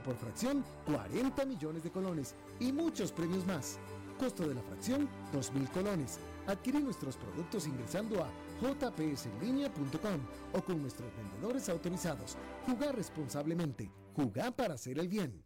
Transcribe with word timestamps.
por 0.00 0.16
fracción 0.16 0.64
40 0.86 1.44
millones 1.44 1.82
de 1.82 1.90
colones 1.90 2.34
y 2.60 2.72
muchos 2.72 3.12
premios 3.12 3.46
más. 3.46 3.78
Costo 4.18 4.48
de 4.48 4.54
la 4.54 4.62
fracción 4.62 5.08
2.000 5.32 5.68
colones. 5.70 6.18
Adquiere 6.46 6.80
nuestros 6.80 7.16
productos 7.16 7.66
ingresando 7.66 8.22
a 8.22 8.28
jpsenlinea.com 8.60 10.20
o 10.52 10.62
con 10.62 10.80
nuestros 10.80 11.10
vendedores 11.16 11.68
autorizados. 11.68 12.36
Jugar 12.66 12.94
responsablemente. 12.96 13.90
Jugar 14.14 14.54
para 14.54 14.74
hacer 14.74 14.98
el 14.98 15.08
bien. 15.08 15.42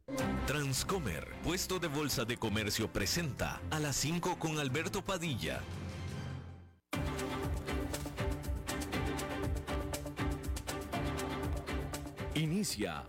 Transcomer, 0.47 1.27
puesto 1.45 1.79
de 1.79 1.89
bolsa 1.89 2.25
de 2.25 2.37
comercio, 2.37 2.93
presenta 2.93 3.61
a 3.71 3.79
las 3.79 3.97
5 3.97 4.39
con 4.39 4.59
Alberto 4.59 5.05
Padilla. 5.05 5.61
Inicia 12.35 13.09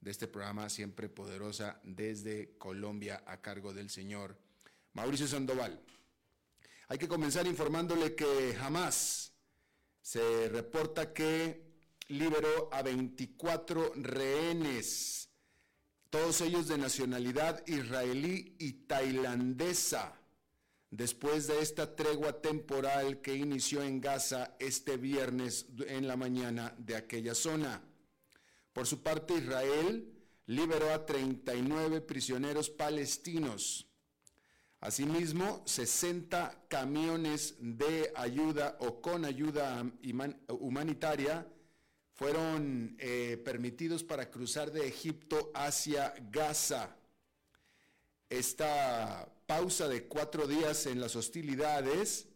de 0.00 0.10
este 0.10 0.28
programa 0.28 0.68
siempre 0.68 1.08
poderosa 1.08 1.80
desde 1.82 2.56
Colombia 2.58 3.22
a 3.26 3.40
cargo 3.40 3.72
del 3.72 3.90
señor 3.90 4.36
Mauricio 4.92 5.26
Sandoval. 5.26 5.80
Hay 6.88 6.98
que 6.98 7.08
comenzar 7.08 7.46
informándole 7.46 8.14
que 8.14 8.54
jamás 8.58 9.32
se 10.00 10.48
reporta 10.48 11.12
que 11.12 11.68
liberó 12.08 12.70
a 12.72 12.82
24 12.82 13.92
rehenes, 13.96 15.28
todos 16.08 16.40
ellos 16.40 16.68
de 16.68 16.78
nacionalidad 16.78 17.62
israelí 17.66 18.56
y 18.58 18.72
tailandesa, 18.86 20.18
después 20.90 21.46
de 21.46 21.60
esta 21.60 21.94
tregua 21.94 22.40
temporal 22.40 23.20
que 23.20 23.34
inició 23.34 23.82
en 23.82 24.00
Gaza 24.00 24.56
este 24.58 24.96
viernes 24.96 25.66
en 25.86 26.08
la 26.08 26.16
mañana 26.16 26.74
de 26.78 26.96
aquella 26.96 27.34
zona. 27.34 27.82
Por 28.78 28.86
su 28.86 29.02
parte, 29.02 29.34
Israel 29.34 30.08
liberó 30.46 30.92
a 30.92 31.04
39 31.04 32.00
prisioneros 32.00 32.70
palestinos. 32.70 33.88
Asimismo, 34.78 35.64
60 35.66 36.66
camiones 36.68 37.56
de 37.58 38.12
ayuda 38.14 38.76
o 38.78 39.02
con 39.02 39.24
ayuda 39.24 39.84
humanitaria 40.60 41.44
fueron 42.12 42.94
eh, 43.00 43.42
permitidos 43.44 44.04
para 44.04 44.30
cruzar 44.30 44.70
de 44.70 44.86
Egipto 44.86 45.50
hacia 45.56 46.14
Gaza. 46.30 46.96
Esta 48.30 49.28
pausa 49.48 49.88
de 49.88 50.06
cuatro 50.06 50.46
días 50.46 50.86
en 50.86 51.00
las 51.00 51.16
hostilidades, 51.16 52.28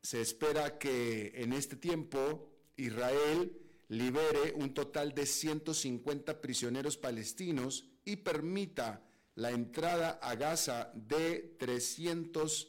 se 0.00 0.20
espera 0.20 0.78
que 0.78 1.32
en 1.34 1.52
este 1.52 1.74
tiempo 1.74 2.48
Israel 2.76 3.63
libere 3.88 4.52
un 4.56 4.72
total 4.72 5.14
de 5.14 5.26
150 5.26 6.40
prisioneros 6.40 6.96
palestinos 6.96 7.88
y 8.04 8.16
permita 8.16 9.02
la 9.34 9.50
entrada 9.50 10.18
a 10.22 10.34
Gaza 10.36 10.92
de 10.94 11.56
300 11.58 12.68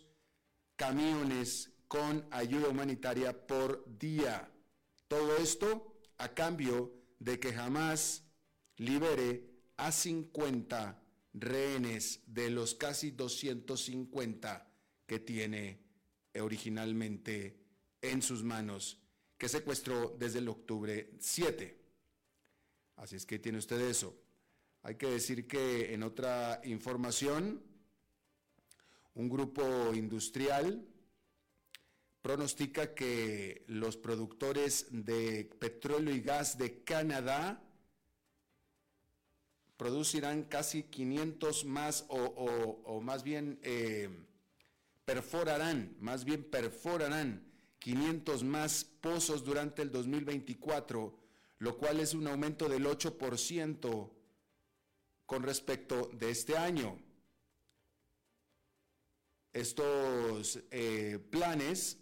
camiones 0.76 1.72
con 1.88 2.26
ayuda 2.32 2.70
humanitaria 2.70 3.46
por 3.48 3.86
día. 3.98 4.52
Todo 5.08 5.38
esto 5.38 6.00
a 6.18 6.30
cambio 6.30 6.94
de 7.20 7.40
que 7.40 7.54
jamás 7.54 8.24
libere 8.78 9.50
a 9.78 9.92
50 9.92 11.02
rehenes 11.34 12.22
de 12.28 12.50
los 12.50 12.76
casi 12.76 13.12
250 13.12 14.68
que 15.06 15.20
tiene 15.20 15.80
originalmente 16.40 17.60
en 18.02 18.22
sus 18.22 18.44
manos 18.44 19.05
que 19.38 19.50
secuestró 19.50 20.16
desde 20.18 20.40
el 20.40 20.48
octubre 20.48 21.12
7. 21.20 21.78
Así 22.98 23.16
es 23.16 23.26
que 23.26 23.40
tiene 23.40 23.58
usted 23.58 23.80
eso. 23.82 24.16
Hay 24.84 24.96
que 24.96 25.08
decir 25.08 25.48
que 25.48 25.94
en 25.94 26.04
otra 26.04 26.62
información, 26.64 27.62
un 29.16 29.30
grupo 29.30 29.94
industrial 29.94 30.86
pronostica 32.22 32.94
que 32.94 33.66
los 33.68 33.98
productores 33.98 34.88
de 34.92 35.50
petróleo 35.60 36.14
y 36.14 36.22
gas 36.22 36.58
de 36.58 36.84
Canadá 36.84 37.62
producirán 39.78 40.44
casi 40.44 40.84
500 40.84 41.66
más 41.66 42.06
o, 42.08 43.02
más 43.02 43.24
bien 43.24 43.60
eh, 43.62 44.10
perforarán, 45.04 45.96
más 46.00 46.26
bien 46.26 46.44
perforarán 46.44 47.46
500 47.80 48.44
más 48.44 48.84
pozos 48.84 49.44
durante 49.44 49.82
el 49.82 49.92
2024, 49.92 51.18
lo 51.60 51.78
cual 51.78 52.00
es 52.00 52.14
un 52.14 52.28
aumento 52.28 52.68
del 52.68 52.86
8% 52.86 54.12
con 55.26 55.44
respecto 55.44 56.10
de 56.14 56.30
este 56.32 56.58
año. 56.58 56.98
Estos 59.54 60.60
eh, 60.72 61.20
planes 61.30 61.98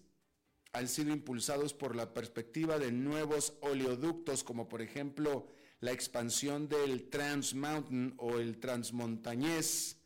han 0.71 0.87
sido 0.87 1.11
impulsados 1.11 1.73
por 1.73 1.95
la 1.95 2.13
perspectiva 2.13 2.79
de 2.79 2.91
nuevos 2.91 3.53
oleoductos, 3.61 4.43
como 4.43 4.67
por 4.67 4.81
ejemplo 4.81 5.47
la 5.79 5.91
expansión 5.91 6.67
del 6.67 7.09
Trans 7.09 7.53
Mountain 7.53 8.15
o 8.17 8.39
el 8.39 8.59
Transmontañés. 8.59 9.97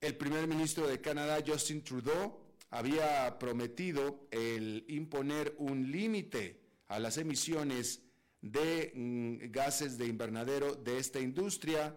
El 0.00 0.16
primer 0.16 0.46
ministro 0.46 0.86
de 0.88 1.00
Canadá, 1.00 1.38
Justin 1.46 1.82
Trudeau, 1.82 2.41
había 2.72 3.38
prometido 3.38 4.26
el 4.30 4.86
imponer 4.88 5.54
un 5.58 5.92
límite 5.92 6.58
a 6.88 6.98
las 6.98 7.18
emisiones 7.18 8.00
de 8.40 8.92
mm, 8.94 9.52
gases 9.52 9.98
de 9.98 10.06
invernadero 10.06 10.74
de 10.74 10.96
esta 10.96 11.20
industria. 11.20 11.94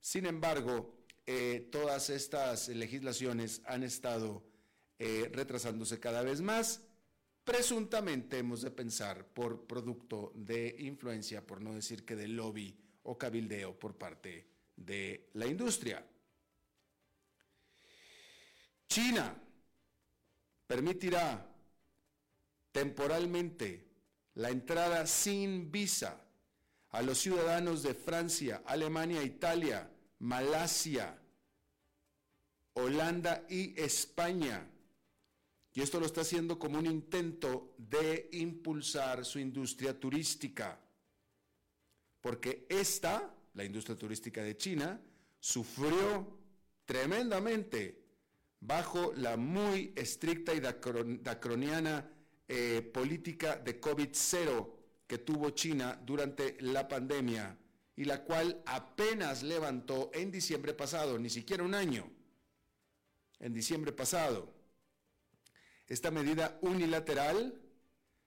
Sin 0.00 0.26
embargo, 0.26 0.94
eh, 1.26 1.68
todas 1.72 2.10
estas 2.10 2.68
legislaciones 2.68 3.62
han 3.64 3.82
estado 3.82 4.44
eh, 4.98 5.30
retrasándose 5.32 5.98
cada 5.98 6.22
vez 6.22 6.42
más. 6.42 6.82
Presuntamente 7.42 8.36
hemos 8.36 8.60
de 8.60 8.70
pensar 8.70 9.26
por 9.28 9.66
producto 9.66 10.32
de 10.34 10.76
influencia, 10.80 11.46
por 11.46 11.62
no 11.62 11.72
decir 11.72 12.04
que 12.04 12.16
de 12.16 12.28
lobby 12.28 12.76
o 13.04 13.16
cabildeo 13.16 13.78
por 13.78 13.96
parte 13.96 14.46
de 14.76 15.30
la 15.32 15.46
industria. 15.46 16.06
China 18.86 19.47
permitirá 20.68 21.44
temporalmente 22.70 23.88
la 24.34 24.50
entrada 24.50 25.04
sin 25.08 25.72
visa 25.72 26.24
a 26.90 27.02
los 27.02 27.18
ciudadanos 27.18 27.82
de 27.82 27.94
Francia, 27.94 28.62
Alemania, 28.64 29.24
Italia, 29.24 29.90
Malasia 30.20 31.18
Holanda 32.78 33.44
y 33.48 33.78
España. 33.80 34.66
Y 35.72 35.82
esto 35.82 36.00
lo 36.00 36.06
está 36.06 36.22
haciendo 36.22 36.58
como 36.58 36.78
un 36.78 36.86
intento 36.86 37.74
de 37.76 38.28
impulsar 38.32 39.24
su 39.24 39.38
industria 39.38 39.98
turística. 39.98 40.78
Porque 42.20 42.66
esta, 42.68 43.34
la 43.54 43.64
industria 43.64 43.96
turística 43.96 44.42
de 44.42 44.56
China, 44.56 45.00
sufrió 45.38 46.38
tremendamente 46.84 48.07
bajo 48.60 49.12
la 49.14 49.36
muy 49.36 49.92
estricta 49.96 50.54
y 50.54 50.60
dacroniana 50.60 52.10
eh, 52.46 52.82
política 52.92 53.56
de 53.56 53.80
COVID-0 53.80 54.70
que 55.06 55.18
tuvo 55.18 55.50
China 55.50 56.00
durante 56.04 56.56
la 56.60 56.88
pandemia 56.88 57.56
y 57.96 58.04
la 58.04 58.22
cual 58.22 58.62
apenas 58.66 59.42
levantó 59.42 60.10
en 60.14 60.30
diciembre 60.30 60.74
pasado, 60.74 61.18
ni 61.18 61.30
siquiera 61.30 61.64
un 61.64 61.74
año, 61.74 62.10
en 63.40 63.52
diciembre 63.52 63.92
pasado. 63.92 64.52
Esta 65.86 66.10
medida 66.10 66.58
unilateral 66.60 67.60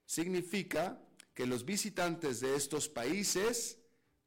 significa 0.06 1.00
que 1.34 1.46
los 1.46 1.64
visitantes 1.64 2.40
de 2.42 2.56
estos 2.56 2.90
países 2.90 3.78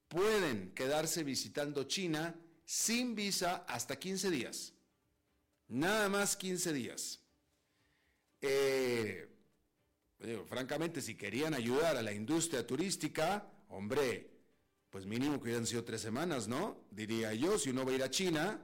pueden 0.08 0.72
quedarse 0.74 1.24
visitando 1.24 1.84
China 1.84 2.34
sin 2.64 3.14
visa 3.14 3.64
hasta 3.68 3.98
15 3.98 4.30
días. 4.30 4.73
Nada 5.69 6.08
más 6.08 6.37
15 6.37 6.72
días. 6.72 7.20
Eh, 8.40 9.28
francamente, 10.46 11.00
si 11.00 11.14
querían 11.14 11.55
ayudar 11.55 11.96
a 11.96 12.02
la 12.02 12.12
industria 12.12 12.66
turística, 12.66 13.50
hombre, 13.69 14.31
pues 14.90 15.06
mínimo 15.06 15.38
que 15.38 15.44
hubieran 15.44 15.66
sido 15.66 15.84
tres 15.84 16.02
semanas, 16.02 16.46
¿no? 16.46 16.84
Diría 16.90 17.34
yo, 17.34 17.58
si 17.58 17.70
uno 17.70 17.84
va 17.84 17.93
a 17.93 17.94
ir 17.94 18.02
a 18.02 18.11
China, 18.11 18.61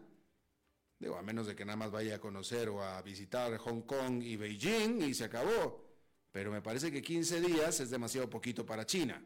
digo, 0.99 1.17
a 1.17 1.23
menos 1.23 1.47
de 1.47 1.56
que 1.56 1.64
nada 1.64 1.76
más 1.76 1.91
vaya 1.91 2.17
a 2.17 2.20
conocer 2.20 2.69
o 2.69 2.82
a 2.82 3.00
visitar 3.03 3.56
Hong 3.58 3.82
Kong 3.82 4.23
y 4.23 4.37
Beijing 4.37 5.03
y 5.03 5.14
se 5.14 5.25
acabó. 5.25 5.88
Pero 6.31 6.53
me 6.53 6.62
parece 6.62 6.93
que 6.93 7.03
15 7.03 7.41
días 7.41 7.81
es 7.81 7.91
demasiado 7.91 8.31
poquito 8.31 8.64
para 8.64 8.87
China. 8.87 9.20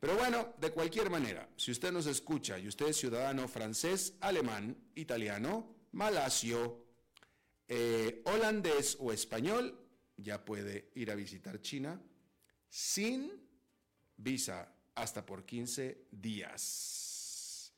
Pero 0.00 0.16
bueno, 0.16 0.54
de 0.58 0.70
cualquier 0.70 1.08
manera, 1.08 1.48
si 1.56 1.70
usted 1.70 1.92
nos 1.92 2.06
escucha 2.06 2.58
y 2.58 2.68
usted 2.68 2.88
es 2.88 2.96
ciudadano 2.96 3.46
francés, 3.46 4.14
alemán, 4.20 4.76
italiano, 4.94 5.76
malasio, 5.92 6.83
eh, 7.68 8.22
holandés 8.24 8.96
o 9.00 9.12
español, 9.12 9.78
ya 10.16 10.44
puede 10.44 10.90
ir 10.94 11.10
a 11.10 11.14
visitar 11.14 11.60
China 11.60 12.00
sin 12.68 13.30
visa 14.16 14.72
hasta 14.94 15.24
por 15.24 15.44
15 15.44 16.06
días. 16.10 17.72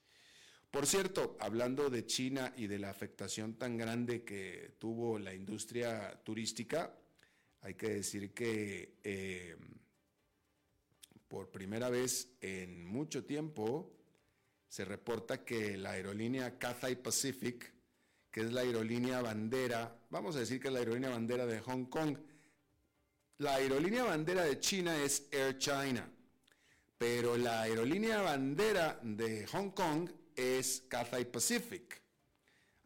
Por 0.70 0.86
cierto, 0.86 1.36
hablando 1.40 1.88
de 1.88 2.04
China 2.04 2.52
y 2.56 2.66
de 2.66 2.78
la 2.78 2.90
afectación 2.90 3.54
tan 3.54 3.78
grande 3.78 4.24
que 4.24 4.74
tuvo 4.78 5.18
la 5.18 5.32
industria 5.32 6.20
turística, 6.22 6.98
hay 7.62 7.74
que 7.74 7.88
decir 7.88 8.34
que 8.34 8.98
eh, 9.02 9.56
por 11.28 11.50
primera 11.50 11.88
vez 11.88 12.36
en 12.40 12.84
mucho 12.84 13.24
tiempo 13.24 13.92
se 14.68 14.84
reporta 14.84 15.44
que 15.44 15.76
la 15.76 15.92
aerolínea 15.92 16.58
Cathay 16.58 16.96
Pacific 16.96 17.72
que 18.36 18.42
es 18.42 18.52
la 18.52 18.60
aerolínea 18.60 19.22
bandera, 19.22 19.98
vamos 20.10 20.36
a 20.36 20.40
decir 20.40 20.60
que 20.60 20.68
es 20.68 20.74
la 20.74 20.80
aerolínea 20.80 21.08
bandera 21.08 21.46
de 21.46 21.58
Hong 21.60 21.86
Kong. 21.86 22.18
La 23.38 23.54
aerolínea 23.54 24.04
bandera 24.04 24.44
de 24.44 24.60
China 24.60 24.94
es 25.02 25.26
Air 25.30 25.56
China, 25.56 26.06
pero 26.98 27.38
la 27.38 27.62
aerolínea 27.62 28.20
bandera 28.20 29.00
de 29.02 29.46
Hong 29.46 29.70
Kong 29.70 30.10
es 30.34 30.82
Cathay 30.86 31.24
Pacific. 31.24 32.02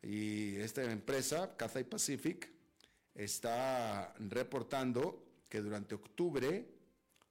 Y 0.05 0.55
esta 0.55 0.85
empresa, 0.85 1.57
Cathay 1.57 1.83
Pacific, 1.83 2.49
está 3.13 4.15
reportando 4.21 5.25
que 5.49 5.63
durante 5.63 5.97
octubre 5.97 6.65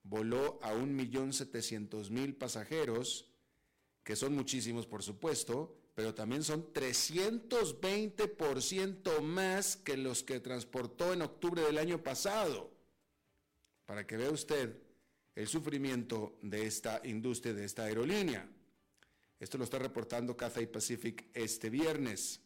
voló 0.03 0.59
a 0.61 0.73
1.700.000 0.73 2.37
pasajeros, 2.37 3.31
que 4.03 4.17
son 4.17 4.35
muchísimos 4.35 4.85
por 4.85 5.03
supuesto, 5.03 5.78
pero 5.99 6.15
también 6.15 6.43
son 6.45 6.71
320% 6.71 9.19
más 9.19 9.75
que 9.75 9.97
los 9.97 10.23
que 10.23 10.39
transportó 10.39 11.11
en 11.11 11.23
octubre 11.23 11.61
del 11.61 11.77
año 11.77 12.01
pasado. 12.01 12.71
Para 13.85 14.07
que 14.07 14.15
vea 14.15 14.31
usted 14.31 14.77
el 15.35 15.49
sufrimiento 15.49 16.37
de 16.41 16.65
esta 16.65 17.01
industria, 17.03 17.53
de 17.53 17.65
esta 17.65 17.83
aerolínea. 17.83 18.49
Esto 19.41 19.57
lo 19.57 19.65
está 19.65 19.77
reportando 19.77 20.37
Cathay 20.37 20.67
Pacific 20.67 21.25
este 21.33 21.69
viernes. 21.69 22.39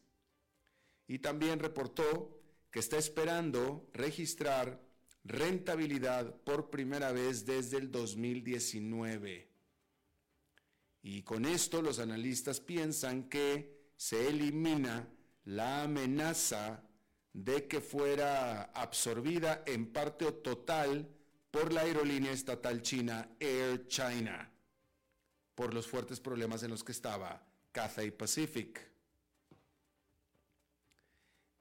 Y 1.07 1.19
también 1.19 1.59
reportó 1.59 2.41
que 2.71 2.79
está 2.79 2.97
esperando 2.97 3.87
registrar 3.93 4.81
rentabilidad 5.23 6.35
por 6.37 6.71
primera 6.71 7.11
vez 7.11 7.45
desde 7.45 7.77
el 7.77 7.91
2019. 7.91 9.52
Y 11.03 11.21
con 11.23 11.45
esto 11.45 11.81
los 11.81 11.99
analistas 11.99 12.61
piensan 12.61 13.29
que 13.29 13.91
se 13.97 14.29
elimina 14.29 15.07
la 15.43 15.83
amenaza 15.83 16.81
de 17.33 17.67
que 17.67 17.81
fuera 17.81 18.63
absorbida 18.73 19.63
en 19.67 19.91
parte 19.91 20.25
o 20.25 20.33
total 20.33 21.09
por 21.51 21.73
la 21.73 21.81
aerolínea 21.81 22.31
estatal 22.31 22.81
china 22.81 23.29
Air 23.39 23.85
China, 23.87 24.49
por 25.55 25.73
los 25.73 25.87
fuertes 25.87 26.21
problemas 26.21 26.63
en 26.63 26.71
los 26.71 26.83
que 26.83 26.93
estaba 26.93 27.45
Cathay 27.73 28.11
Pacific. 28.11 28.79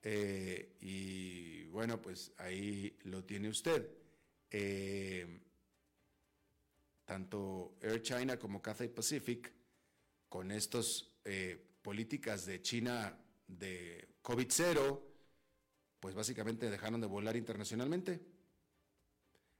Eh, 0.03 0.77
y 0.81 1.65
bueno, 1.67 2.01
pues 2.01 2.33
ahí 2.39 2.97
lo 3.03 3.25
tiene 3.25 3.49
usted. 3.49 3.89
Eh, 4.51 5.41
tanto 7.13 7.77
Air 7.83 8.01
China 8.01 8.39
como 8.39 8.63
Cathay 8.63 8.89
Pacific, 8.89 9.53
con 10.31 10.51
estas 10.51 11.11
eh, 11.27 11.63
políticas 11.83 12.47
de 12.47 12.63
China 12.63 13.15
de 13.47 14.17
COVID-0, 14.23 14.99
pues 16.01 16.15
básicamente 16.15 16.71
dejaron 16.71 17.03
de 17.03 17.07
volar 17.07 17.37
internacionalmente. 17.37 18.19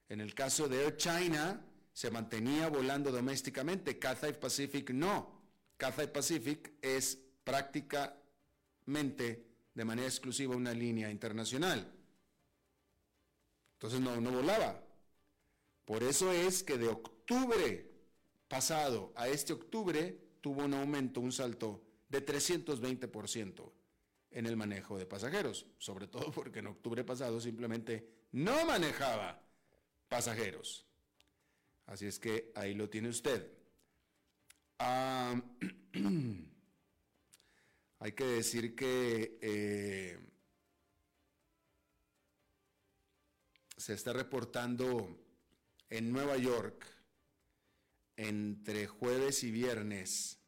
En 0.09 0.19
el 0.19 0.33
caso 0.33 0.67
de 0.67 0.83
Air 0.83 0.97
China, 0.97 1.63
se 1.93 2.09
mantenía 2.09 2.69
volando 2.69 3.11
domésticamente, 3.11 3.99
Cathay 3.99 4.39
Pacific 4.39 4.89
no. 4.89 5.39
Cathay 5.77 6.11
Pacific 6.11 6.73
es 6.81 7.19
prácticamente 7.43 9.45
de 9.75 9.85
manera 9.85 10.07
exclusiva 10.07 10.55
una 10.55 10.73
línea 10.73 11.11
internacional. 11.11 11.87
Entonces 13.73 13.99
no, 13.99 14.19
no 14.19 14.31
volaba. 14.31 14.81
Por 15.85 16.03
eso 16.03 16.31
es 16.31 16.63
que 16.63 16.77
de 16.77 16.87
octubre 16.87 17.89
pasado 18.47 19.11
a 19.15 19.27
este 19.27 19.53
octubre 19.53 20.17
tuvo 20.41 20.63
un 20.63 20.73
aumento, 20.73 21.19
un 21.19 21.31
salto 21.31 21.83
de 22.09 22.25
320% 22.25 23.71
en 24.31 24.45
el 24.45 24.55
manejo 24.55 24.97
de 24.97 25.05
pasajeros, 25.05 25.65
sobre 25.77 26.07
todo 26.07 26.31
porque 26.31 26.59
en 26.59 26.67
octubre 26.67 27.03
pasado 27.03 27.39
simplemente 27.39 28.07
no 28.31 28.65
manejaba 28.65 29.41
pasajeros. 30.07 30.85
Así 31.85 32.05
es 32.05 32.19
que 32.19 32.51
ahí 32.55 32.73
lo 32.73 32.89
tiene 32.89 33.09
usted. 33.09 33.51
hay 37.99 38.11
que 38.11 38.25
decir 38.25 38.75
que 38.75 39.37
eh, 39.41 40.19
se 43.77 43.93
está 43.93 44.13
reportando 44.13 45.22
en 45.93 46.11
Nueva 46.11 46.37
York 46.37 46.83
entre 48.15 48.87
jueves 48.87 49.43
y 49.43 49.51
viernes 49.51 50.39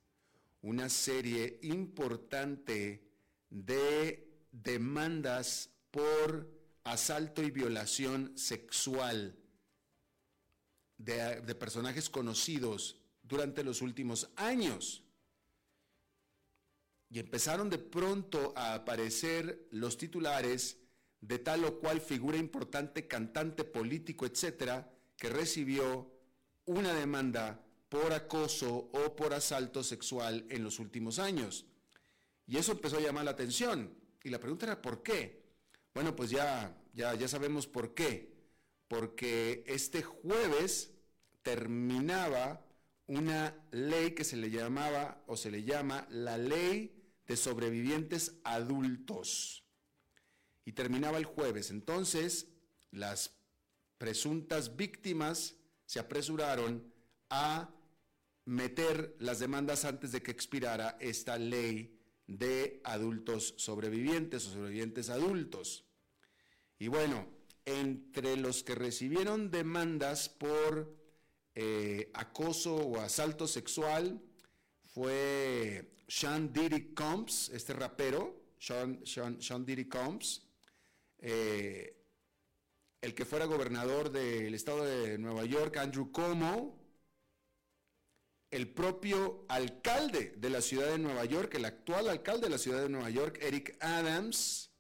una 0.64 0.90
serie 0.90 1.60
importante 1.62 3.08
de 3.52 4.28
demandas 4.52 5.70
por 5.92 6.52
asalto 6.84 7.44
y 7.44 7.52
violación 7.52 8.36
sexual 8.36 9.38
de, 10.98 11.54
personajes 11.54 12.10
conocidos 12.10 13.00
durante 13.22 13.64
los 13.64 13.84
últimos 13.84 14.32
años. 14.38 15.04
Y 17.08 17.20
empezaron 17.20 17.70
de 17.70 17.78
pronto 17.78 18.52
a 18.56 18.74
aparecer 18.74 19.68
los 19.70 19.96
titulares 19.96 20.80
de 21.22 21.38
tal 21.38 21.66
o 21.66 21.80
cual 21.80 22.02
figura 22.02 22.38
importante, 22.38 23.08
cantante, 23.08 23.64
político, 23.64 24.26
etcétera, 24.26 24.92
que 25.18 25.30
recibió 25.30 26.12
una 26.66 26.94
demanda 26.94 27.64
por 27.90 28.14
acoso 28.14 28.90
o 28.92 29.16
por 29.16 29.34
asalto 29.34 29.84
sexual 29.84 30.46
en 30.50 30.64
los 30.64 30.80
últimos 30.80 31.20
años. 31.20 31.66
Y 32.48 32.58
eso 32.58 32.74
empezó 32.74 32.98
a 32.98 33.02
llamar 33.02 33.26
la 33.26 33.32
atención. 33.32 33.94
Y 34.24 34.30
la 34.30 34.40
pregunta 34.40 34.66
era 34.66 34.82
¿por 34.82 35.04
qué? 35.04 35.44
Bueno, 35.94 36.16
pues 36.16 36.30
ya, 36.30 36.76
ya, 36.94 37.14
ya 37.16 37.28
sabemos 37.28 37.68
por 37.68 37.94
qué. 37.94 38.34
Porque 38.88 39.64
este 39.68 40.04
jueves 40.04 40.92
terminaba 41.42 42.66
una 43.08 43.56
ley 43.72 44.12
que 44.12 44.24
se 44.24 44.36
le 44.36 44.50
llamaba 44.50 45.24
o 45.28 45.38
se 45.38 45.52
le 45.52 45.64
llama 45.64 46.08
la 46.10 46.38
ley 46.38 47.04
de 47.28 47.38
sobrevivientes 47.38 48.34
adultos. 48.44 49.64
Y 50.66 50.74
terminaba 50.74 51.18
el 51.18 51.26
jueves. 51.26 51.70
Entonces, 51.70 52.48
las 52.92 53.35
presuntas 53.98 54.76
víctimas 54.76 55.56
se 55.86 56.00
apresuraron 56.00 56.92
a 57.30 57.70
meter 58.46 59.16
las 59.20 59.40
demandas 59.40 59.86
antes 59.86 60.12
de 60.12 60.22
que 60.22 60.32
expirara 60.32 60.98
esta 61.00 61.38
ley 61.38 62.00
de 62.28 62.82
adultos 62.84 63.56
sobrevivientes 63.58 64.48
o 64.48 64.52
sobrevivientes 64.52 65.10
adultos. 65.10 65.86
Y 66.80 66.88
bueno, 66.88 67.28
entre 67.66 68.38
los 68.38 68.64
que 68.64 68.76
recibieron 68.76 69.50
demandas 69.50 70.30
por 70.30 70.96
eh, 71.56 72.12
acoso 72.14 72.76
o 72.76 73.00
asalto 73.00 73.48
sexual 73.48 74.22
fue 74.94 75.96
Sean 76.08 76.54
Diddy 76.54 76.94
Combs, 76.94 77.50
este 77.50 77.74
rapero, 77.74 78.54
Sean, 78.60 79.02
Sean, 79.06 79.66
Diddy 79.66 79.86
Combs, 79.86 80.44
eh, 81.20 82.05
el 83.06 83.14
que 83.14 83.24
fuera 83.24 83.46
gobernador 83.46 84.12
del 84.12 84.56
estado 84.56 84.84
de 84.84 85.20
Nueva 85.20 85.46
York, 85.46 85.78
Andrew 85.78 86.12
Cuomo, 86.12 86.82
el 88.50 88.68
propio 88.74 89.46
alcalde 89.48 90.34
de 90.36 90.50
la 90.50 90.60
ciudad 90.60 90.88
de 90.88 90.98
Nueva 90.98 91.24
York, 91.26 91.54
el 91.54 91.66
actual 91.66 92.10
alcalde 92.10 92.48
de 92.48 92.50
la 92.50 92.58
ciudad 92.58 92.82
de 92.82 92.90
Nueva 92.90 93.12
York, 93.12 93.38
Eric 93.44 93.78
Adams, 93.80 94.72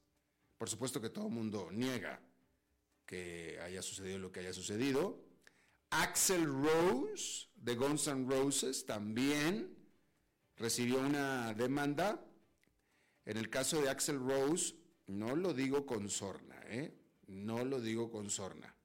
por 0.57 0.67
supuesto 0.67 0.99
que 0.99 1.11
todo 1.11 1.27
el 1.27 1.33
mundo 1.33 1.69
niega 1.71 2.19
que 3.05 3.59
haya 3.63 3.83
sucedido 3.83 4.17
lo 4.17 4.31
que 4.31 4.39
haya 4.39 4.53
sucedido. 4.53 5.23
Axel 5.91 6.47
Rose 6.47 7.49
de 7.53 7.75
Guns 7.75 8.07
N' 8.07 8.27
Roses 8.27 8.87
también 8.87 9.77
recibió 10.57 10.97
una 10.97 11.53
demanda. 11.53 12.25
En 13.23 13.37
el 13.37 13.51
caso 13.51 13.83
de 13.83 13.89
Axel 13.89 14.17
Rose, 14.17 14.73
no 15.05 15.35
lo 15.35 15.53
digo 15.53 15.85
con 15.85 16.09
sorna, 16.09 16.59
¿eh? 16.69 17.04
No 17.27 17.63
lo 17.65 17.79
digo 17.81 18.11
con 18.11 18.29
sorna. 18.29 18.75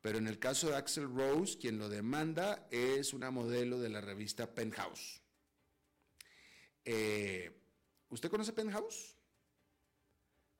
Pero 0.00 0.18
en 0.18 0.26
el 0.26 0.38
caso 0.38 0.68
de 0.68 0.76
Axel 0.76 1.08
Rose, 1.14 1.56
quien 1.58 1.78
lo 1.78 1.88
demanda 1.88 2.66
es 2.70 3.14
una 3.14 3.30
modelo 3.30 3.80
de 3.80 3.88
la 3.88 4.00
revista 4.00 4.54
Penthouse. 4.54 5.22
Eh, 6.84 7.50
¿Usted 8.10 8.30
conoce 8.30 8.52
Penthouse? 8.52 9.16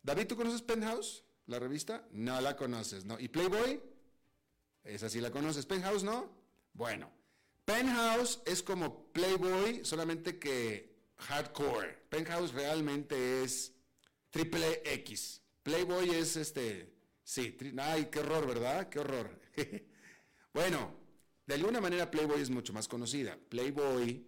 David, 0.03 0.27
¿tú 0.27 0.37
conoces 0.37 0.63
Penthouse? 0.63 1.25
¿La 1.47 1.59
revista? 1.59 2.09
No 2.11 2.41
la 2.41 2.57
conoces, 2.57 3.05
¿no? 3.05 3.21
¿Y 3.21 3.29
Playboy? 3.29 3.83
Esa 4.83 5.11
sí 5.11 5.21
la 5.21 5.31
conoces. 5.31 5.67
¿Penthouse 5.67 6.05
no? 6.05 6.31
Bueno, 6.73 7.11
Penthouse 7.65 8.41
es 8.47 8.63
como 8.63 9.13
Playboy, 9.13 9.85
solamente 9.85 10.39
que 10.39 10.95
hardcore. 11.17 12.07
Penthouse 12.09 12.53
realmente 12.53 13.43
es 13.43 13.73
triple 14.31 14.83
X. 14.85 15.43
Playboy 15.63 16.11
es 16.11 16.37
este, 16.37 16.94
sí, 17.25 17.57
ay, 17.79 18.09
qué 18.11 18.21
horror, 18.21 18.47
¿verdad? 18.47 18.89
Qué 18.89 19.01
horror. 19.01 19.41
bueno, 20.55 20.97
de 21.47 21.55
alguna 21.55 21.81
manera 21.81 22.11
Playboy 22.11 22.41
es 22.41 22.51
mucho 22.51 22.73
más 22.73 22.87
conocida. 22.87 23.37
Playboy, 23.49 24.27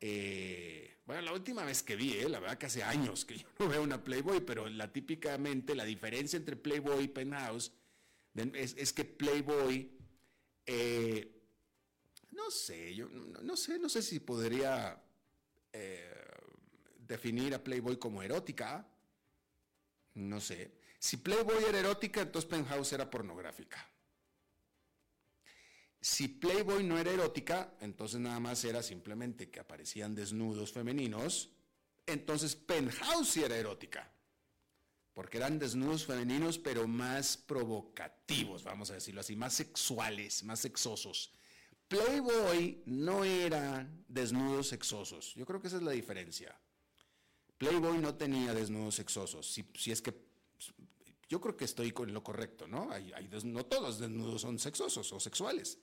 eh, 0.00 0.98
bueno, 1.06 1.22
la 1.22 1.32
última 1.32 1.64
vez 1.64 1.82
que 1.82 1.96
vi, 1.96 2.14
eh, 2.14 2.28
la 2.28 2.40
verdad 2.40 2.58
que 2.58 2.66
hace 2.66 2.82
años 2.82 3.24
que 3.24 3.38
yo 3.38 3.46
no 3.58 3.68
veo 3.68 3.82
una 3.82 4.02
Playboy, 4.02 4.40
pero 4.40 4.68
la 4.68 4.92
típicamente 4.92 5.74
la 5.74 5.84
diferencia 5.84 6.36
entre 6.36 6.56
Playboy 6.56 7.04
y 7.04 7.08
Penthouse 7.08 7.72
es, 8.34 8.92
que 8.92 9.04
Playboy, 9.04 9.96
eh, 10.66 11.40
no 12.32 12.50
sé, 12.50 12.94
yo 12.94 13.08
no, 13.08 13.56
sé, 13.56 13.78
no 13.78 13.88
sé 13.88 14.02
si 14.02 14.18
podría 14.18 15.00
definir 16.98 17.54
a 17.54 17.62
Playboy 17.62 17.98
como 17.98 18.22
erótica. 18.22 18.86
No 20.14 20.40
sé. 20.40 20.72
Si 21.04 21.18
Playboy 21.18 21.62
era 21.68 21.80
erótica, 21.80 22.22
entonces 22.22 22.48
Penthouse 22.48 22.94
era 22.94 23.10
pornográfica. 23.10 23.86
Si 26.00 26.28
Playboy 26.28 26.82
no 26.82 26.98
era 26.98 27.10
erótica, 27.10 27.74
entonces 27.80 28.20
nada 28.20 28.40
más 28.40 28.64
era 28.64 28.82
simplemente 28.82 29.50
que 29.50 29.60
aparecían 29.60 30.14
desnudos 30.14 30.72
femeninos, 30.72 31.50
entonces 32.06 32.56
Penthouse 32.56 33.28
sí 33.28 33.42
era 33.42 33.54
erótica 33.54 34.10
porque 35.12 35.36
eran 35.36 35.58
desnudos 35.58 36.06
femeninos, 36.06 36.58
pero 36.58 36.88
más 36.88 37.36
provocativos, 37.36 38.64
vamos 38.64 38.90
a 38.90 38.94
decirlo 38.94 39.20
así, 39.20 39.36
más 39.36 39.52
sexuales, 39.52 40.42
más 40.42 40.60
sexosos. 40.60 41.32
Playboy 41.86 42.82
no 42.86 43.24
era 43.26 43.86
desnudos 44.08 44.68
sexosos. 44.68 45.34
Yo 45.34 45.44
creo 45.44 45.60
que 45.60 45.68
esa 45.68 45.76
es 45.76 45.82
la 45.82 45.92
diferencia. 45.92 46.58
Playboy 47.58 47.98
no 47.98 48.14
tenía 48.14 48.54
desnudos 48.54 48.94
sexosos. 48.94 49.46
Si, 49.46 49.92
es 49.92 50.00
que 50.00 50.24
yo 51.28 51.40
creo 51.40 51.56
que 51.56 51.64
estoy 51.64 51.92
con 51.92 52.12
lo 52.12 52.22
correcto, 52.22 52.66
¿no? 52.66 52.90
Hay, 52.90 53.12
no 53.44 53.66
todos 53.66 53.98
desnudos 53.98 54.42
son 54.42 54.58
sexosos 54.58 55.12
o 55.12 55.20
sexuales. 55.20 55.78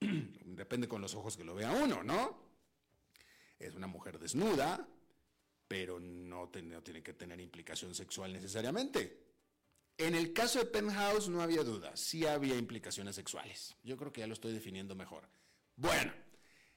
Depende 0.00 0.88
con 0.88 1.00
los 1.00 1.14
ojos 1.14 1.36
que 1.36 1.44
lo 1.44 1.54
vea 1.54 1.70
uno, 1.72 2.02
¿no? 2.02 2.42
Es 3.58 3.74
una 3.74 3.86
mujer 3.86 4.18
desnuda, 4.18 4.86
pero 5.66 5.98
no, 5.98 6.48
tiene 6.48 7.02
que 7.02 7.14
tener 7.14 7.40
implicación 7.40 7.94
sexual 7.94 8.32
necesariamente. 8.32 9.24
En 9.96 10.14
el 10.14 10.32
caso 10.32 10.58
de 10.58 10.66
Penthouse 10.66 11.28
no 11.28 11.40
había 11.40 11.62
duda, 11.62 11.96
sí 11.96 12.26
había 12.26 12.56
implicaciones 12.56 13.14
sexuales. 13.14 13.76
Yo 13.84 13.96
creo 13.96 14.12
que 14.12 14.20
ya 14.20 14.26
lo 14.26 14.34
estoy 14.34 14.52
definiendo 14.52 14.94
mejor. 14.94 15.28
Bueno, 15.76 16.12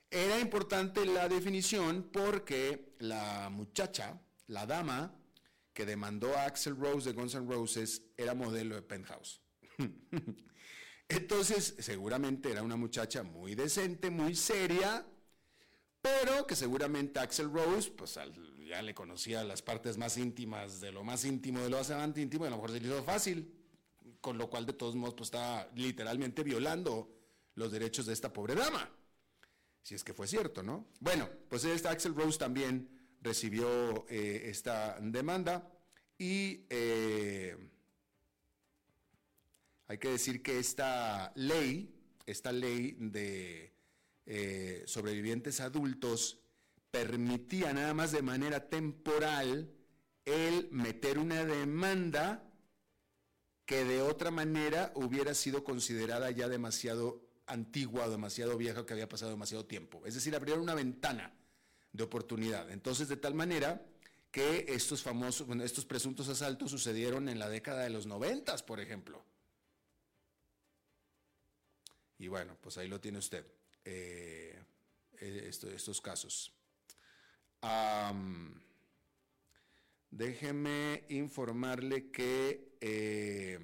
era 0.10 0.40
importante 0.40 1.06
la 1.06 1.28
definición 1.28 2.10
porque 2.12 2.96
la 3.00 3.50
muchacha, 3.50 4.22
la 4.48 4.66
dama 4.66 5.14
que 5.77 5.86
demandó 5.86 6.36
a 6.36 6.46
Axel 6.46 6.75
Rose 6.75 7.07
de 7.07 7.15
Guns 7.15 7.36
N' 7.36 7.48
Roses 7.48 8.01
era 8.17 8.34
modelo 8.34 8.74
de 8.74 8.81
Penthouse. 8.81 9.43
Entonces, 11.07 11.75
seguramente 11.77 12.50
era 12.50 12.63
una 12.63 12.75
muchacha 12.75 13.22
muy 13.22 13.53
decente, 13.53 14.10
muy 14.10 14.34
seria, 14.34 15.05
pero 16.01 16.48
que 16.48 16.55
seguramente 16.55 17.19
Axel 17.19 17.53
Rose, 17.53 17.91
pues 17.91 18.17
ya 18.67 18.81
le 18.81 18.96
conocía 18.96 19.43
las 19.43 19.62
partes 19.62 20.00
más 20.00 20.17
íntimas 20.17 20.81
de 20.81 20.91
lo 20.91 21.03
más 21.03 21.24
íntimo 21.25 21.62
de 21.62 21.69
lo 21.69 21.77
bastante 21.77 22.22
íntimo, 22.22 22.46
y 22.46 22.48
a 22.48 22.50
lo 22.50 22.55
mejor 22.55 22.72
se 22.72 22.79
le 22.79 22.88
hizo 22.88 23.03
fácil, 23.03 23.53
con 24.19 24.39
lo 24.39 24.50
cual 24.50 24.65
de 24.65 24.74
todos 24.74 24.96
modos 24.96 25.13
pues 25.13 25.27
estaba 25.27 25.69
literalmente 25.75 26.41
violando 26.41 27.07
los 27.53 27.72
derechos 27.72 28.07
de 28.07 28.13
esta 28.13 28.34
pobre 28.34 28.55
dama. 28.55 28.89
Si 29.84 29.93
es 29.93 30.03
que 30.03 30.15
fue 30.15 30.27
cierto, 30.27 30.63
¿no? 30.63 30.88
Bueno, 31.01 31.29
pues 31.48 31.65
este 31.65 31.88
Axel 31.88 32.15
Rose 32.15 32.39
también 32.39 32.97
recibió 33.27 34.05
eh, 34.07 34.43
esta 34.46 34.98
demanda 35.01 35.69
y 36.17 36.65
eh, 36.69 37.57
hay 39.88 39.98
que 39.98 40.12
decir 40.12 40.41
que 40.41 40.60
esta 40.60 41.34
ley, 41.36 41.93
esta 42.25 42.53
ley 42.53 42.96
de 42.98 43.74
eh, 44.25 44.84
sobrevivientes 44.86 45.60
adultos 45.60 46.39
permitía 46.89 47.74
nada 47.74 47.93
más 47.93 48.13
de 48.13 48.22
manera 48.22 48.69
temporal 48.69 49.74
el 50.24 50.69
meter 50.72 51.19
una 51.19 51.43
demanda 51.43 52.50
que 53.65 53.84
de 53.84 54.01
otra 54.01 54.31
manera 54.31 54.93
hubiera 54.96 55.34
sido 55.34 55.65
considerada 55.65 56.31
ya 56.31 56.48
demasiado 56.48 57.22
antigua, 57.46 58.07
demasiado 58.07 58.57
vieja, 58.57 58.86
que 58.86 58.93
había 58.93 59.10
pasado 59.10 59.31
demasiado 59.31 59.65
tiempo. 59.65 60.05
Es 60.05 60.13
decir, 60.13 60.34
abrieron 60.34 60.63
una 60.63 60.75
ventana 60.75 61.37
de 61.98 62.04
oportunidad. 62.04 62.70
Entonces, 62.70 63.10
de 63.10 63.18
tal 63.18 63.34
manera 63.34 63.82
que 64.32 64.66
estos 64.70 65.01
famosos, 65.01 65.48
estos 65.62 65.86
presuntos 65.86 66.30
asaltos 66.30 66.72
sucedieron 66.72 67.27
en 67.27 67.39
la 67.39 67.50
década 67.50 67.84
de 67.84 67.89
los 67.89 68.06
noventas, 68.06 68.62
por 68.62 68.80
ejemplo. 68.80 69.24
Y 72.20 72.27
bueno, 72.27 72.56
pues 72.62 72.77
ahí 72.77 72.88
lo 72.88 73.01
tiene 73.01 73.18
usted. 73.18 73.46
Eh, 73.84 74.63
eh, 75.20 75.50
estos 75.50 76.01
casos. 76.01 76.54
déjeme 80.12 81.06
informarle 81.10 82.12
que 82.12 82.77
eh, 82.80 83.60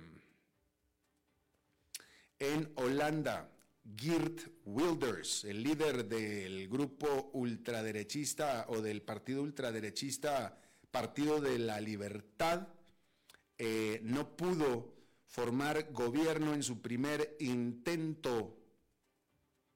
en 2.40 2.72
Holanda, 2.76 3.50
Geert 3.84 4.42
Wilders, 4.66 5.44
el 5.46 5.62
líder 5.62 6.06
del 6.08 6.68
grupo 6.70 7.32
ultraderechista 7.34 8.66
o 8.70 8.82
del 8.82 9.02
partido 9.02 9.42
ultraderechista 9.42 10.60
Partido 10.90 11.42
de 11.42 11.58
la 11.58 11.82
Libertad, 11.82 12.68
no 14.04 14.36
pudo 14.38 14.94
formar 15.26 15.92
gobierno 15.92 16.54
en 16.54 16.62
su 16.62 16.82
primer 16.82 17.36
intento 17.40 18.64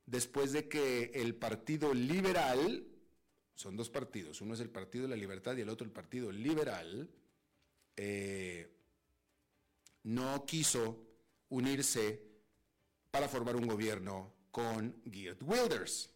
después 0.07 0.53
de 0.53 0.67
que 0.67 1.11
el 1.13 1.35
Partido 1.35 1.93
Liberal, 1.93 2.87
son 3.53 3.75
dos 3.75 3.89
partidos, 3.89 4.41
uno 4.41 4.55
es 4.55 4.59
el 4.61 4.69
Partido 4.69 5.03
de 5.03 5.09
la 5.09 5.15
Libertad 5.15 5.55
y 5.57 5.61
el 5.61 5.69
otro 5.69 5.85
el 5.85 5.91
Partido 5.91 6.31
Liberal, 6.31 7.09
eh, 7.95 8.71
no 10.03 10.45
quiso 10.45 11.05
unirse 11.49 12.26
para 13.11 13.29
formar 13.29 13.55
un 13.55 13.67
gobierno 13.67 14.33
con 14.51 15.01
Geert 15.05 15.41
Wilders. 15.43 16.09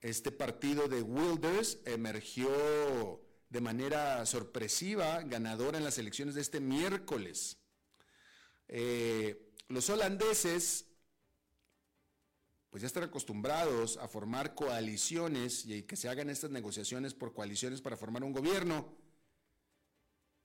este 0.00 0.32
partido 0.32 0.88
de 0.88 1.02
Wilders 1.02 1.78
emergió 1.84 3.20
de 3.48 3.60
manera 3.60 4.24
sorpresiva 4.24 5.22
ganadora 5.22 5.76
en 5.78 5.84
las 5.84 5.98
elecciones 5.98 6.34
de 6.34 6.40
este 6.40 6.60
miércoles. 6.60 7.58
Eh, 8.68 9.52
los 9.68 9.90
holandeses 9.90 10.86
pues 12.70 12.82
ya 12.82 12.86
están 12.86 13.02
acostumbrados 13.02 13.96
a 13.96 14.06
formar 14.06 14.54
coaliciones 14.54 15.66
y 15.66 15.82
que 15.82 15.96
se 15.96 16.08
hagan 16.08 16.30
estas 16.30 16.50
negociaciones 16.50 17.14
por 17.14 17.34
coaliciones 17.34 17.82
para 17.82 17.96
formar 17.96 18.22
un 18.22 18.32
gobierno. 18.32 18.94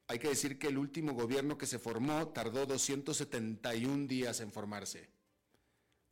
Hay 0.07 0.19
que 0.19 0.29
decir 0.29 0.59
que 0.59 0.67
el 0.67 0.77
último 0.77 1.13
gobierno 1.13 1.57
que 1.57 1.65
se 1.65 1.79
formó 1.79 2.27
tardó 2.27 2.65
271 2.65 4.07
días 4.07 4.39
en 4.39 4.51
formarse. 4.51 5.09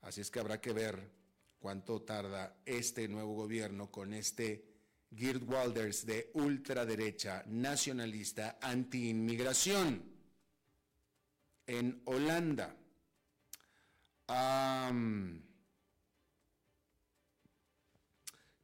Así 0.02 0.22
es 0.22 0.32
que 0.32 0.40
habrá 0.40 0.60
que 0.60 0.74
ver 0.74 1.12
cuánto 1.60 2.02
tarda 2.02 2.58
este 2.66 3.08
nuevo 3.08 3.36
gobierno 3.36 3.92
con 3.92 4.14
este 4.14 4.66
Geert 5.16 5.44
Wilders 5.48 6.06
de 6.06 6.32
ultraderecha, 6.34 7.44
nacionalista, 7.48 8.58
anti-inmigración 8.62 10.04
en 11.68 12.02
Holanda. 12.06 12.76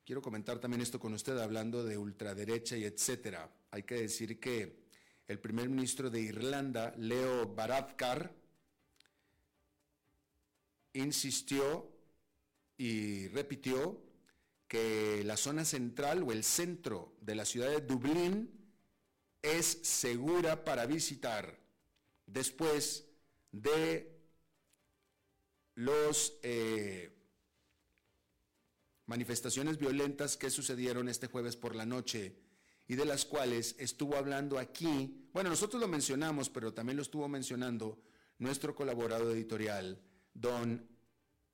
quiero 0.04 0.24
comentar 0.24 0.58
también 0.58 0.82
esto 0.82 1.00
con 1.00 1.14
usted 1.14 1.38
hablando 1.38 1.84
de 1.84 1.96
ultraderecha 1.96 2.76
y 2.76 2.84
etcétera. 2.84 3.48
Hay 3.70 3.84
que 3.84 3.96
decir 3.96 4.40
que 4.40 4.79
el 5.30 5.40
primer 5.40 5.70
ministro 5.70 6.10
de 6.10 6.22
Irlanda, 6.22 6.92
Leo 6.98 7.54
Varadkar, 7.54 8.34
insistió 10.94 11.88
y 12.78 13.28
repitió 13.28 14.02
que 14.68 15.24
la 15.24 15.38
zona 15.38 15.66
central 15.66 16.24
o 16.24 16.32
el 16.32 16.44
centro 16.44 17.14
de 17.22 17.36
la 17.36 17.46
ciudad 17.46 17.70
de 17.70 17.82
Dublín 17.82 18.50
es 19.44 19.66
segura 19.84 20.66
para 20.66 20.88
visitar 20.88 21.60
después 22.26 23.06
de 23.52 24.12
las 25.76 26.34
eh, 26.42 27.16
manifestaciones 29.06 29.78
violentas 29.78 30.38
que 30.38 30.50
sucedieron 30.50 31.08
este 31.08 31.28
jueves 31.28 31.56
por 31.56 31.76
la 31.76 31.86
noche 31.86 32.36
y 32.88 32.96
de 32.96 33.06
las 33.06 33.24
cuales 33.24 33.76
estuvo 33.78 34.16
hablando 34.16 34.58
aquí, 34.58 35.19
bueno, 35.34 35.50
nosotros 35.50 35.82
lo 35.82 35.88
mencionamos, 35.88 36.50
pero 36.50 36.74
también 36.74 36.98
lo 36.98 37.04
estuvo 37.04 37.28
mencionando 37.28 38.00
nuestro 38.38 38.76
colaborador 38.76 39.36
editorial, 39.36 40.02
don 40.34 40.88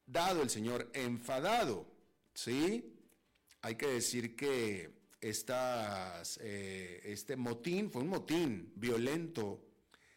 Dado, 0.08 0.44
el 0.44 0.52
señor 0.52 0.92
enfadado, 0.94 1.88
¿sí? 2.36 2.94
Hay 3.62 3.76
que 3.76 3.88
decir 3.88 4.36
que 4.36 4.94
estas, 5.20 6.40
eh, 6.44 7.02
este 7.06 7.36
motín 7.36 7.90
fue 7.90 8.04
un 8.04 8.10
motín 8.10 8.72
violento, 8.76 9.66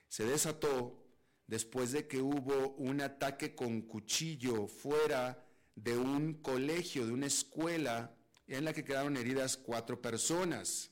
se 0.08 0.24
desató 0.24 1.06
después 1.46 1.92
de 1.92 2.06
que 2.06 2.20
hubo 2.20 2.74
un 2.76 3.00
ataque 3.00 3.54
con 3.54 3.80
cuchillo 3.80 4.66
fuera 4.66 5.42
de 5.74 5.96
un 5.96 6.34
colegio, 6.34 7.06
de 7.06 7.12
una 7.12 7.26
escuela, 7.26 8.14
en 8.46 8.64
la 8.64 8.72
que 8.74 8.84
quedaron 8.84 9.16
heridas 9.16 9.56
cuatro 9.56 10.00
personas. 10.02 10.90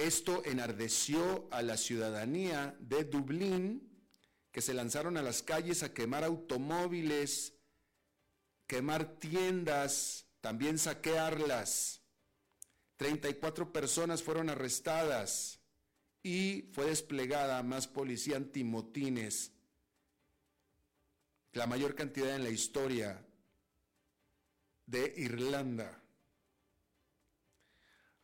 Esto 0.00 0.42
enardeció 0.46 1.46
a 1.50 1.60
la 1.60 1.76
ciudadanía 1.76 2.74
de 2.80 3.04
Dublín, 3.04 4.02
que 4.50 4.62
se 4.62 4.72
lanzaron 4.72 5.18
a 5.18 5.22
las 5.22 5.42
calles 5.42 5.82
a 5.82 5.92
quemar 5.92 6.24
automóviles, 6.24 7.52
quemar 8.66 9.18
tiendas, 9.18 10.24
también 10.40 10.78
saquearlas. 10.78 12.00
34 12.96 13.74
personas 13.74 14.22
fueron 14.22 14.48
arrestadas 14.48 15.60
y 16.22 16.70
fue 16.72 16.86
desplegada 16.86 17.62
más 17.62 17.86
policía 17.86 18.38
antimotines, 18.38 19.52
la 21.52 21.66
mayor 21.66 21.94
cantidad 21.94 22.34
en 22.36 22.44
la 22.44 22.50
historia 22.50 23.22
de 24.86 25.12
Irlanda. 25.18 25.99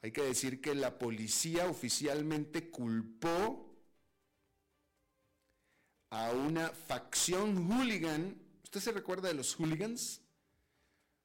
Hay 0.02 0.12
que 0.12 0.22
decir 0.22 0.60
que 0.60 0.74
la 0.74 0.98
policía 0.98 1.68
oficialmente 1.68 2.70
culpó 2.70 3.66
a 6.10 6.30
una 6.32 6.68
facción 6.70 7.70
hooligan. 7.70 8.40
¿Usted 8.62 8.80
se 8.80 8.92
recuerda 8.92 9.28
de 9.28 9.34
los 9.34 9.54
hooligans? 9.54 10.20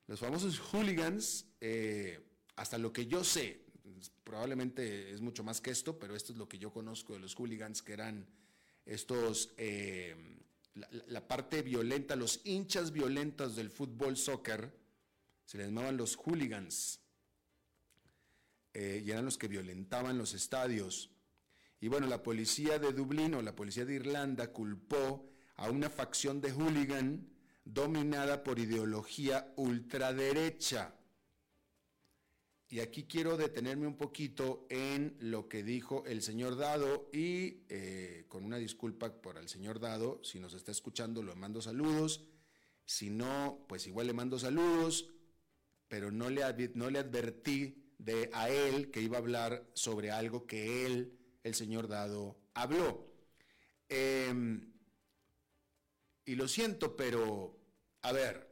Los 0.07 0.19
famosos 0.19 0.59
hooligans, 0.59 1.45
eh, 1.59 2.19
hasta 2.55 2.77
lo 2.77 2.91
que 2.91 3.05
yo 3.05 3.23
sé, 3.23 3.65
probablemente 4.23 5.11
es 5.11 5.21
mucho 5.21 5.43
más 5.43 5.61
que 5.61 5.71
esto, 5.71 5.99
pero 5.99 6.15
esto 6.15 6.31
es 6.31 6.37
lo 6.37 6.47
que 6.47 6.57
yo 6.57 6.71
conozco 6.71 7.13
de 7.13 7.19
los 7.19 7.35
hooligans, 7.35 7.81
que 7.81 7.93
eran 7.93 8.27
estos, 8.85 9.53
eh, 9.57 10.15
la, 11.07 11.27
parte 11.27 11.61
violenta, 11.61 12.15
los 12.15 12.41
hinchas 12.45 12.91
violentos 12.91 13.55
del 13.55 13.69
fútbol 13.69 14.17
soccer, 14.17 14.73
se 15.45 15.57
les 15.57 15.67
llamaban 15.67 15.97
los 15.97 16.15
hooligans, 16.15 17.00
eh, 18.73 19.01
y 19.05 19.11
eran 19.11 19.25
los 19.25 19.37
que 19.37 19.47
violentaban 19.47 20.17
los 20.17 20.33
estadios. 20.33 21.11
Y 21.79 21.87
bueno, 21.87 22.07
la 22.07 22.21
policía 22.23 22.79
de 22.79 22.93
Dublín 22.93 23.33
o 23.33 23.41
la 23.41 23.55
policía 23.55 23.85
de 23.85 23.95
Irlanda 23.95 24.51
culpó 24.51 25.29
a 25.55 25.69
una 25.69 25.89
facción 25.89 26.41
de 26.41 26.51
hooligan 26.51 27.27
dominada 27.65 28.43
por 28.43 28.59
ideología 28.59 29.51
ultraderecha. 29.55 30.95
Y 32.67 32.79
aquí 32.79 33.03
quiero 33.03 33.35
detenerme 33.35 33.85
un 33.85 33.97
poquito 33.97 34.65
en 34.69 35.17
lo 35.19 35.49
que 35.49 35.61
dijo 35.61 36.05
el 36.05 36.21
señor 36.21 36.55
Dado 36.55 37.09
y 37.11 37.65
eh, 37.67 38.25
con 38.29 38.45
una 38.45 38.57
disculpa 38.57 39.21
por 39.21 39.37
el 39.37 39.49
señor 39.49 39.81
Dado, 39.81 40.21
si 40.23 40.39
nos 40.39 40.53
está 40.53 40.71
escuchando 40.71 41.21
le 41.21 41.35
mando 41.35 41.61
saludos, 41.61 42.23
si 42.85 43.09
no, 43.09 43.65
pues 43.67 43.87
igual 43.87 44.07
le 44.07 44.13
mando 44.13 44.39
saludos, 44.39 45.09
pero 45.89 46.11
no 46.11 46.29
le, 46.29 46.41
no 46.75 46.89
le 46.89 46.99
advertí 46.99 47.80
de 48.03 48.31
a 48.33 48.49
él 48.49 48.89
que 48.89 49.01
iba 49.01 49.17
a 49.17 49.19
hablar 49.19 49.63
sobre 49.73 50.09
algo 50.09 50.47
que 50.47 50.85
él, 50.85 51.19
el 51.43 51.53
señor 51.53 51.87
Dado, 51.87 52.35
habló. 52.55 53.07
Em, 53.87 54.73
y 56.25 56.35
lo 56.35 56.47
siento, 56.47 56.95
pero, 56.95 57.59
a 58.01 58.11
ver, 58.11 58.49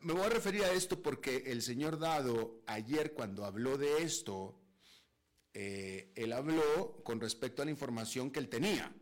me 0.00 0.14
voy 0.14 0.22
a 0.22 0.30
referir 0.30 0.64
a 0.64 0.72
esto 0.72 1.02
porque 1.02 1.44
el 1.46 1.60
señor 1.60 1.98
Dado 1.98 2.62
ayer 2.66 3.12
cuando 3.12 3.44
habló 3.44 3.76
de 3.76 4.02
esto, 4.02 4.58
eh, 5.52 6.10
él 6.14 6.32
habló 6.32 7.02
con 7.04 7.20
respecto 7.20 7.60
a 7.60 7.66
la 7.66 7.70
información 7.70 8.30
que 8.30 8.40
él 8.40 8.48
tenía. 8.48 8.94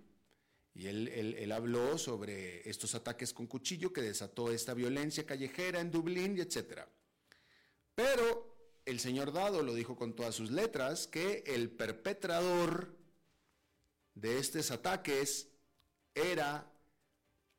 Y 0.75 0.87
él, 0.87 1.09
él, 1.09 1.53
habló 1.53 1.99
sobre 1.99 2.69
estos 2.69 2.95
ataques 2.95 3.33
con 3.33 3.47
cuchillo 3.47 3.93
que 3.93 4.03
desató 4.03 4.51
esta 4.51 4.73
violencia 4.73 5.27
callejera 5.27 5.81
en 5.81 5.91
Dublín 5.91 6.37
y 6.37 6.41
etc. 6.41 6.87
Pero 7.95 8.57
el 8.85 9.01
señor 9.01 9.33
Dado 9.33 9.63
lo 9.63 9.75
dijo 9.75 9.97
con 9.97 10.15
todas 10.15 10.35
sus 10.35 10.51
letras 10.51 11.07
que 11.07 11.45
el 11.47 11.71
perpetrador 11.71 12.97
de 14.15 14.39
estos 14.39 14.71
ataques 14.71 15.49
era 16.15 16.71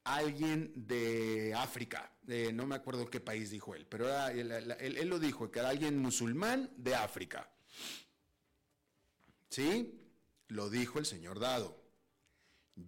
alguien 0.04 0.72
de 0.76 1.54
África, 1.56 2.12
no 2.54 2.66
me 2.66 2.76
acuerdo 2.76 3.10
qué 3.10 3.20
país 3.20 3.50
dijo 3.50 3.76
él, 3.76 3.86
pero 3.88 4.08
él, 4.30 5.10
lo 5.10 5.20
dijo, 5.20 5.52
que 5.52 5.60
era 5.60 5.70
alguien 5.70 5.98
musulmán 5.98 6.72
de 6.78 6.96
África. 6.96 7.50
¿Sí? 9.50 10.00
Lo 10.48 10.70
dijo 10.70 11.00
el 11.00 11.06
señor 11.06 11.40
Dado. 11.40 11.81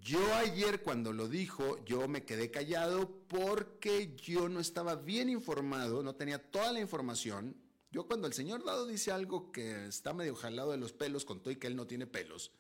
Yo 0.02 0.34
ayer 0.36 0.82
cuando 0.82 1.14
lo 1.14 1.28
dijo, 1.28 1.84
yo 1.86 2.08
me 2.08 2.24
quedé 2.24 2.52
callado 2.52 3.10
porque 3.28 4.16
yo 4.16 4.50
no 4.50 4.60
estaba 4.60 4.96
bien 4.96 5.30
informado, 5.30 6.04
no 6.04 6.16
tenía 6.16 6.40
toda 6.40 6.72
la 6.72 6.80
información. 6.80 7.56
Yo 7.92 8.08
cuando 8.08 8.28
el 8.28 8.34
señor 8.34 8.64
Dado 8.64 8.88
dice 8.88 9.12
algo 9.12 9.52
que 9.52 9.88
está 9.88 10.14
medio 10.14 10.36
jalado 10.36 10.72
de 10.72 10.78
los 10.78 10.94
pelos, 10.94 11.26
con 11.26 11.42
todo 11.42 11.52
y 11.52 11.58
que 11.58 11.68
él 11.68 11.76
no 11.76 11.86
tiene 11.86 12.08
pelos, 12.08 12.52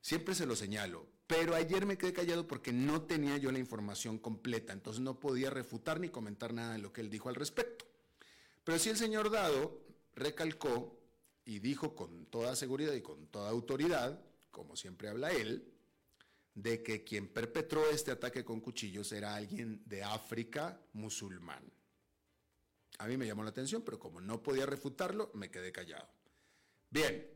siempre 0.00 0.34
se 0.34 0.46
lo 0.46 0.54
señalo. 0.54 1.06
Pero 1.26 1.54
ayer 1.54 1.86
me 1.86 1.96
quedé 1.96 2.12
callado 2.12 2.46
porque 2.46 2.72
no 2.72 3.02
tenía 3.02 3.38
yo 3.38 3.50
la 3.50 3.58
información 3.58 4.18
completa, 4.18 4.72
entonces 4.72 5.00
no 5.00 5.18
podía 5.18 5.50
refutar 5.50 5.98
ni 5.98 6.10
comentar 6.10 6.52
nada 6.52 6.74
de 6.74 6.78
lo 6.78 6.92
que 6.92 7.00
él 7.00 7.10
dijo 7.10 7.28
al 7.28 7.34
respecto. 7.34 7.86
Pero 8.64 8.78
sí 8.78 8.90
el 8.90 8.96
señor 8.96 9.30
Dado 9.30 9.80
recalcó 10.14 10.98
y 11.44 11.58
dijo 11.58 11.96
con 11.96 12.26
toda 12.26 12.54
seguridad 12.54 12.92
y 12.92 13.00
con 13.00 13.26
toda 13.28 13.50
autoridad, 13.50 14.20
como 14.50 14.76
siempre 14.76 15.08
habla 15.08 15.32
él, 15.32 15.71
de 16.54 16.82
que 16.82 17.02
quien 17.04 17.28
perpetró 17.28 17.88
este 17.90 18.10
ataque 18.10 18.44
con 18.44 18.60
cuchillos 18.60 19.10
era 19.12 19.34
alguien 19.34 19.82
de 19.86 20.02
África 20.02 20.80
musulmán. 20.92 21.72
A 22.98 23.06
mí 23.06 23.16
me 23.16 23.26
llamó 23.26 23.42
la 23.42 23.50
atención, 23.50 23.82
pero 23.82 23.98
como 23.98 24.20
no 24.20 24.42
podía 24.42 24.66
refutarlo, 24.66 25.30
me 25.34 25.50
quedé 25.50 25.72
callado. 25.72 26.08
Bien, 26.90 27.26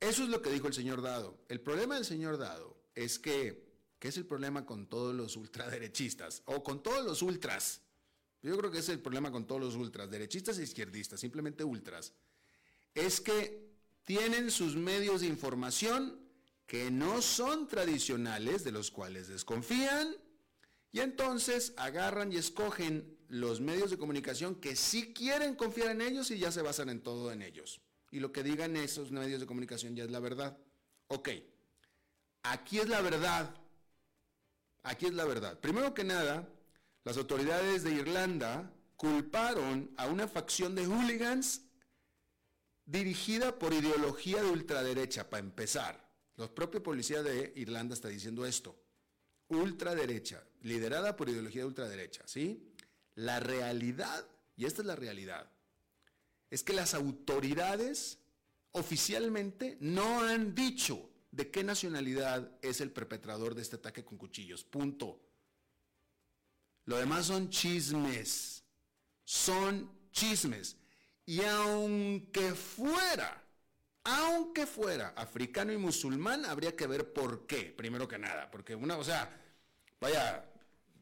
eso 0.00 0.24
es 0.24 0.28
lo 0.28 0.42
que 0.42 0.50
dijo 0.50 0.66
el 0.66 0.74
señor 0.74 1.00
Dado. 1.00 1.44
El 1.48 1.60
problema 1.60 1.94
del 1.94 2.04
señor 2.04 2.38
Dado 2.38 2.76
es 2.94 3.18
que, 3.18 3.72
¿qué 3.98 4.08
es 4.08 4.16
el 4.16 4.26
problema 4.26 4.66
con 4.66 4.88
todos 4.88 5.14
los 5.14 5.36
ultraderechistas 5.36 6.42
o 6.46 6.62
con 6.62 6.82
todos 6.82 7.04
los 7.04 7.22
ultras? 7.22 7.82
yo 8.40 8.56
creo 8.56 8.70
que 8.70 8.78
es 8.78 8.88
el 8.88 9.00
problema 9.00 9.32
con 9.32 9.46
todos 9.46 9.60
los 9.60 9.74
ultras, 9.74 10.10
derechistas 10.10 10.58
e 10.58 10.62
izquierdistas, 10.62 11.18
simplemente 11.18 11.64
ultras, 11.64 12.12
es 12.94 13.20
que 13.20 13.68
tienen 14.04 14.50
sus 14.50 14.76
medios 14.76 15.20
de 15.20 15.26
información 15.26 16.27
que 16.68 16.90
no 16.90 17.22
son 17.22 17.66
tradicionales, 17.66 18.62
de 18.62 18.72
los 18.72 18.90
cuales 18.90 19.26
desconfían, 19.26 20.14
y 20.92 21.00
entonces 21.00 21.72
agarran 21.78 22.30
y 22.30 22.36
escogen 22.36 23.18
los 23.28 23.62
medios 23.62 23.90
de 23.90 23.96
comunicación 23.96 24.54
que 24.54 24.76
sí 24.76 25.14
quieren 25.14 25.54
confiar 25.54 25.92
en 25.92 26.02
ellos 26.02 26.30
y 26.30 26.38
ya 26.38 26.52
se 26.52 26.60
basan 26.60 26.90
en 26.90 27.02
todo 27.02 27.32
en 27.32 27.40
ellos. 27.40 27.80
Y 28.10 28.20
lo 28.20 28.32
que 28.32 28.42
digan 28.42 28.76
esos 28.76 29.10
medios 29.10 29.40
de 29.40 29.46
comunicación 29.46 29.96
ya 29.96 30.04
es 30.04 30.10
la 30.10 30.20
verdad. 30.20 30.58
Ok, 31.06 31.30
aquí 32.42 32.78
es 32.78 32.88
la 32.88 33.00
verdad. 33.00 33.54
Aquí 34.82 35.06
es 35.06 35.14
la 35.14 35.24
verdad. 35.24 35.58
Primero 35.60 35.94
que 35.94 36.04
nada, 36.04 36.46
las 37.02 37.16
autoridades 37.16 37.82
de 37.82 37.92
Irlanda 37.92 38.70
culparon 38.96 39.90
a 39.96 40.06
una 40.06 40.28
facción 40.28 40.74
de 40.74 40.86
hooligans 40.86 41.62
dirigida 42.84 43.58
por 43.58 43.72
ideología 43.72 44.42
de 44.42 44.50
ultraderecha, 44.50 45.30
para 45.30 45.40
empezar. 45.40 46.07
Los 46.38 46.50
propios 46.50 46.84
policías 46.84 47.24
de 47.24 47.52
Irlanda 47.56 47.94
está 47.94 48.08
diciendo 48.08 48.46
esto. 48.46 48.80
Ultraderecha, 49.48 50.42
liderada 50.62 51.16
por 51.16 51.28
ideología 51.28 51.62
de 51.62 51.66
ultraderecha, 51.66 52.22
¿sí? 52.26 52.72
La 53.16 53.40
realidad, 53.40 54.24
y 54.56 54.64
esta 54.64 54.82
es 54.82 54.86
la 54.86 54.94
realidad, 54.94 55.50
es 56.48 56.62
que 56.62 56.72
las 56.72 56.94
autoridades 56.94 58.18
oficialmente 58.70 59.78
no 59.80 60.22
han 60.22 60.54
dicho 60.54 61.10
de 61.32 61.50
qué 61.50 61.64
nacionalidad 61.64 62.56
es 62.62 62.80
el 62.80 62.92
perpetrador 62.92 63.56
de 63.56 63.62
este 63.62 63.74
ataque 63.74 64.04
con 64.04 64.16
cuchillos. 64.16 64.62
Punto. 64.62 65.20
Lo 66.84 66.98
demás 66.98 67.26
son 67.26 67.50
chismes. 67.50 68.62
Son 69.24 69.90
chismes. 70.12 70.76
Y 71.26 71.42
aunque 71.42 72.54
fuera, 72.54 73.44
aunque 74.08 74.66
fuera 74.66 75.08
africano 75.16 75.70
y 75.70 75.76
musulmán, 75.76 76.46
habría 76.46 76.74
que 76.74 76.86
ver 76.86 77.12
por 77.12 77.46
qué, 77.46 77.74
primero 77.76 78.08
que 78.08 78.18
nada. 78.18 78.50
Porque 78.50 78.74
una, 78.74 78.96
o 78.96 79.04
sea, 79.04 79.38
vaya, 80.00 80.50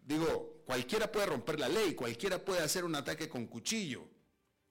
digo, 0.05 0.63
cualquiera 0.67 1.11
puede 1.11 1.27
romper 1.27 1.61
la 1.61 1.69
ley, 1.69 1.95
cualquiera 1.95 2.45
puede 2.45 2.63
hacer 2.63 2.85
un 2.85 2.97
ataque 2.97 3.29
con 3.29 3.47
cuchillo. 3.47 4.09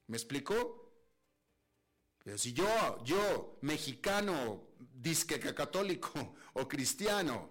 ¿Me 0.08 0.18
explicó? 0.18 0.92
Pero 2.26 2.38
si 2.38 2.52
yo, 2.52 3.04
yo, 3.06 3.58
mexicano, 3.62 4.68
disque 4.94 5.40
católico 5.40 6.36
o 6.54 6.68
cristiano, 6.68 7.50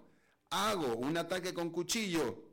hago 0.51 0.97
un 0.97 1.17
ataque 1.17 1.51
con 1.51 1.71
cuchillo 1.71 2.43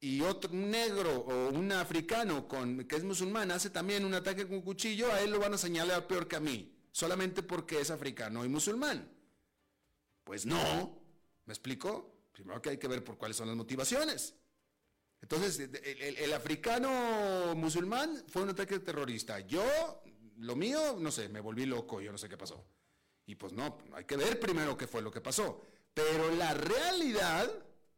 y 0.00 0.22
otro 0.22 0.52
negro 0.52 1.18
o 1.18 1.50
un 1.50 1.70
africano 1.70 2.48
con, 2.48 2.84
que 2.88 2.96
es 2.96 3.04
musulmán 3.04 3.52
hace 3.52 3.70
también 3.70 4.04
un 4.04 4.14
ataque 4.14 4.48
con 4.48 4.60
cuchillo, 4.62 5.12
a 5.12 5.20
él 5.20 5.30
lo 5.30 5.38
van 5.38 5.54
a 5.54 5.58
señalar 5.58 6.08
peor 6.08 6.26
que 6.26 6.36
a 6.36 6.40
mí, 6.40 6.79
solamente 6.92 7.42
porque 7.42 7.80
es 7.80 7.90
africano 7.90 8.44
y 8.44 8.48
musulmán. 8.48 9.10
Pues 10.24 10.46
no, 10.46 11.00
¿me 11.46 11.52
explico? 11.52 12.28
Primero 12.32 12.60
que 12.60 12.70
hay 12.70 12.78
que 12.78 12.88
ver 12.88 13.02
por 13.02 13.18
cuáles 13.18 13.36
son 13.36 13.48
las 13.48 13.56
motivaciones. 13.56 14.34
Entonces, 15.20 15.68
el, 15.82 16.32
africano 16.32 17.54
musulmán 17.54 18.24
fue 18.28 18.42
un 18.42 18.50
ataque 18.50 18.78
terrorista. 18.78 19.40
Yo, 19.40 20.02
lo 20.38 20.56
mío, 20.56 20.96
no 20.98 21.10
sé, 21.10 21.28
me 21.28 21.40
volví 21.40 21.66
loco, 21.66 22.00
yo 22.00 22.10
no 22.10 22.18
sé 22.18 22.28
qué 22.28 22.38
pasó. 22.38 22.64
Y 23.26 23.34
pues 23.34 23.52
no, 23.52 23.78
hay 23.92 24.04
que 24.04 24.16
ver 24.16 24.40
primero 24.40 24.76
qué 24.76 24.86
fue 24.86 25.02
lo 25.02 25.10
que 25.10 25.20
pasó. 25.20 25.62
Pero 25.92 26.34
la 26.36 26.54
realidad 26.54 27.50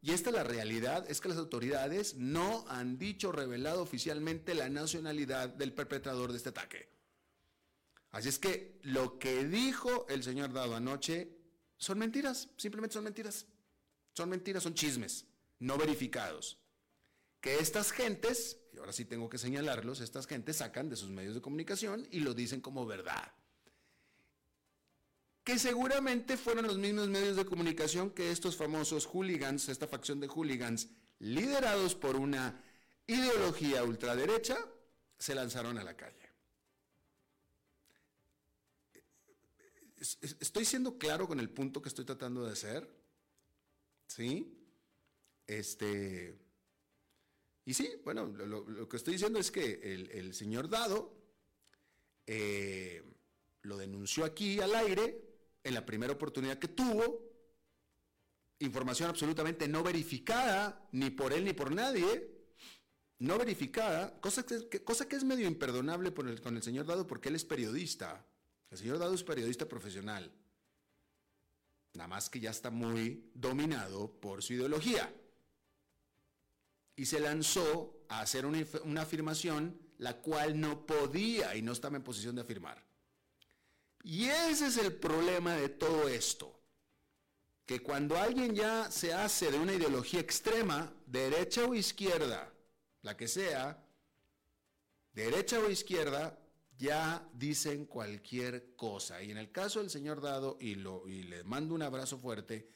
y 0.03 0.11
esta 0.11 0.31
es 0.31 0.35
la 0.35 0.43
realidad, 0.43 1.09
es 1.09 1.21
que 1.21 1.29
las 1.29 1.37
autoridades 1.37 2.15
no 2.17 2.65
han 2.67 2.97
dicho, 2.97 3.31
revelado 3.31 3.81
oficialmente 3.81 4.53
la 4.53 4.67
nacionalidad 4.67 5.47
del 5.47 5.71
perpetrador 5.71 6.31
de 6.31 6.37
este 6.37 6.49
ataque. 6.49 6.89
Así 8.13 8.29
es 8.29 8.39
que 8.39 8.79
lo 8.83 9.19
que 9.19 9.43
dijo 9.43 10.07
el 10.07 10.23
señor 10.23 10.53
Dado 10.53 10.75
anoche 10.75 11.35
son 11.75 11.99
mentiras, 11.99 12.47
simplemente 12.55 12.93
son 12.93 13.03
mentiras. 13.03 13.45
Son 14.13 14.29
mentiras, 14.29 14.63
son 14.63 14.73
chismes, 14.73 15.25
no 15.59 15.77
verificados. 15.77 16.57
Que 17.41 17.59
estas 17.59 17.91
gentes, 17.91 18.57
y 18.71 18.77
ahora 18.77 18.93
sí 18.93 19.03
tengo 19.03 19.27
que 19.27 19.37
señalarlos, 19.37 19.99
estas 19.99 20.27
gentes 20.27 20.57
sacan 20.57 20.89
de 20.89 20.95
sus 20.95 21.09
medios 21.09 21.35
de 21.35 21.41
comunicación 21.41 22.07
y 22.09 22.21
lo 22.21 22.33
dicen 22.33 22.61
como 22.61 22.85
verdad 22.85 23.33
que 25.43 25.59
seguramente 25.59 26.37
fueron 26.37 26.67
los 26.67 26.77
mismos 26.77 27.09
medios 27.09 27.35
de 27.35 27.45
comunicación 27.45 28.11
que 28.11 28.31
estos 28.31 28.55
famosos 28.55 29.05
hooligans, 29.05 29.67
esta 29.67 29.87
facción 29.87 30.19
de 30.19 30.27
hooligans, 30.27 30.87
liderados 31.19 31.95
por 31.95 32.15
una 32.15 32.63
ideología 33.07 33.83
ultraderecha, 33.83 34.57
se 35.19 35.35
lanzaron 35.35 35.77
a 35.77 35.83
la 35.83 35.95
calle. 35.97 36.22
Estoy 40.03 40.65
siendo 40.65 40.97
claro 40.97 41.27
con 41.27 41.39
el 41.39 41.49
punto 41.49 41.81
que 41.81 41.87
estoy 41.87 42.03
tratando 42.03 42.43
de 42.43 42.51
hacer. 42.51 42.89
¿Sí? 44.07 44.53
Este. 45.47 46.37
Y 47.65 47.73
sí, 47.73 47.89
bueno, 48.03 48.27
lo, 48.27 48.89
que 48.89 48.97
estoy 48.97 49.13
diciendo 49.13 49.39
es 49.39 49.49
que 49.49 49.93
el, 50.11 50.33
señor 50.33 50.67
Dado 50.69 51.17
eh, 52.27 53.01
lo 53.61 53.77
denunció 53.77 54.25
aquí 54.25 54.59
al 54.59 54.75
aire 54.75 55.21
en 55.63 55.73
la 55.73 55.85
primera 55.85 56.11
oportunidad 56.11 56.59
que 56.59 56.67
tuvo, 56.67 57.21
información 58.59 59.09
absolutamente 59.09 59.69
no 59.69 59.81
verificada, 59.81 60.89
ni 60.91 61.09
por 61.09 61.31
él 61.31 61.45
ni 61.45 61.53
por 61.53 61.73
nadie, 61.73 62.29
no 63.19 63.37
verificada, 63.37 64.19
cosa 64.19 64.45
que, 64.45 64.83
cosa 64.83 65.07
que 65.07 65.15
es 65.15 65.23
medio 65.23 65.47
imperdonable 65.47 66.13
con 66.13 66.57
el 66.57 66.63
señor 66.63 66.85
Dado 66.85 67.07
porque 67.07 67.29
él 67.29 67.35
es 67.35 67.45
periodista. 67.45 68.27
El 68.73 68.79
señor 68.79 68.97
Dado 68.97 69.13
es 69.13 69.23
periodista 69.23 69.67
profesional. 69.67 70.31
Nada 71.93 72.07
más 72.07 72.27
que 72.27 72.39
ya 72.39 72.49
está 72.49 72.71
muy 72.71 73.29
dominado 73.35 74.11
por 74.19 74.41
su 74.41 74.53
ideología. 74.53 75.13
Y 76.95 77.05
se 77.05 77.19
lanzó 77.19 78.03
a 78.09 78.21
hacer 78.21 78.47
una, 78.47 78.65
una 78.83 79.03
afirmación 79.03 79.79
la 79.99 80.17
cual 80.17 80.59
no 80.59 80.87
podía 80.87 81.55
y 81.55 81.61
no 81.61 81.71
estaba 81.71 81.97
en 81.97 82.03
posición 82.03 82.33
de 82.33 82.41
afirmar. 82.41 82.83
Y 84.01 84.25
ese 84.25 84.65
es 84.65 84.77
el 84.77 84.91
problema 84.91 85.53
de 85.55 85.69
todo 85.69 86.09
esto. 86.09 86.59
Que 87.67 87.79
cuando 87.79 88.17
alguien 88.17 88.55
ya 88.55 88.89
se 88.89 89.13
hace 89.13 89.51
de 89.51 89.59
una 89.59 89.73
ideología 89.73 90.19
extrema, 90.19 90.91
derecha 91.05 91.63
o 91.63 91.75
izquierda, 91.75 92.51
la 93.03 93.15
que 93.15 93.27
sea, 93.27 93.85
derecha 95.13 95.59
o 95.59 95.69
izquierda, 95.69 96.39
ya 96.83 97.25
dicen 97.33 97.85
cualquier 97.85 98.75
cosa. 98.75 99.23
Y 99.23 99.31
en 99.31 99.37
el 99.37 99.51
caso 99.51 99.79
del 99.79 99.89
señor 99.89 100.19
Dado, 100.19 100.57
y, 100.59 100.75
le 100.75 101.43
mando 101.45 101.73
un 101.73 101.81
abrazo 101.81 102.17
fuerte, 102.17 102.67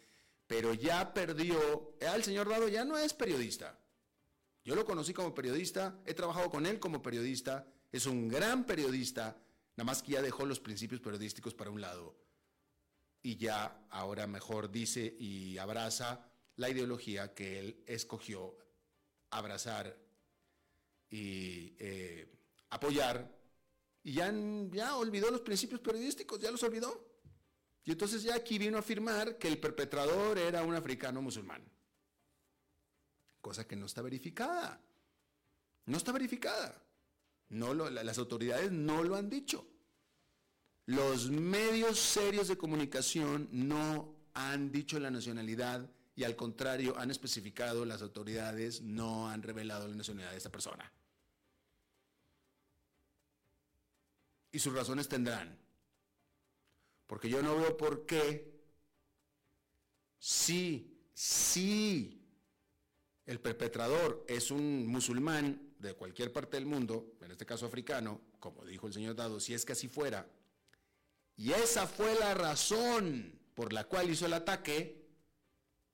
pero 0.47 0.73
ya 0.73 1.13
perdió, 1.13 1.97
el 1.99 2.23
señor 2.23 2.47
Dado 2.47 2.69
ya 2.69 2.85
no 2.85 2.97
es 2.97 3.13
periodista. 3.13 3.77
Yo 4.63 4.75
lo 4.75 4.85
conocí 4.85 5.13
como 5.13 5.35
periodista, 5.35 5.99
he 6.05 6.13
trabajado 6.13 6.49
con 6.49 6.65
él 6.65 6.79
como 6.79 7.01
periodista, 7.01 7.67
es 7.91 8.05
un 8.05 8.29
gran 8.29 8.65
periodista, 8.65 9.37
Nada 9.75 9.85
más 9.85 10.01
que 10.01 10.13
ya 10.13 10.23
dejó 10.23 10.43
los 10.43 10.59
principios 10.59 11.01
periodísticos 11.01 11.53
para 11.53 11.69
un 11.69 11.79
lado 11.79 12.17
y 13.21 13.37
ya 13.37 13.85
ahora 13.91 14.25
mejor 14.25 14.71
dice 14.71 15.15
y 15.19 15.59
abraza 15.59 16.27
la 16.55 16.67
ideología 16.69 17.35
que 17.35 17.59
él 17.59 17.83
escogió 17.85 18.57
abrazar 19.29 19.95
y 21.11 21.75
eh, 21.77 22.27
apoyar 22.71 23.36
y 24.07 24.13
ya, 24.13 24.33
ya 24.71 24.95
olvidó 24.95 25.29
los 25.29 25.41
principios 25.41 25.81
periodísticos, 25.81 26.39
ya 26.39 26.49
los 26.49 26.63
olvidó. 26.63 27.05
Y 27.83 27.91
entonces 27.91 28.23
ya 28.23 28.35
aquí 28.35 28.57
vino 28.57 28.77
a 28.77 28.79
afirmar 28.79 29.37
que 29.37 29.49
el 29.49 29.57
perpetrador 29.57 30.37
era 30.37 30.63
un 30.63 30.73
africano 30.75 31.21
musulmán. 31.21 31.61
Cosa 33.41 33.67
que 33.67 33.75
no 33.75 33.85
está 33.85 34.01
verificada. 34.01 34.79
No 35.87 35.97
está 35.97 36.13
verificada. 36.13 36.81
No 37.49 37.73
las 37.73 38.17
autoridades 38.17 38.71
no 38.71 39.03
lo 39.03 39.17
han 39.17 39.29
dicho. 39.29 39.67
Los 40.85 41.29
medios 41.29 41.99
serios 41.99 42.47
de 42.47 42.57
comunicación 42.57 43.49
no 43.51 44.15
han 44.33 44.71
dicho 44.71 45.01
la 45.01 45.11
nacionalidad 45.11 45.91
y 46.15 46.23
al 46.23 46.37
contrario 46.37 46.97
han 46.97 47.11
especificado, 47.11 47.83
las 47.83 48.01
autoridades 48.01 48.81
no 48.81 49.27
han 49.29 49.43
revelado 49.43 49.85
la 49.85 49.95
nacionalidad 49.95 50.31
de 50.31 50.37
esta 50.37 50.49
persona. 50.49 50.93
Y 54.51 54.59
sus 54.59 54.73
razones 54.73 55.07
tendrán. 55.07 55.57
Porque 57.05 57.29
yo 57.29 57.41
no 57.41 57.55
veo 57.57 57.77
por 57.77 58.05
qué, 58.05 58.53
si, 60.19 60.99
si 61.13 62.21
el 63.25 63.39
perpetrador 63.39 64.25
es 64.27 64.51
un 64.51 64.87
musulmán, 64.87 65.67
de 65.79 65.93
cualquier 65.93 66.31
parte 66.31 66.57
del 66.57 66.65
mundo, 66.65 67.13
en 67.21 67.31
este 67.31 67.45
caso 67.45 67.65
africano, 67.65 68.21
como 68.39 68.65
dijo 68.65 68.87
el 68.87 68.93
señor 68.93 69.15
Dado, 69.15 69.39
si 69.39 69.53
es 69.53 69.65
que 69.65 69.73
así 69.73 69.87
fuera, 69.87 70.27
y 71.35 71.51
esa 71.51 71.85
fue 71.85 72.15
la 72.15 72.33
razón 72.33 73.39
por 73.53 73.73
la 73.73 73.83
cual 73.83 74.09
hizo 74.09 74.25
el 74.25 74.33
ataque, 74.33 75.05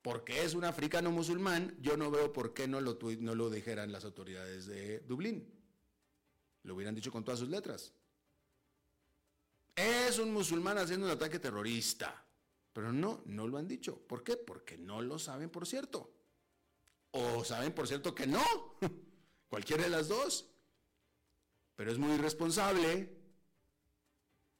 porque 0.00 0.42
es 0.44 0.54
un 0.54 0.64
africano 0.64 1.10
musulmán, 1.10 1.76
yo 1.80 1.96
no 1.96 2.10
veo 2.10 2.32
por 2.32 2.54
qué 2.54 2.68
no 2.68 2.80
lo, 2.80 2.98
no 3.20 3.34
lo 3.34 3.50
dijeran 3.50 3.92
las 3.92 4.04
autoridades 4.04 4.66
de 4.66 5.00
Dublín. 5.00 5.50
Lo 6.62 6.74
hubieran 6.74 6.94
dicho 6.94 7.12
con 7.12 7.24
todas 7.24 7.40
sus 7.40 7.48
letras. 7.48 7.92
Es 9.74 10.18
un 10.18 10.32
musulmán 10.32 10.78
haciendo 10.78 11.06
un 11.06 11.12
ataque 11.12 11.38
terrorista. 11.38 12.24
Pero 12.72 12.92
no, 12.92 13.22
no 13.26 13.46
lo 13.46 13.58
han 13.58 13.68
dicho. 13.68 13.98
¿Por 13.98 14.22
qué? 14.22 14.36
Porque 14.36 14.76
no 14.76 15.00
lo 15.00 15.18
saben, 15.18 15.50
por 15.50 15.66
cierto. 15.66 16.12
O 17.12 17.44
saben, 17.44 17.72
por 17.72 17.86
cierto, 17.86 18.14
que 18.14 18.26
no. 18.26 18.44
Cualquiera 19.48 19.84
de 19.84 19.90
las 19.90 20.08
dos. 20.08 20.50
Pero 21.76 21.92
es 21.92 21.98
muy 21.98 22.12
irresponsable 22.12 23.16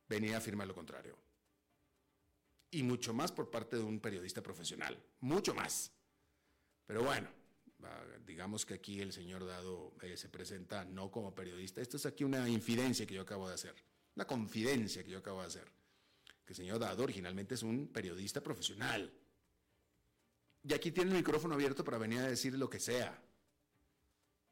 venir 0.09 0.35
a 0.35 0.39
afirmar 0.39 0.67
lo 0.67 0.75
contrario 0.75 1.25
y 2.75 2.83
mucho 2.83 3.15
más 3.15 3.31
por 3.31 3.51
parte 3.51 3.77
de 3.77 3.83
un 3.83 4.01
periodista 4.01 4.43
profesional, 4.43 5.01
mucho 5.21 5.55
más. 5.55 5.93
Pero 6.87 7.05
bueno, 7.05 7.29
digamos 8.27 8.67
que 8.67 8.75
aquí 8.75 9.01
el 9.01 9.13
señor 9.13 9.47
Dado 9.47 9.95
eh, 10.03 10.17
se 10.17 10.29
presenta 10.29 10.85
no 10.85 11.11
como 11.11 11.35
periodista, 11.35 11.81
esto 11.81 11.97
es 11.97 12.07
aquí 12.07 12.25
una 12.25 12.49
infidencia 12.49 13.07
que 13.07 13.15
yo 13.15 13.23
acabo 13.23 13.47
de 13.49 13.55
hacer, 13.55 13.77
una 14.17 14.27
confidencia 14.27 15.03
que 15.03 15.11
yo 15.11 15.19
acabo 15.19 15.41
de 15.41 15.47
hacer, 15.49 15.71
que 16.45 16.53
el 16.53 16.57
señor 16.57 16.79
Dado 16.79 17.03
originalmente 17.03 17.55
es 17.55 17.63
un 17.63 17.89
periodista 17.89 18.43
profesional. 18.43 19.13
Y 20.63 20.73
aquí 20.73 20.91
tiene 20.93 21.11
el 21.11 21.17
micrófono 21.19 21.55
abierto 21.55 21.85
para 21.85 21.99
venir 21.99 22.21
a 22.21 22.29
decir 22.29 22.55
lo 22.55 22.71
que 22.71 22.81
sea. 22.81 23.23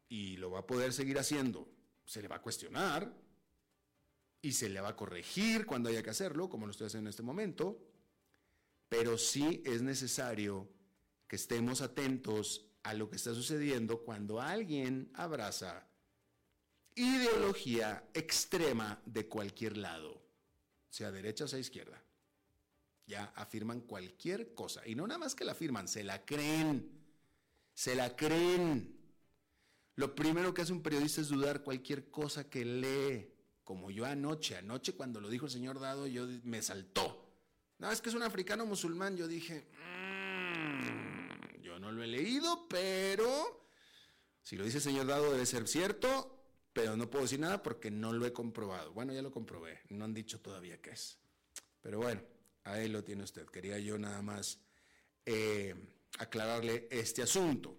Y 0.09 0.37
lo 0.37 0.51
va 0.51 0.61
a 0.61 0.67
poder 0.67 0.93
seguir 0.93 1.19
haciendo. 1.19 1.69
Se 2.05 2.21
le 2.21 2.29
va 2.29 2.37
a 2.37 2.43
cuestionar 2.43 3.15
y 4.43 4.53
se 4.53 4.69
le 4.69 4.81
va 4.81 4.91
a 4.91 4.97
corregir 4.97 5.65
cuando 5.65 5.89
haya 5.89 6.03
que 6.03 6.11
hacerlo, 6.11 6.51
como 6.51 6.67
lo 6.67 6.73
estoy 6.73 6.89
haciendo 6.89 7.09
en 7.09 7.13
este 7.13 7.23
momento 7.23 7.93
pero 8.93 9.17
sí 9.17 9.63
es 9.65 9.81
necesario 9.81 10.69
que 11.27 11.37
estemos 11.37 11.81
atentos 11.81 12.67
a 12.83 12.93
lo 12.93 13.09
que 13.09 13.17
está 13.17 13.33
sucediendo 13.33 14.03
cuando 14.03 14.39
alguien 14.39 15.11
abraza 15.15 15.89
ideología 16.95 18.09
extrema 18.15 19.01
de 19.07 19.27
cualquier 19.29 19.77
lado, 19.77 20.23
sea 20.89 21.11
derecha 21.11 21.45
o 21.45 21.49
sea 21.49 21.59
izquierda. 21.59 22.03
Ya 23.07 23.25
afirman 23.35 23.81
cualquier 23.81 24.55
cosa. 24.55 24.87
Y 24.87 24.95
no 24.95 25.07
nada 25.07 25.19
más 25.19 25.35
que 25.35 25.45
la 25.45 25.53
afirman, 25.53 25.89
se 25.89 26.05
la 26.05 26.25
creen. 26.25 26.91
Se 27.75 27.95
la 27.95 28.15
creen. 28.15 28.97
Lo 29.97 30.15
primero 30.15 30.55
que 30.55 30.63
hace 30.63 30.73
un 30.73 30.83
periodista 30.83 31.21
es 31.21 31.29
dudar 31.29 31.63
cualquier 31.63 32.11
cosa 32.11 32.49
que 32.49 32.65
lee. 32.65 33.29
Como 33.65 33.91
yo 33.91 34.05
anoche, 34.07 34.57
anoche 34.57 34.95
cuando 34.95 35.21
lo 35.21 35.29
dijo 35.29 35.47
el 35.47 35.53
señor 35.53 35.81
Dado, 35.81 36.07
yo 36.07 36.27
me 36.45 36.63
saltó. 36.63 37.33
No, 37.79 37.91
es 37.91 38.01
que 38.01 38.09
es 38.09 38.15
un 38.15 38.23
africano 38.23 38.67
musulmán. 38.67 39.17
Yo 39.17 39.27
dije, 39.27 39.67
mm, 39.79 41.61
yo 41.63 41.79
no 41.79 41.93
lo 41.93 42.03
he 42.03 42.07
leído, 42.07 42.67
pero 42.69 43.67
si 44.43 44.57
lo 44.57 44.65
dice 44.65 44.79
el 44.79 44.83
señor 44.83 45.07
Dado 45.07 45.33
debe 45.33 45.47
ser 45.47 45.69
cierto, 45.69 46.42
pero 46.73 46.97
no 46.97 47.11
puedo 47.11 47.25
decir 47.25 47.41
nada 47.41 47.63
porque 47.63 47.91
no 47.91 48.13
lo 48.13 48.27
he 48.27 48.33
comprobado. 48.33 48.93
Bueno, 48.93 49.13
ya 49.13 49.23
lo 49.23 49.31
comprobé, 49.31 49.81
no 49.91 50.05
han 50.05 50.15
dicho 50.15 50.41
todavía 50.41 50.81
qué 50.81 50.91
es. 50.91 51.19
Pero 51.81 51.99
bueno, 51.99 52.23
ahí 52.65 52.89
lo 52.89 53.05
tiene 53.05 53.25
usted. 53.25 53.47
Quería 53.47 53.79
yo 53.79 53.99
nada 53.99 54.23
más 54.23 54.61
eh, 55.27 55.75
aclararle 56.19 56.89
este 56.91 57.23
asunto. 57.23 57.77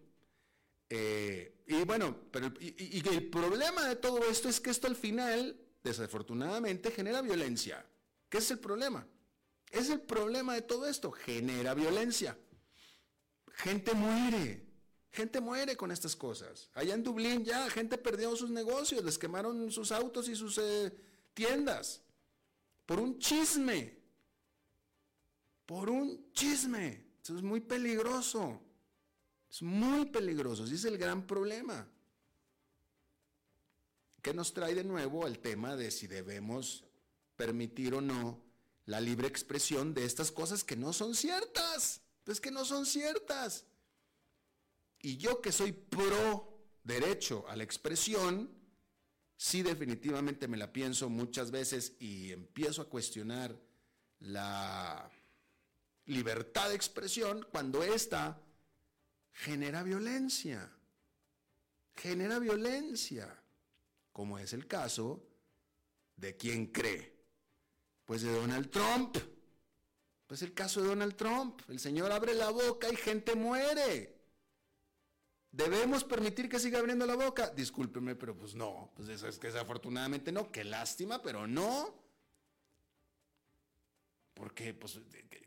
Eh, 0.89 1.63
y 1.67 1.84
bueno, 1.86 2.29
pero 2.32 2.53
y 2.60 3.01
el 3.08 3.29
problema 3.29 3.88
de 3.88 3.95
todo 3.95 4.19
esto 4.29 4.49
es 4.49 4.60
que 4.60 4.69
esto 4.69 4.88
al 4.88 4.95
final, 4.95 5.60
desafortunadamente, 5.84 6.91
genera 6.91 7.21
violencia. 7.21 7.86
¿Qué 8.29 8.38
es 8.39 8.51
el 8.51 8.60
problema? 8.60 9.08
Es 9.71 9.89
el 9.89 10.01
problema 10.01 10.53
de 10.53 10.62
todo 10.62 10.88
esto, 10.88 11.12
genera 11.12 11.73
violencia. 11.73 12.38
Gente 13.53 13.93
muere, 13.93 14.62
gente 15.13 15.39
muere 15.39 15.78
con 15.78 15.91
estas 15.91 16.15
cosas. 16.15 16.69
Allá 16.73 16.95
en 16.95 17.04
Dublín 17.04 17.45
ya 17.45 17.69
gente 17.69 17.97
perdió 17.97 18.36
sus 18.36 18.49
negocios, 18.49 19.04
les 19.04 19.17
quemaron 19.17 19.71
sus 19.71 19.91
autos 19.91 20.28
y 20.28 20.36
sus 20.36 20.58
eh, 20.58 20.91
tiendas 21.34 22.02
por 22.86 22.99
un 22.99 23.19
chisme. 23.19 23.97
Por 25.65 25.89
un 25.89 26.32
chisme. 26.34 27.06
Eso 27.21 27.38
es 27.38 27.43
muy 27.43 27.62
peligroso. 27.62 28.62
Es 29.49 29.62
muy 29.62 30.06
peligroso. 30.06 30.65
Ese 30.65 30.76
es 30.76 30.86
el 30.86 30.97
gran 30.97 31.26
problema. 31.26 31.88
Que 34.21 34.34
nos 34.34 34.54
trae 34.54 34.73
de 34.73 34.84
nuevo 34.84 35.26
al 35.26 35.39
tema 35.39 35.76
de 35.76 35.91
si 35.91 36.08
debemos 36.08 36.84
permitir 37.36 37.93
o 37.93 38.02
no 38.02 38.41
la 38.86 38.99
libre 38.99 39.28
expresión 39.28 39.93
de 39.93 40.06
estas 40.06 40.32
cosas 40.32 40.63
que 40.63 40.76
no 40.76 40.91
son 40.91 41.15
ciertas. 41.15 42.02
Pues 42.23 42.41
que 42.41 42.52
no 42.52 42.65
son 42.65 42.86
ciertas. 42.86 43.65
Y 45.04 45.18
yo 45.18 45.39
que 45.39 45.52
soy 45.52 45.72
pro 45.72 46.66
derecho 46.84 47.46
a 47.48 47.56
la 47.56 47.63
expresión, 47.63 48.50
sí 49.38 49.62
definitivamente 49.62 50.48
me 50.48 50.58
la 50.58 50.74
pienso 50.74 51.10
muchas 51.10 51.52
veces 51.52 51.96
y 52.00 52.32
empiezo 52.32 52.82
a 52.82 52.89
cuestionar 52.89 53.56
la 54.20 55.12
libertad 56.06 56.70
de 56.70 56.76
expresión 56.76 57.46
cuando 57.52 57.84
ésta 57.84 58.42
genera 59.32 59.84
violencia. 59.84 60.76
Genera 61.96 62.39
violencia, 62.39 63.44
como 64.12 64.39
es 64.39 64.54
el 64.54 64.66
caso 64.66 65.24
de 66.16 66.36
quien 66.36 66.72
cree 66.72 67.13
pues 68.06 68.22
de 68.22 68.32
Donald 68.32 68.70
Trump. 68.70 69.18
Pues 70.28 70.42
el 70.42 70.54
caso 70.54 70.82
de 70.82 70.88
Donald 70.88 71.16
Trump. 71.16 71.62
El 71.70 71.80
señor 71.80 72.12
abre 72.12 72.34
la 72.34 72.50
boca 72.50 72.89
y 72.92 72.96
gente 72.96 73.36
muere. 73.36 74.12
¿Debemos 75.54 76.04
permitir 76.04 76.50
que 76.50 76.58
siga 76.58 76.80
abriendo 76.80 77.06
la 77.06 77.16
boca? 77.16 77.52
Discúlpeme, 77.52 78.16
pero 78.16 78.36
pues 78.36 78.56
no. 78.56 78.92
Pues 78.96 79.08
eso 79.08 79.28
es 79.28 79.38
que 79.38 79.48
desafortunadamente 79.48 80.32
no. 80.32 80.52
Qué 80.52 80.63
lástima, 80.63 81.22
pero 81.22 81.46
no. 81.46 81.94
Porque, 84.34 84.74
pues, 84.74 85.00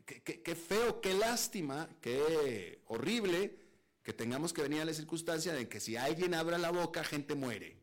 qué, 0.05 0.55
feo, 0.55 1.01
qué 1.01 1.13
lástima, 1.13 1.89
qué 1.99 2.81
horrible 2.85 3.59
que 4.01 4.13
tengamos 4.13 4.53
que 4.53 4.61
venir 4.61 4.79
a 4.79 4.85
la 4.85 4.93
circunstancia 4.93 5.51
de 5.51 5.67
que 5.67 5.81
si 5.81 5.97
alguien 5.97 6.33
abre 6.35 6.57
la 6.57 6.71
boca, 6.71 7.03
gente 7.03 7.35
muere. 7.35 7.77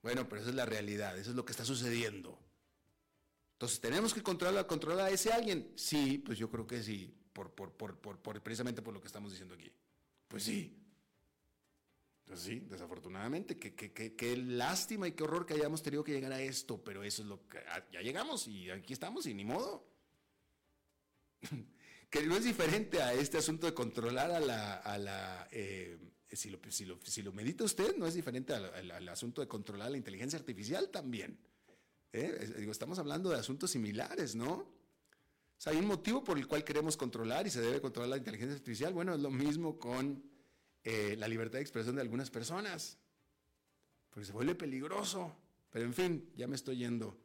Bueno, 0.00 0.26
pero 0.26 0.40
esa 0.40 0.48
es 0.48 0.56
la 0.56 0.64
realidad, 0.64 1.18
eso 1.18 1.30
es 1.30 1.36
lo 1.36 1.44
que 1.44 1.52
está 1.52 1.66
sucediendo. 1.66 2.38
Entonces, 3.52 3.78
¿tenemos 3.78 4.14
que 4.14 4.22
controlar, 4.22 4.66
controlar 4.66 5.08
a 5.08 5.10
ese 5.10 5.30
alguien? 5.30 5.70
Sí, 5.76 6.16
pues 6.16 6.38
yo 6.38 6.48
creo 6.48 6.66
que 6.66 6.82
sí, 6.82 7.14
por, 7.34 7.52
por, 7.52 8.42
precisamente 8.42 8.80
por 8.80 8.94
lo 8.94 9.02
que 9.02 9.06
estamos 9.06 9.32
diciendo 9.32 9.54
aquí. 9.54 9.70
Pues 10.26 10.44
sí. 10.44 10.79
Entonces 12.30 12.46
sí, 12.46 12.60
desafortunadamente, 12.70 13.58
qué, 13.58 14.36
lástima 14.36 15.08
y 15.08 15.12
qué 15.12 15.24
horror 15.24 15.44
que 15.44 15.54
hayamos 15.54 15.82
tenido 15.82 16.04
que 16.04 16.12
llegar 16.12 16.32
a 16.32 16.40
esto, 16.40 16.80
pero 16.80 17.02
eso 17.02 17.22
es 17.22 17.28
lo 17.28 17.44
que... 17.48 17.58
Ah, 17.58 17.84
ya 17.90 18.02
llegamos 18.02 18.46
y 18.46 18.70
aquí 18.70 18.92
estamos 18.92 19.26
y 19.26 19.34
ni 19.34 19.44
modo. 19.44 19.84
que 22.08 22.22
no 22.22 22.36
es 22.36 22.44
diferente 22.44 23.02
a 23.02 23.14
este 23.14 23.38
asunto 23.38 23.66
de 23.66 23.74
controlar 23.74 24.30
a 24.30 24.38
la... 24.38 24.74
A 24.74 24.96
la 24.96 25.48
eh, 25.50 25.98
si, 26.30 26.50
lo, 26.50 26.60
si, 27.02 27.22
lo, 27.22 27.32
medita 27.32 27.64
usted, 27.64 27.96
no 27.96 28.06
es 28.06 28.14
diferente 28.14 28.54
al 28.54 29.08
asunto 29.08 29.40
de 29.40 29.48
controlar 29.48 29.90
la 29.90 29.96
inteligencia 29.96 30.38
artificial 30.38 30.88
también. 30.88 31.36
¿Eh? 32.12 32.54
Digo, 32.58 32.70
estamos 32.70 33.00
hablando 33.00 33.30
de 33.30 33.40
asuntos 33.40 33.72
similares, 33.72 34.36
¿no? 34.36 34.52
O 34.52 34.68
sea, 35.58 35.72
hay 35.72 35.80
un 35.80 35.86
motivo 35.86 36.22
por 36.22 36.38
el 36.38 36.46
cual 36.46 36.62
queremos 36.62 36.96
controlar 36.96 37.48
y 37.48 37.50
se 37.50 37.60
debe 37.60 37.80
controlar 37.80 38.10
la 38.10 38.18
inteligencia 38.18 38.54
artificial. 38.54 38.92
Bueno, 38.92 39.16
es 39.16 39.20
lo 39.20 39.32
mismo 39.32 39.80
con 39.80 40.29
eh, 40.84 41.16
la 41.18 41.28
libertad 41.28 41.58
de 41.58 41.62
expresión 41.62 41.96
de 41.96 42.02
algunas 42.02 42.30
personas, 42.30 42.98
porque 44.10 44.26
se 44.26 44.32
vuelve 44.32 44.54
peligroso. 44.54 45.36
Pero 45.70 45.84
en 45.84 45.94
fin, 45.94 46.32
ya 46.36 46.46
me 46.46 46.56
estoy 46.56 46.78
yendo 46.78 47.16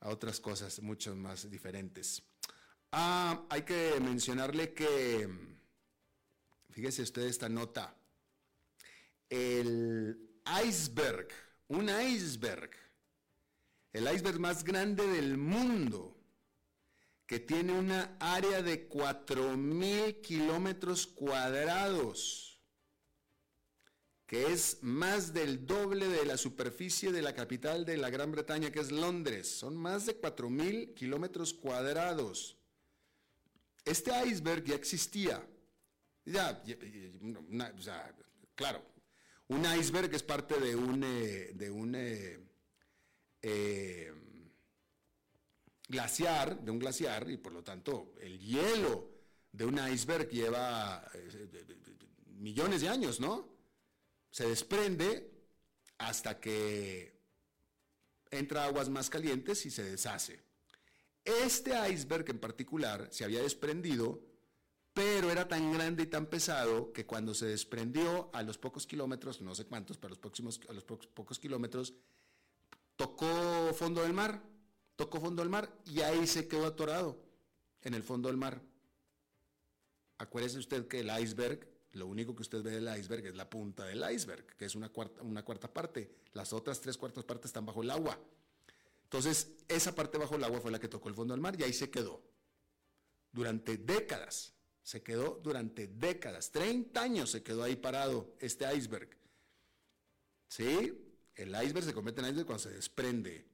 a 0.00 0.10
otras 0.10 0.40
cosas 0.40 0.80
mucho 0.82 1.14
más 1.16 1.50
diferentes. 1.50 2.22
Ah, 2.92 3.46
hay 3.48 3.62
que 3.62 3.98
mencionarle 4.00 4.74
que, 4.74 5.28
fíjese 6.70 7.02
usted 7.02 7.22
esta 7.22 7.48
nota, 7.48 7.96
el 9.28 10.42
iceberg, 10.64 11.28
un 11.68 11.88
iceberg 11.88 12.70
el 13.92 14.12
iceberg 14.12 14.38
más 14.38 14.62
grande 14.62 15.06
del 15.06 15.36
mundo, 15.36 16.16
que 17.26 17.40
tiene 17.40 17.72
una 17.72 18.16
área 18.20 18.62
de 18.62 18.88
4.000 18.88 20.20
kilómetros 20.20 21.06
cuadrados, 21.06 22.49
que 24.30 24.52
es 24.52 24.78
más 24.82 25.34
del 25.34 25.66
doble 25.66 26.06
de 26.06 26.24
la 26.24 26.36
superficie 26.36 27.10
de 27.10 27.20
la 27.20 27.34
capital 27.34 27.84
de 27.84 27.96
la 27.96 28.10
Gran 28.10 28.30
Bretaña, 28.30 28.70
que 28.70 28.78
es 28.78 28.92
Londres. 28.92 29.50
Son 29.50 29.76
más 29.76 30.06
de 30.06 30.20
4.000 30.20 30.94
kilómetros 30.94 31.52
cuadrados. 31.52 32.56
Este 33.84 34.12
iceberg 34.24 34.62
ya 34.62 34.76
existía. 34.76 35.44
Ya, 36.24 36.62
claro, 38.54 38.84
un 39.48 39.64
iceberg 39.64 40.14
es 40.14 40.22
parte 40.22 40.60
de 40.60 40.76
un, 40.76 41.02
eh, 41.02 41.50
de 41.52 41.68
un 41.68 41.96
eh, 41.96 42.38
eh, 43.42 44.12
glaciar, 45.88 46.60
de 46.60 46.70
un 46.70 46.78
glaciar, 46.78 47.28
y 47.28 47.36
por 47.36 47.52
lo 47.52 47.64
tanto 47.64 48.14
el 48.20 48.38
hielo 48.38 49.10
de 49.50 49.64
un 49.64 49.80
iceberg 49.92 50.28
lleva 50.28 51.04
millones 52.28 52.82
de 52.82 52.90
años, 52.90 53.18
¿no? 53.18 53.59
Se 54.30 54.48
desprende 54.48 55.30
hasta 55.98 56.40
que 56.40 57.20
entra 58.30 58.64
aguas 58.64 58.88
más 58.88 59.10
calientes 59.10 59.66
y 59.66 59.70
se 59.70 59.82
deshace. 59.82 60.40
Este 61.24 61.72
iceberg 61.90 62.30
en 62.30 62.38
particular 62.38 63.08
se 63.10 63.24
había 63.24 63.42
desprendido, 63.42 64.20
pero 64.92 65.30
era 65.30 65.46
tan 65.46 65.72
grande 65.72 66.04
y 66.04 66.06
tan 66.06 66.26
pesado 66.26 66.92
que 66.92 67.06
cuando 67.06 67.34
se 67.34 67.46
desprendió 67.46 68.30
a 68.32 68.42
los 68.42 68.58
pocos 68.58 68.86
kilómetros, 68.86 69.40
no 69.40 69.54
sé 69.54 69.66
cuántos, 69.66 69.98
pero 69.98 70.08
a 70.08 70.10
los, 70.10 70.18
próximos, 70.18 70.60
a 70.68 70.72
los 70.72 70.84
pocos 70.84 71.38
kilómetros, 71.38 71.94
tocó 72.96 73.72
fondo 73.74 74.02
del 74.02 74.12
mar, 74.12 74.42
tocó 74.96 75.20
fondo 75.20 75.42
del 75.42 75.50
mar 75.50 75.72
y 75.86 76.00
ahí 76.00 76.26
se 76.26 76.48
quedó 76.48 76.66
atorado 76.66 77.22
en 77.82 77.94
el 77.94 78.02
fondo 78.02 78.28
del 78.28 78.36
mar. 78.36 78.60
Acuérdese 80.18 80.58
usted 80.58 80.86
que 80.86 81.00
el 81.00 81.10
iceberg, 81.22 81.66
lo 81.92 82.06
único 82.06 82.34
que 82.34 82.42
usted 82.42 82.62
ve 82.62 82.70
del 82.70 82.98
iceberg 82.98 83.26
es 83.26 83.34
la 83.34 83.48
punta 83.48 83.84
del 83.84 84.04
iceberg, 84.12 84.46
que 84.56 84.64
es 84.64 84.74
una 84.74 84.90
cuarta, 84.90 85.22
una 85.22 85.44
cuarta 85.44 85.72
parte. 85.72 86.14
Las 86.32 86.52
otras 86.52 86.80
tres 86.80 86.96
cuartas 86.96 87.24
partes 87.24 87.46
están 87.46 87.66
bajo 87.66 87.82
el 87.82 87.90
agua. 87.90 88.18
Entonces, 89.04 89.48
esa 89.66 89.94
parte 89.94 90.18
bajo 90.18 90.36
el 90.36 90.44
agua 90.44 90.60
fue 90.60 90.70
la 90.70 90.78
que 90.78 90.88
tocó 90.88 91.08
el 91.08 91.14
fondo 91.16 91.34
del 91.34 91.40
mar 91.40 91.58
y 91.58 91.64
ahí 91.64 91.72
se 91.72 91.90
quedó. 91.90 92.22
Durante 93.32 93.76
décadas, 93.76 94.54
se 94.82 95.02
quedó 95.02 95.40
durante 95.42 95.88
décadas, 95.88 96.50
30 96.52 97.00
años 97.00 97.30
se 97.30 97.42
quedó 97.42 97.64
ahí 97.64 97.76
parado 97.76 98.34
este 98.38 98.72
iceberg. 98.72 99.10
¿Sí? 100.48 101.16
El 101.34 101.48
iceberg 101.48 101.84
se 101.84 101.94
convierte 101.94 102.20
en 102.20 102.28
iceberg 102.28 102.46
cuando 102.46 102.62
se 102.62 102.70
desprende 102.70 103.46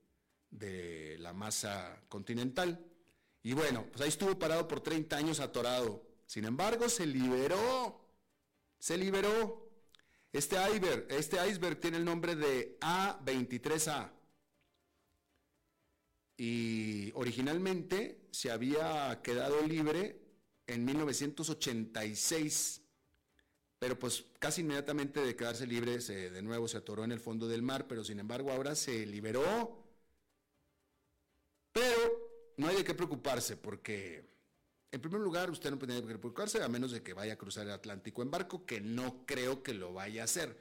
de 0.51 1.17
la 1.21 1.33
masa 1.33 2.03
continental. 2.09 2.85
Y 3.43 3.55
bueno, 3.55 3.87
pues 3.91 4.03
ahí 4.03 4.09
estuvo 4.09 4.39
parado 4.39 4.69
por 4.69 4.81
30 4.81 5.17
años 5.17 5.41
atorado. 5.41 6.07
Sin 6.27 6.45
embargo, 6.45 6.89
se 6.89 7.07
liberó. 7.07 8.06
Se 8.87 8.97
liberó. 8.97 9.69
Este 10.33 10.55
iceberg, 10.71 11.07
este 11.11 11.45
iceberg 11.45 11.81
tiene 11.81 11.97
el 11.97 12.05
nombre 12.05 12.37
de 12.37 12.79
A23A. 12.79 14.13
Y 16.37 17.11
originalmente 17.15 18.29
se 18.31 18.53
había 18.53 19.21
quedado 19.25 19.61
libre 19.63 20.21
en 20.69 20.85
1986, 20.85 22.83
pero 23.81 23.99
pues 23.99 24.25
casi 24.39 24.61
inmediatamente 24.61 25.21
de 25.21 25.35
quedarse 25.35 25.67
libre 25.67 26.01
se, 26.01 26.31
de 26.31 26.43
nuevo 26.43 26.69
se 26.69 26.77
atoró 26.77 27.03
en 27.03 27.11
el 27.11 27.19
fondo 27.19 27.49
del 27.49 27.63
mar, 27.63 27.89
pero 27.89 28.05
sin 28.05 28.21
embargo 28.21 28.53
ahora 28.53 28.77
se 28.77 29.05
liberó. 29.05 29.85
Pero 31.73 32.53
no 32.57 32.69
hay 32.69 32.77
de 32.77 32.85
qué 32.85 32.95
preocuparse 32.95 33.57
porque 33.57 34.36
en 34.93 35.01
primer 35.01 35.21
lugar, 35.21 35.51
usted 35.51 35.71
no 35.71 35.79
tiene 35.79 36.01
que 36.01 36.07
preocuparse 36.07 36.63
a 36.63 36.69
menos 36.69 36.93
de 36.93 37.03
que 37.03 37.13
vaya 37.13 37.35
a 37.35 37.39
cruzar 37.39 37.67
el 37.67 37.73
Atlántico 37.73 38.23
en 38.23 38.31
barco, 38.31 38.65
que 38.65 38.81
no 38.81 39.27
creo 39.27 39.63
que 39.63 39.75
lo 39.75 39.93
vaya 39.93 40.23
a 40.23 40.25
hacer. 40.25 40.57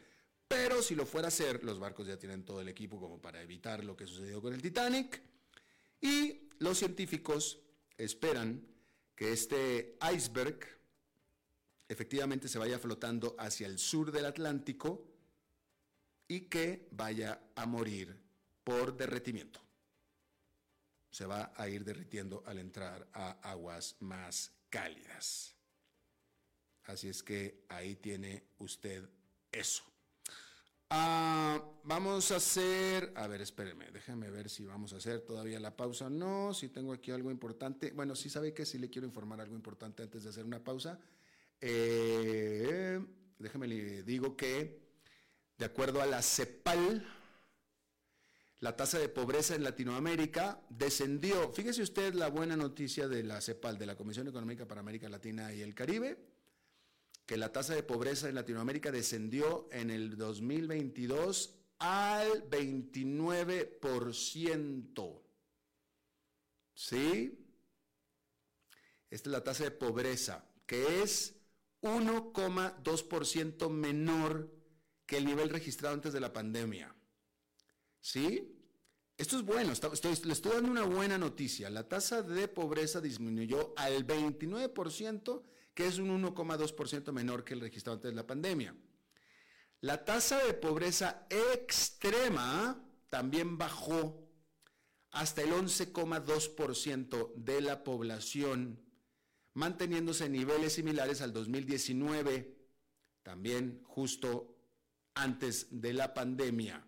Pero 0.48 0.82
si 0.82 0.96
lo 0.96 1.06
fuera 1.06 1.28
a 1.28 1.30
hacer, 1.30 1.64
los 1.64 1.80
barcos 1.80 2.08
ya 2.08 2.18
tienen 2.18 2.44
todo 2.44 2.62
el 2.62 2.68
equipo 2.68 3.00
como 3.00 3.22
para 3.22 3.42
evitar 3.42 3.84
lo 3.84 3.96
que 3.96 4.06
sucedió 4.06 4.42
con 4.42 4.54
el 4.54 4.62
Titanic. 4.62 5.22
Y 6.02 6.50
los 6.60 6.78
científicos 6.78 7.60
esperan 7.98 8.66
que 9.16 9.32
este 9.32 9.98
iceberg 10.14 10.60
efectivamente 11.88 12.48
se 12.48 12.60
vaya 12.60 12.80
flotando 12.80 13.36
hacia 13.40 13.68
el 13.68 13.80
sur 13.80 14.12
del 14.12 14.26
Atlántico 14.26 15.08
y 16.28 16.42
que 16.42 16.88
vaya 16.92 17.42
a 17.56 17.66
morir 17.66 18.16
por 18.64 18.98
derretimiento 18.98 19.65
se 21.16 21.26
va 21.26 21.54
a 21.56 21.70
ir 21.70 21.86
derritiendo 21.86 22.44
al 22.46 22.60
entrar 22.60 23.08
a 23.14 23.40
aguas 23.50 23.96
más 24.02 24.52
cálidas. 24.70 25.56
Así 26.84 27.08
es 27.08 27.24
que 27.24 27.64
ahí 27.70 27.96
tiene 27.96 28.44
usted 28.58 29.10
eso. 29.50 29.86
Ah, 30.90 31.64
vamos 31.86 32.32
a 32.32 32.36
hacer, 32.36 33.14
a 33.16 33.28
ver, 33.28 33.40
espéreme, 33.40 33.92
déjeme 33.92 34.30
ver 34.30 34.50
si 34.50 34.66
vamos 34.66 34.92
a 34.92 34.98
hacer 34.98 35.22
todavía 35.22 35.58
la 35.62 35.78
pausa. 35.78 36.10
No, 36.10 36.54
si 36.54 36.68
tengo 36.68 36.92
aquí 36.92 37.12
algo 37.12 37.32
importante. 37.32 37.92
Bueno, 37.92 38.14
sí 38.14 38.30
sabe 38.30 38.54
que 38.54 38.66
sí 38.66 38.78
le 38.78 38.90
quiero 38.90 39.08
informar 39.08 39.40
algo 39.40 39.56
importante 39.56 40.04
antes 40.04 40.26
de 40.26 40.32
hacer 40.32 40.44
una 40.44 40.62
pausa. 40.66 41.00
Eh, 41.62 43.00
déjeme 43.40 43.68
le 43.68 44.04
digo 44.04 44.36
que, 44.36 44.82
de 45.58 45.64
acuerdo 45.64 46.02
a 46.02 46.08
la 46.08 46.22
CEPAL, 46.22 47.08
la 48.60 48.76
tasa 48.76 49.00
de 49.00 49.10
pobreza 49.10 49.56
en 49.56 49.64
Latinoamérica 49.64 50.62
descendió. 50.70 51.52
Fíjese 51.52 51.82
usted 51.82 52.14
la 52.14 52.30
buena 52.30 52.56
noticia 52.56 53.08
de 53.08 53.24
la 53.24 53.42
CEPAL, 53.42 53.78
de 53.78 53.86
la 53.86 53.98
Comisión 53.98 54.28
Económica 54.28 54.68
para 54.68 54.82
América 54.82 55.10
Latina 55.10 55.54
y 55.54 55.62
el 55.62 55.76
Caribe, 55.76 56.18
que 57.26 57.38
la 57.38 57.52
tasa 57.52 57.76
de 57.76 57.84
pobreza 57.84 58.30
en 58.30 58.36
Latinoamérica 58.36 58.92
descendió 58.92 59.68
en 59.72 59.90
el 59.90 60.18
2022 60.18 61.60
al 61.80 62.50
29%. 62.50 65.22
¿Sí? 66.74 67.42
Esta 69.10 69.30
es 69.30 69.32
la 69.32 69.44
tasa 69.44 69.66
de 69.66 69.72
pobreza, 69.72 70.46
que 70.66 71.04
es 71.04 71.36
1,2% 71.82 73.70
menor 73.70 74.50
que 75.06 75.18
el 75.18 75.26
nivel 75.26 75.50
registrado 75.50 75.94
antes 75.94 76.14
de 76.14 76.20
la 76.20 76.34
pandemia. 76.34 76.96
¿Sí? 78.06 78.56
Esto 79.18 79.38
es 79.38 79.44
bueno, 79.44 79.74
le 79.74 80.34
estoy 80.34 80.52
dando 80.52 80.70
una 80.70 80.84
buena 80.84 81.18
noticia. 81.18 81.72
La 81.72 81.90
tasa 81.90 82.22
de 82.22 82.48
pobreza 82.48 83.02
disminuyó 83.02 83.74
al 83.78 84.06
29%, 84.06 85.42
que 85.74 85.88
es 85.88 85.98
un 85.98 86.24
1,2% 86.24 87.12
menor 87.12 87.44
que 87.44 87.56
el 87.56 87.62
registrado 87.62 87.96
antes 87.96 88.12
de 88.12 88.16
la 88.16 88.28
pandemia. 88.28 88.76
La 89.82 90.06
tasa 90.06 90.38
de 90.46 90.54
pobreza 90.54 91.26
extrema 91.32 92.80
también 93.10 93.58
bajó 93.58 94.30
hasta 95.10 95.42
el 95.42 95.54
11,2% 95.54 97.34
de 97.34 97.62
la 97.62 97.84
población, 97.84 98.86
manteniéndose 99.56 100.26
en 100.26 100.34
niveles 100.34 100.74
similares 100.74 101.22
al 101.22 101.34
2019, 101.34 102.56
también 103.24 103.82
justo 103.84 104.56
antes 105.16 105.66
de 105.72 105.94
la 105.94 106.14
pandemia. 106.14 106.86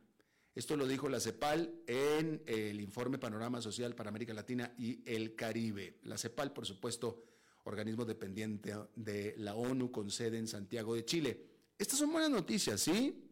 Esto 0.58 0.76
lo 0.76 0.88
dijo 0.88 1.08
la 1.08 1.20
CEPAL 1.20 1.84
en 1.86 2.42
el 2.48 2.82
informe 2.82 3.20
Panorama 3.20 3.62
Social 3.62 3.94
para 3.94 4.10
América 4.10 4.34
Latina 4.34 4.74
y 4.76 5.04
el 5.06 5.36
Caribe. 5.36 6.00
La 6.02 6.18
CEPAL, 6.18 6.52
por 6.52 6.66
supuesto, 6.66 7.26
organismo 7.66 8.06
dependiente 8.06 8.74
de 8.96 9.36
la 9.38 9.54
ONU 9.54 9.92
con 9.92 10.10
sede 10.10 10.40
en 10.40 10.48
Santiago 10.48 10.96
de 10.96 11.06
Chile. 11.06 11.46
Estas 11.78 12.00
son 12.00 12.12
buenas 12.12 12.32
noticias, 12.32 12.82
¿sí? 12.82 13.32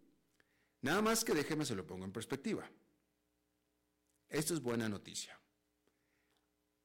Nada 0.81 1.01
más 1.01 1.25
que 1.25 1.33
déjeme 1.33 1.65
se 1.65 1.73
lo 1.73 1.87
pongo 1.87 2.05
en 2.05 2.11
perspectiva. 2.11 2.69
Esto 4.29 4.53
es 4.53 4.61
buena 4.61 4.87
noticia. 4.87 5.35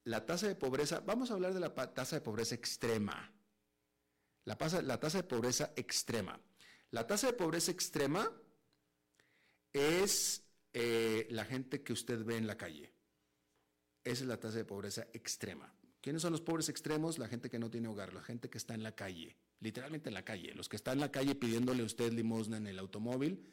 La 0.05 0.25
tasa 0.25 0.47
de 0.47 0.55
pobreza, 0.55 1.01
vamos 1.01 1.29
a 1.29 1.35
hablar 1.35 1.53
de 1.53 1.59
la 1.59 1.71
tasa 1.93 2.15
de 2.15 2.21
pobreza 2.21 2.55
extrema. 2.55 3.31
La, 4.45 4.57
la 4.81 4.99
tasa 4.99 5.19
de 5.19 5.23
pobreza 5.23 5.71
extrema. 5.75 6.41
La 6.89 7.05
tasa 7.05 7.27
de 7.27 7.33
pobreza 7.33 7.69
extrema 7.69 8.40
es 9.73 10.43
eh, 10.73 11.27
la 11.29 11.45
gente 11.45 11.83
que 11.83 11.93
usted 11.93 12.23
ve 12.23 12.37
en 12.37 12.47
la 12.47 12.57
calle. 12.57 12.93
Esa 14.03 14.23
es 14.23 14.27
la 14.27 14.39
tasa 14.39 14.57
de 14.57 14.65
pobreza 14.65 15.07
extrema. 15.13 15.73
¿Quiénes 16.01 16.23
son 16.23 16.31
los 16.31 16.41
pobres 16.41 16.69
extremos? 16.69 17.19
La 17.19 17.27
gente 17.27 17.49
que 17.49 17.59
no 17.59 17.69
tiene 17.69 17.87
hogar, 17.87 18.13
la 18.13 18.23
gente 18.23 18.49
que 18.49 18.57
está 18.57 18.73
en 18.73 18.81
la 18.81 18.95
calle, 18.95 19.37
literalmente 19.59 20.09
en 20.09 20.15
la 20.15 20.25
calle. 20.25 20.53
Los 20.55 20.67
que 20.67 20.75
están 20.75 20.95
en 20.95 21.01
la 21.01 21.11
calle 21.11 21.35
pidiéndole 21.35 21.83
a 21.83 21.85
usted 21.85 22.11
limosna 22.11 22.57
en 22.57 22.67
el 22.67 22.79
automóvil, 22.79 23.47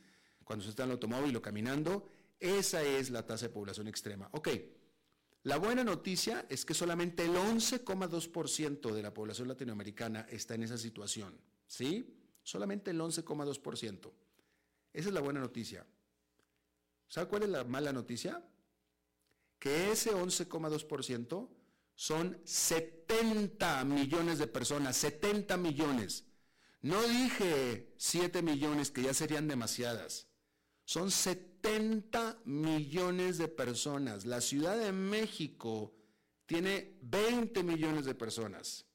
cuando 0.45 0.63
usted 0.63 0.71
está 0.71 0.85
en 0.85 0.91
el 0.91 0.95
automóvil 0.95 1.37
o 1.37 1.43
caminando, 1.43 2.09
esa 2.41 2.83
es 2.83 3.11
la 3.11 3.27
tasa 3.27 3.49
de 3.49 3.53
población 3.53 3.87
extrema. 3.89 4.31
Ok, 4.33 4.49
la 5.43 5.59
buena 5.59 5.85
noticia 5.85 6.47
es 6.49 6.65
que 6.65 6.75
solamente 6.75 7.25
el 7.25 7.33
11,2% 7.33 8.93
de 8.93 9.03
la 9.03 9.13
población 9.13 9.49
latinoamericana 9.49 10.27
está 10.31 10.55
en 10.55 10.63
esa 10.63 10.79
situación. 10.79 11.39
¿Sí? 11.67 12.15
Solamente 12.43 12.91
el 12.91 13.01
11,2%. 13.01 14.13
Esa 14.93 15.09
es 15.09 15.15
la 15.15 15.21
buena 15.21 15.41
noticia. 15.41 15.87
¿Sabe 17.09 17.29
cuál 17.29 17.45
es 17.45 17.49
la 17.49 17.65
mala 17.65 17.93
noticia? 17.93 18.43
Que 19.59 19.91
ese 19.91 20.13
11,2% 20.13 21.49
son 21.95 22.41
70 22.45 23.85
millones 23.85 24.39
de 24.39 24.47
personas, 24.47 24.97
70 24.97 25.57
millones. 25.57 26.25
No 26.81 27.03
dije 27.03 27.93
7 27.97 28.43
millones, 28.43 28.91
que 28.91 29.03
ya 29.03 29.15
serían 29.15 29.49
demasiadas. 29.49 30.29
Son 30.85 31.11
70 31.11 32.39
millones 32.45 33.39
de 33.39 33.49
personas. 33.49 34.27
La 34.27 34.41
Ciudad 34.41 34.79
de 34.79 34.93
México 34.93 35.95
tiene 36.47 36.99
20 37.03 37.63
millones 37.65 38.05
de 38.05 38.15
personas. 38.15 38.87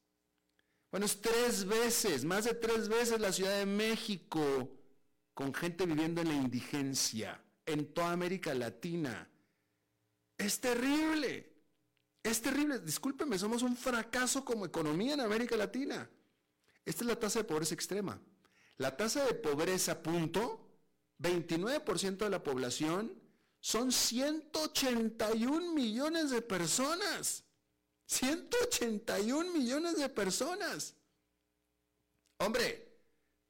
Bueno, 0.91 1.07
es 1.07 1.19
tres 1.19 1.65
veces, 1.65 2.23
más 2.23 2.45
de 2.45 2.53
tres 2.53 2.87
veces 2.87 3.19
la 3.19 3.33
Ciudad 3.33 3.57
de 3.57 3.65
México 3.65 4.71
con 5.33 5.53
gente 5.53 5.85
viviendo 5.87 6.21
en 6.21 6.29
la 6.29 6.35
indigencia 6.35 7.42
en 7.65 7.93
toda 7.93 8.11
América 8.11 8.53
Latina. 8.53 9.29
Es 10.37 10.59
terrible. 10.59 11.51
Es 12.23 12.41
terrible, 12.41 12.79
discúlpeme, 12.79 13.37
somos 13.37 13.63
un 13.63 13.75
fracaso 13.75 14.45
como 14.45 14.65
economía 14.65 15.13
en 15.13 15.19
América 15.19 15.57
Latina. 15.57 16.09
Esta 16.85 17.03
es 17.03 17.07
la 17.07 17.19
tasa 17.19 17.39
de 17.39 17.45
pobreza 17.45 17.73
extrema. 17.73 18.19
La 18.77 18.95
tasa 18.95 19.25
de 19.25 19.33
pobreza, 19.33 20.01
punto, 20.01 20.69
29% 21.19 22.17
de 22.17 22.29
la 22.29 22.41
población 22.41 23.13
son 23.59 23.91
181 23.91 25.73
millones 25.73 26.31
de 26.31 26.41
personas. 26.41 27.43
181 28.05 29.51
millones 29.53 29.97
de 29.97 30.09
personas. 30.09 30.95
Hombre, 32.37 32.92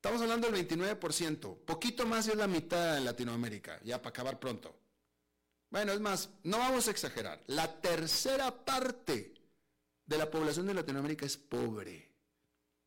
estamos 0.04 0.22
hablando 0.22 0.52
del 0.52 0.68
29%, 0.68 1.64
poquito 1.64 2.06
más 2.06 2.28
es 2.28 2.36
la 2.36 2.46
mitad 2.46 2.98
en 2.98 3.06
Latinoamérica, 3.06 3.80
ya 3.86 4.02
para 4.02 4.10
acabar 4.10 4.38
pronto. 4.38 4.78
Bueno, 5.70 5.94
es 5.94 6.02
más, 6.02 6.30
no 6.44 6.58
vamos 6.58 6.90
a 6.90 6.92
exagerar. 6.92 7.42
La 7.48 7.80
tercera 7.80 8.66
parte 8.66 9.34
de 10.06 10.18
la 10.18 10.30
población 10.30 10.68
de 10.68 10.74
Latinoamérica 10.74 11.26
es 11.26 11.38
pobre. 11.38 12.12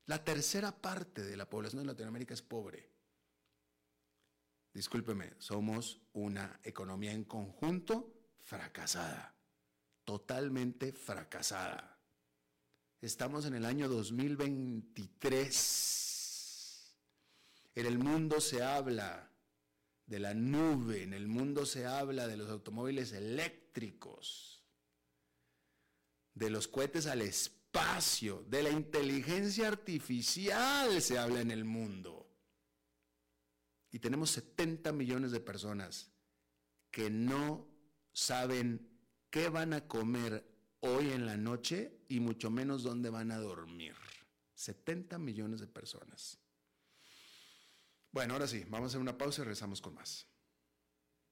La 0.05 0.23
tercera 0.23 0.77
parte 0.77 1.23
de 1.23 1.39
la 1.39 1.49
población 1.49 1.81
de 1.81 1.87
Latinoamérica 1.87 2.35
es 2.35 2.43
pobre. 2.43 2.93
Discúlpeme, 4.75 5.37
somos 5.39 6.03
una 6.13 6.61
economía 6.65 7.13
en 7.13 7.25
conjunto 7.25 8.13
fracasada, 8.41 9.35
totalmente 10.05 10.93
fracasada. 10.93 11.99
Estamos 13.01 13.47
en 13.47 13.55
el 13.55 13.65
año 13.65 13.89
2023. 13.89 16.06
En 17.77 17.85
el 17.85 17.99
mundo 17.99 18.41
se 18.41 18.63
habla 18.63 19.31
de 20.07 20.19
la 20.19 20.33
nube, 20.33 21.03
en 21.03 21.13
el 21.13 21.29
mundo 21.29 21.67
se 21.67 21.85
habla 21.85 22.27
de 22.27 22.39
los 22.39 22.49
automóviles 22.49 23.13
eléctricos, 23.13 24.65
de 26.33 26.49
los 26.49 26.69
cohetes 26.69 27.07
al 27.07 27.21
espacio, 27.21 28.43
de 28.49 28.63
la 28.63 28.71
inteligencia 28.71 29.69
artificial 29.69 31.03
se 31.03 31.19
habla 31.19 31.43
en 31.43 31.51
el 31.51 31.67
mundo. 31.67 32.27
Y 33.91 33.99
tenemos 33.99 34.31
70 34.31 34.93
millones 34.93 35.31
de 35.31 35.41
personas 35.41 36.11
que 36.91 37.11
no 37.11 37.69
saben 38.13 38.89
qué 39.29 39.51
van 39.51 39.75
a 39.75 39.87
comer 39.87 40.51
hoy 40.81 41.11
en 41.11 41.27
la 41.27 41.37
noche 41.37 42.01
y 42.09 42.21
mucho 42.21 42.51
menos 42.51 42.83
dónde 42.83 43.11
van 43.11 43.33
a 43.33 43.39
dormir. 43.39 43.95
70 44.55 45.19
millones 45.19 45.61
de 45.61 45.67
personas. 45.67 46.39
Bueno, 48.17 48.33
ahora 48.33 48.47
sí, 48.47 48.65
vamos 48.71 48.87
a 48.87 48.89
hacer 48.93 49.01
una 49.03 49.19
pausa 49.19 49.43
y 49.43 49.45
regresamos 49.45 49.83
con 49.83 49.93
más. 49.95 50.27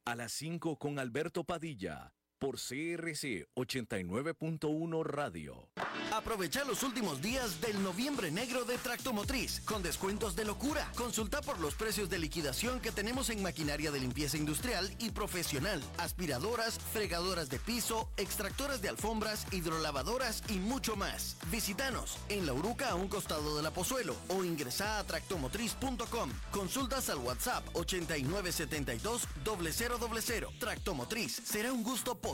A 0.04 0.14
las 0.14 0.32
5 0.32 0.78
con 0.78 0.98
Alberto 0.98 1.42
Padilla 1.42 2.12
por 2.44 2.56
CRC 2.56 3.48
89.1 3.54 5.02
Radio. 5.02 5.70
Aprovecha 6.12 6.62
los 6.64 6.82
últimos 6.82 7.22
días 7.22 7.62
del 7.62 7.82
noviembre 7.82 8.30
negro 8.30 8.66
de 8.66 8.76
Tractomotriz 8.76 9.60
con 9.60 9.82
descuentos 9.82 10.36
de 10.36 10.44
locura. 10.44 10.92
Consulta 10.94 11.40
por 11.40 11.58
los 11.58 11.74
precios 11.74 12.10
de 12.10 12.18
liquidación 12.18 12.80
que 12.80 12.92
tenemos 12.92 13.30
en 13.30 13.42
maquinaria 13.42 13.90
de 13.90 13.98
limpieza 13.98 14.36
industrial 14.36 14.94
y 14.98 15.10
profesional, 15.10 15.82
aspiradoras, 15.96 16.78
fregadoras 16.92 17.48
de 17.48 17.58
piso, 17.58 18.10
extractoras 18.18 18.82
de 18.82 18.90
alfombras, 18.90 19.46
hidrolavadoras 19.50 20.42
y 20.50 20.58
mucho 20.58 20.96
más. 20.96 21.38
Visítanos 21.50 22.18
en 22.28 22.44
La 22.44 22.52
Uruca 22.52 22.90
a 22.90 22.94
un 22.94 23.08
costado 23.08 23.56
de 23.56 23.62
la 23.62 23.70
Pozuelo 23.70 24.14
o 24.28 24.44
ingresa 24.44 24.98
a 24.98 25.04
tractomotriz.com. 25.04 26.30
Consultas 26.50 27.08
al 27.08 27.18
WhatsApp 27.18 27.64
8972 27.72 29.26
0000. 29.42 30.58
Tractomotriz, 30.58 31.40
será 31.42 31.72
un 31.72 31.82
gusto 31.82 32.14
poder 32.16 32.33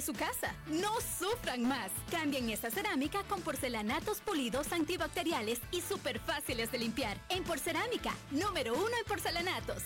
Su 0.00 0.12
casa? 0.12 0.54
No 0.66 0.92
sufran 1.18 1.62
más. 1.62 1.90
Cambien 2.10 2.50
esa 2.50 2.70
cerámica 2.70 3.22
con 3.24 3.40
porcelanatos 3.42 4.20
pulidos 4.20 4.72
antibacteriales 4.72 5.60
y 5.70 5.80
súper 5.80 6.18
fáciles 6.20 6.70
de 6.72 6.78
limpiar. 6.78 7.18
En 7.28 7.44
Porcerámica, 7.44 8.14
número 8.30 8.74
uno 8.74 8.96
en 8.98 9.04
porcelanatos. 9.06 9.82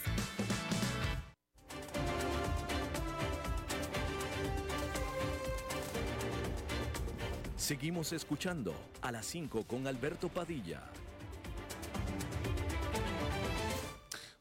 Seguimos 7.57 8.13
escuchando 8.13 8.75
a 9.01 9.11
las 9.11 9.25
5 9.25 9.65
con 9.67 9.87
Alberto 9.87 10.29
Padilla. 10.29 10.83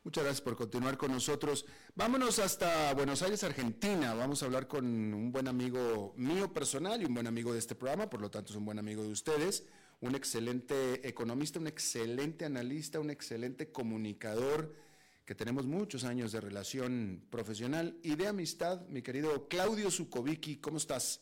Muchas 0.04 0.26
gracias 0.26 0.41
por 0.41 0.58
continuar 0.58 0.97
con 0.97 1.14
nosotros. 1.14 1.66
Vámonos 1.95 2.38
hasta 2.39 2.93
Buenos 2.93 3.22
Aires, 3.22 3.41
Argentina. 3.45 4.14
Vamos 4.14 4.43
a 4.43 4.47
hablar 4.47 4.68
con 4.68 4.86
un 4.86 5.32
buen 5.32 5.47
amigo 5.47 6.14
mío 6.18 6.51
personal 6.51 7.01
y 7.01 7.06
un 7.06 7.14
buen 7.14 7.26
amigo 7.26 7.54
de 7.54 7.60
este 7.60 7.74
programa, 7.74 8.10
por 8.10 8.20
lo 8.20 8.30
tanto 8.30 8.51
es 8.51 8.58
un 8.58 8.66
buen 8.66 8.80
amigo 8.80 9.01
de 9.01 9.08
ustedes, 9.08 9.66
un 10.01 10.16
excelente 10.16 11.08
economista, 11.08 11.58
un 11.58 11.68
excelente 11.68 12.43
analista, 12.43 12.99
un 12.99 13.12
excelente 13.12 13.72
comunicador, 13.72 14.76
que 15.24 15.36
tenemos 15.36 15.68
muchos 15.68 16.04
años 16.04 16.34
de 16.34 16.41
relación 16.41 17.26
profesional 17.30 17.97
y 18.04 18.16
de 18.16 18.28
amistad. 18.28 18.86
Mi 18.89 19.01
querido 19.01 19.47
Claudio 19.47 19.89
Zukovicki, 19.89 20.58
¿cómo 20.58 20.76
estás? 20.76 21.22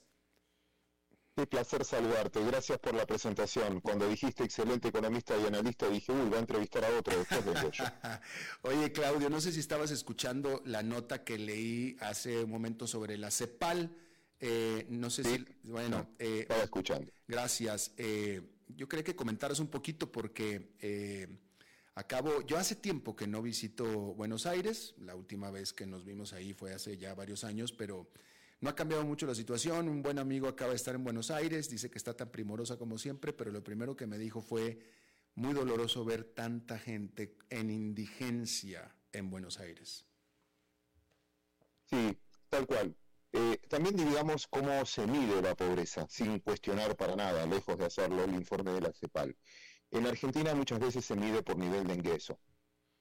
Qué 1.35 1.47
placer 1.47 1.85
saludarte. 1.85 2.43
Gracias 2.43 2.77
por 2.79 2.93
la 2.93 3.05
presentación. 3.05 3.79
Cuando 3.79 4.07
dijiste 4.09 4.43
excelente 4.43 4.89
economista 4.89 5.37
y 5.37 5.45
analista, 5.45 5.87
dije, 5.87 6.11
uy, 6.11 6.29
va 6.29 6.37
a 6.37 6.39
entrevistar 6.41 6.83
a 6.83 6.89
otro 6.89 7.17
después 7.17 7.45
de. 7.45 7.51
Oye, 8.63 8.91
Claudio, 8.91 9.29
no 9.29 9.39
sé 9.39 9.53
si 9.53 9.61
estabas 9.61 9.91
escuchando 9.91 10.61
la 10.65 10.83
nota 10.83 11.23
que 11.23 11.37
leí 11.37 11.95
hace 12.01 12.43
un 12.43 12.49
momento 12.49 12.85
sobre 12.85 13.17
la 13.17 13.31
CEPAL. 13.31 13.95
Eh, 14.41 14.85
no 14.89 15.09
sé 15.09 15.23
Sí. 15.23 15.29
si, 15.37 15.45
bueno, 15.69 16.09
eh, 16.19 16.39
Estaba 16.41 16.63
escuchando. 16.63 17.09
Gracias. 17.27 17.93
Eh, 17.95 18.41
yo 18.67 18.89
quería 18.89 19.03
que 19.05 19.15
comentaras 19.15 19.59
un 19.59 19.67
poquito 19.67 20.11
porque 20.11 20.73
eh, 20.79 21.29
acabo, 21.95 22.41
yo 22.41 22.57
hace 22.57 22.75
tiempo 22.75 23.15
que 23.15 23.27
no 23.27 23.41
visito 23.41 23.85
Buenos 24.15 24.45
Aires, 24.45 24.95
la 24.97 25.15
última 25.15 25.49
vez 25.49 25.71
que 25.71 25.85
nos 25.85 26.03
vimos 26.03 26.33
ahí 26.33 26.53
fue 26.53 26.73
hace 26.73 26.97
ya 26.97 27.13
varios 27.15 27.45
años, 27.45 27.71
pero 27.71 28.09
no 28.61 28.69
ha 28.69 28.75
cambiado 28.75 29.03
mucho 29.03 29.25
la 29.25 29.35
situación. 29.35 29.89
Un 29.89 30.01
buen 30.01 30.19
amigo 30.19 30.47
acaba 30.47 30.69
de 30.69 30.77
estar 30.77 30.95
en 30.95 31.03
Buenos 31.03 31.31
Aires, 31.31 31.69
dice 31.69 31.89
que 31.89 31.97
está 31.97 32.15
tan 32.15 32.29
primorosa 32.29 32.77
como 32.77 32.97
siempre, 32.97 33.33
pero 33.33 33.51
lo 33.51 33.63
primero 33.63 33.95
que 33.95 34.07
me 34.07 34.17
dijo 34.17 34.41
fue 34.41 34.79
muy 35.35 35.53
doloroso 35.53 36.05
ver 36.05 36.23
tanta 36.23 36.77
gente 36.77 37.37
en 37.49 37.71
indigencia 37.71 38.95
en 39.11 39.29
Buenos 39.29 39.59
Aires. 39.59 40.05
Sí, 41.85 42.17
tal 42.49 42.67
cual. 42.67 42.95
Eh, 43.33 43.59
también 43.69 43.95
dividamos 43.95 44.45
cómo 44.47 44.85
se 44.85 45.07
mide 45.07 45.41
la 45.41 45.55
pobreza, 45.55 46.05
sin 46.09 46.39
cuestionar 46.39 46.95
para 46.97 47.15
nada, 47.15 47.45
lejos 47.45 47.77
de 47.77 47.85
hacerlo, 47.85 48.23
el 48.23 48.35
informe 48.35 48.71
de 48.71 48.81
la 48.81 48.93
CEPAL. 48.93 49.35
En 49.89 50.05
Argentina 50.05 50.53
muchas 50.53 50.79
veces 50.79 51.03
se 51.03 51.15
mide 51.15 51.41
por 51.41 51.57
nivel 51.57 51.87
de 51.87 51.95
ingreso. 51.95 52.39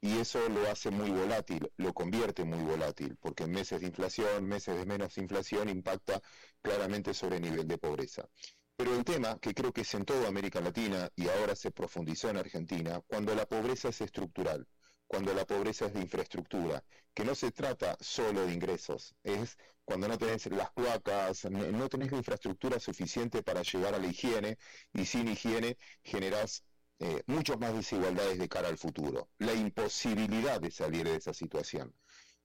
Y 0.03 0.19
eso 0.19 0.49
lo 0.49 0.71
hace 0.71 0.91
muy 0.91 1.11
volátil, 1.11 1.71
lo 1.77 1.93
convierte 1.93 2.45
muy 2.45 2.63
volátil, 2.63 3.17
porque 3.21 3.45
en 3.45 3.51
meses 3.53 3.81
de 3.81 3.87
inflación, 3.89 4.47
meses 4.47 4.77
de 4.77 4.87
menos 4.87 5.19
inflación, 5.19 5.69
impacta 5.69 6.21
claramente 6.63 7.13
sobre 7.15 7.37
el 7.37 7.43
nivel 7.43 7.67
de 7.69 7.79
pobreza. 7.79 8.27
Pero 8.77 8.95
el 8.95 9.05
tema, 9.05 9.39
que 9.39 9.53
creo 9.55 9.73
que 9.73 9.83
es 9.83 9.95
en 9.95 10.07
toda 10.07 10.29
América 10.29 10.61
Latina 10.61 11.11
y 11.15 11.29
ahora 11.29 11.55
se 11.55 11.71
profundizó 11.71 12.31
en 12.31 12.39
Argentina, 12.39 13.01
cuando 13.07 13.35
la 13.35 13.47
pobreza 13.47 13.91
es 13.91 14.01
estructural, 14.01 14.67
cuando 15.07 15.35
la 15.35 15.45
pobreza 15.45 15.87
es 15.87 15.93
de 15.95 16.01
infraestructura, 16.01 16.83
que 17.13 17.25
no 17.25 17.35
se 17.35 17.51
trata 17.51 17.97
solo 18.01 18.47
de 18.47 18.55
ingresos, 18.55 19.15
es 19.23 19.59
cuando 19.85 20.09
no 20.09 20.17
tenés 20.17 20.47
las 20.47 20.71
cloacas, 20.71 21.45
no 21.51 21.71
no 21.73 21.89
tenés 21.89 22.11
la 22.13 22.19
infraestructura 22.19 22.79
suficiente 22.81 23.43
para 23.43 23.63
llegar 23.63 23.95
a 23.95 23.99
la 23.99 24.07
higiene 24.07 24.57
y 24.95 25.05
sin 25.05 25.29
higiene 25.29 25.77
generás 26.03 26.65
eh, 27.01 27.23
muchas 27.27 27.59
más 27.59 27.75
desigualdades 27.75 28.39
de 28.39 28.49
cara 28.49 28.69
al 28.69 28.79
futuro, 28.79 29.31
la 29.39 29.55
imposibilidad 29.55 30.61
de 30.61 30.71
salir 30.71 31.05
de 31.05 31.17
esa 31.17 31.35
situación. 31.35 31.95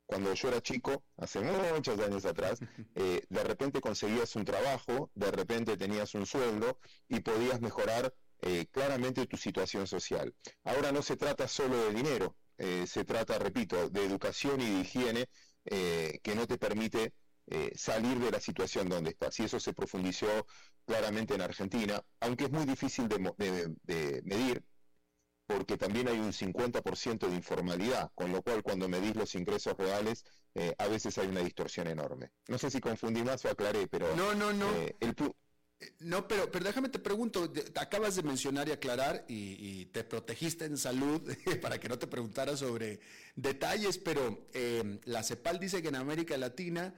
Cuando 0.06 0.34
yo 0.34 0.50
era 0.50 0.62
chico, 0.62 1.04
hace 1.18 1.42
muchos 1.42 2.00
años 2.00 2.26
atrás, 2.26 2.60
eh, 2.96 3.26
de 3.28 3.44
repente 3.44 3.82
conseguías 3.82 4.36
un 4.36 4.46
trabajo, 4.46 5.12
de 5.16 5.32
repente 5.32 5.78
tenías 5.78 6.14
un 6.14 6.26
sueldo 6.26 6.80
y 7.10 7.22
podías 7.22 7.60
mejorar 7.60 8.14
eh, 8.42 8.68
claramente 8.72 9.26
tu 9.26 9.38
situación 9.38 9.88
social. 9.88 10.34
Ahora 10.64 10.92
no 10.92 11.02
se 11.02 11.16
trata 11.16 11.48
solo 11.48 11.76
de 11.78 11.94
dinero, 11.94 12.36
eh, 12.58 12.86
se 12.88 13.04
trata, 13.04 13.40
repito, 13.40 13.90
de 13.90 14.06
educación 14.06 14.62
y 14.62 14.66
de 14.66 14.82
higiene 14.82 15.30
que 15.66 16.36
no 16.36 16.46
te 16.46 16.60
permite 16.60 17.12
salir 17.76 18.20
de 18.20 18.32
la 18.32 18.40
situación 18.40 18.90
donde 18.90 19.12
estás. 19.12 19.40
Y 19.40 19.44
eso 19.44 19.60
se 19.60 19.74
profundizó 19.74 20.48
claramente 20.86 21.34
en 21.36 21.42
Argentina, 21.42 22.02
aunque 22.20 22.46
es 22.46 22.52
muy 22.52 22.66
difícil 22.66 23.08
de, 23.08 24.22
medir, 24.24 24.64
porque 25.48 25.78
también 25.78 26.08
hay 26.08 26.18
un 26.18 26.34
50% 26.34 27.28
de 27.28 27.36
informalidad, 27.36 28.12
con 28.16 28.32
lo 28.32 28.42
cual 28.42 28.64
cuando 28.64 28.90
medís 28.90 29.16
los 29.16 29.36
ingresos 29.36 29.76
reales, 29.78 30.24
a 30.78 30.88
veces 30.88 31.18
hay 31.18 31.28
una 31.28 31.42
distorsión 31.42 31.88
enorme. 31.88 32.32
No 32.48 32.58
sé 32.58 32.70
si 32.72 32.80
confundí 32.80 33.24
más 33.24 33.46
o 33.46 33.50
aclaré, 33.50 33.88
pero... 33.88 34.16
No, 34.16 34.34
no, 34.34 34.52
no. 34.54 34.70
el, 35.00 35.16
no, 36.00 36.28
pero, 36.28 36.50
pero 36.52 36.66
déjame 36.66 36.90
te 36.90 37.00
pregunto, 37.00 37.52
acabas 37.76 38.16
de 38.16 38.24
mencionar 38.24 38.68
y 38.68 38.72
aclarar 38.72 39.26
y, 39.28 39.86
te 39.88 40.04
protegiste 40.04 40.66
en 40.66 40.78
salud 40.78 41.22
para 41.62 41.80
que 41.80 41.90
no 41.90 42.00
te 42.00 42.08
preguntara 42.08 42.56
sobre 42.56 43.00
detalles, 43.36 43.98
pero 43.98 44.48
eh, 44.54 45.00
la 45.06 45.24
CEPAL 45.24 45.60
dice 45.60 45.82
que 45.82 45.90
en 45.90 45.96
América 45.96 46.38
Latina 46.38 46.94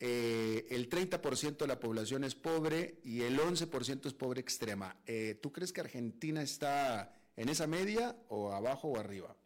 eh, 0.00 0.66
el 0.70 0.88
30% 0.88 1.58
de 1.58 1.66
la 1.66 1.78
población 1.78 2.24
es 2.24 2.34
pobre 2.34 3.00
y 3.04 3.22
el 3.22 3.38
11% 3.38 4.06
es 4.06 4.14
pobre 4.14 4.40
extrema. 4.40 4.96
Eh, 5.06 5.38
¿Tú 5.40 5.52
crees 5.52 5.72
que 5.72 5.80
Argentina 5.80 6.42
está 6.42 7.14
en 7.36 7.48
esa 7.48 7.66
media 7.66 8.16
o 8.28 8.52
abajo 8.52 8.88
o 8.88 8.98
arriba? 8.98 9.36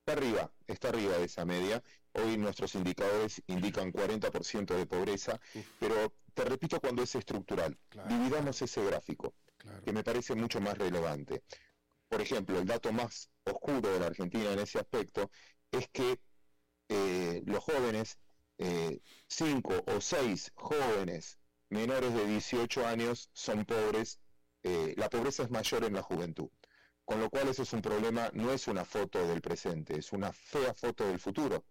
Está 0.00 0.12
arriba, 0.12 0.52
está 0.66 0.88
arriba 0.88 1.18
de 1.18 1.24
esa 1.24 1.44
media. 1.44 1.82
Hoy 2.12 2.36
nuestros 2.36 2.74
indicadores 2.74 3.42
indican 3.46 3.92
40% 3.92 4.74
de 4.74 4.86
pobreza, 4.86 5.40
pero 5.78 6.12
te 6.34 6.44
repito 6.44 6.80
cuando 6.80 7.02
es 7.02 7.14
estructural. 7.14 7.78
Dividamos 8.08 8.60
ese 8.62 8.84
gráfico, 8.84 9.34
que 9.84 9.92
me 9.92 10.02
parece 10.02 10.34
mucho 10.34 10.60
más 10.60 10.76
relevante. 10.76 11.42
Por 12.08 12.20
ejemplo, 12.20 12.58
el 12.58 12.66
dato 12.66 12.92
más 12.92 13.30
oscuro 13.44 13.92
de 13.92 14.00
la 14.00 14.06
Argentina 14.06 14.52
en 14.52 14.58
ese 14.58 14.80
aspecto 14.80 15.30
es 15.70 15.88
que 15.88 16.18
eh, 16.88 17.42
los 17.46 17.62
jóvenes, 17.62 18.18
eh, 18.60 19.00
cinco 19.28 19.74
o 19.86 20.00
seis 20.00 20.52
jóvenes 20.54 21.38
menores 21.70 22.14
de 22.14 22.26
18 22.26 22.86
años 22.86 23.30
son 23.32 23.64
pobres, 23.64 24.20
eh, 24.62 24.94
la 24.96 25.08
pobreza 25.08 25.42
es 25.44 25.50
mayor 25.50 25.84
en 25.84 25.94
la 25.94 26.02
juventud. 26.02 26.48
Con 27.04 27.20
lo 27.20 27.30
cual 27.30 27.48
eso 27.48 27.62
es 27.62 27.72
un 27.72 27.82
problema, 27.82 28.30
no 28.34 28.52
es 28.52 28.68
una 28.68 28.84
foto 28.84 29.26
del 29.26 29.40
presente, 29.40 29.98
es 29.98 30.12
una 30.12 30.32
fea 30.32 30.74
foto 30.74 31.06
del 31.06 31.18
futuro 31.18 31.64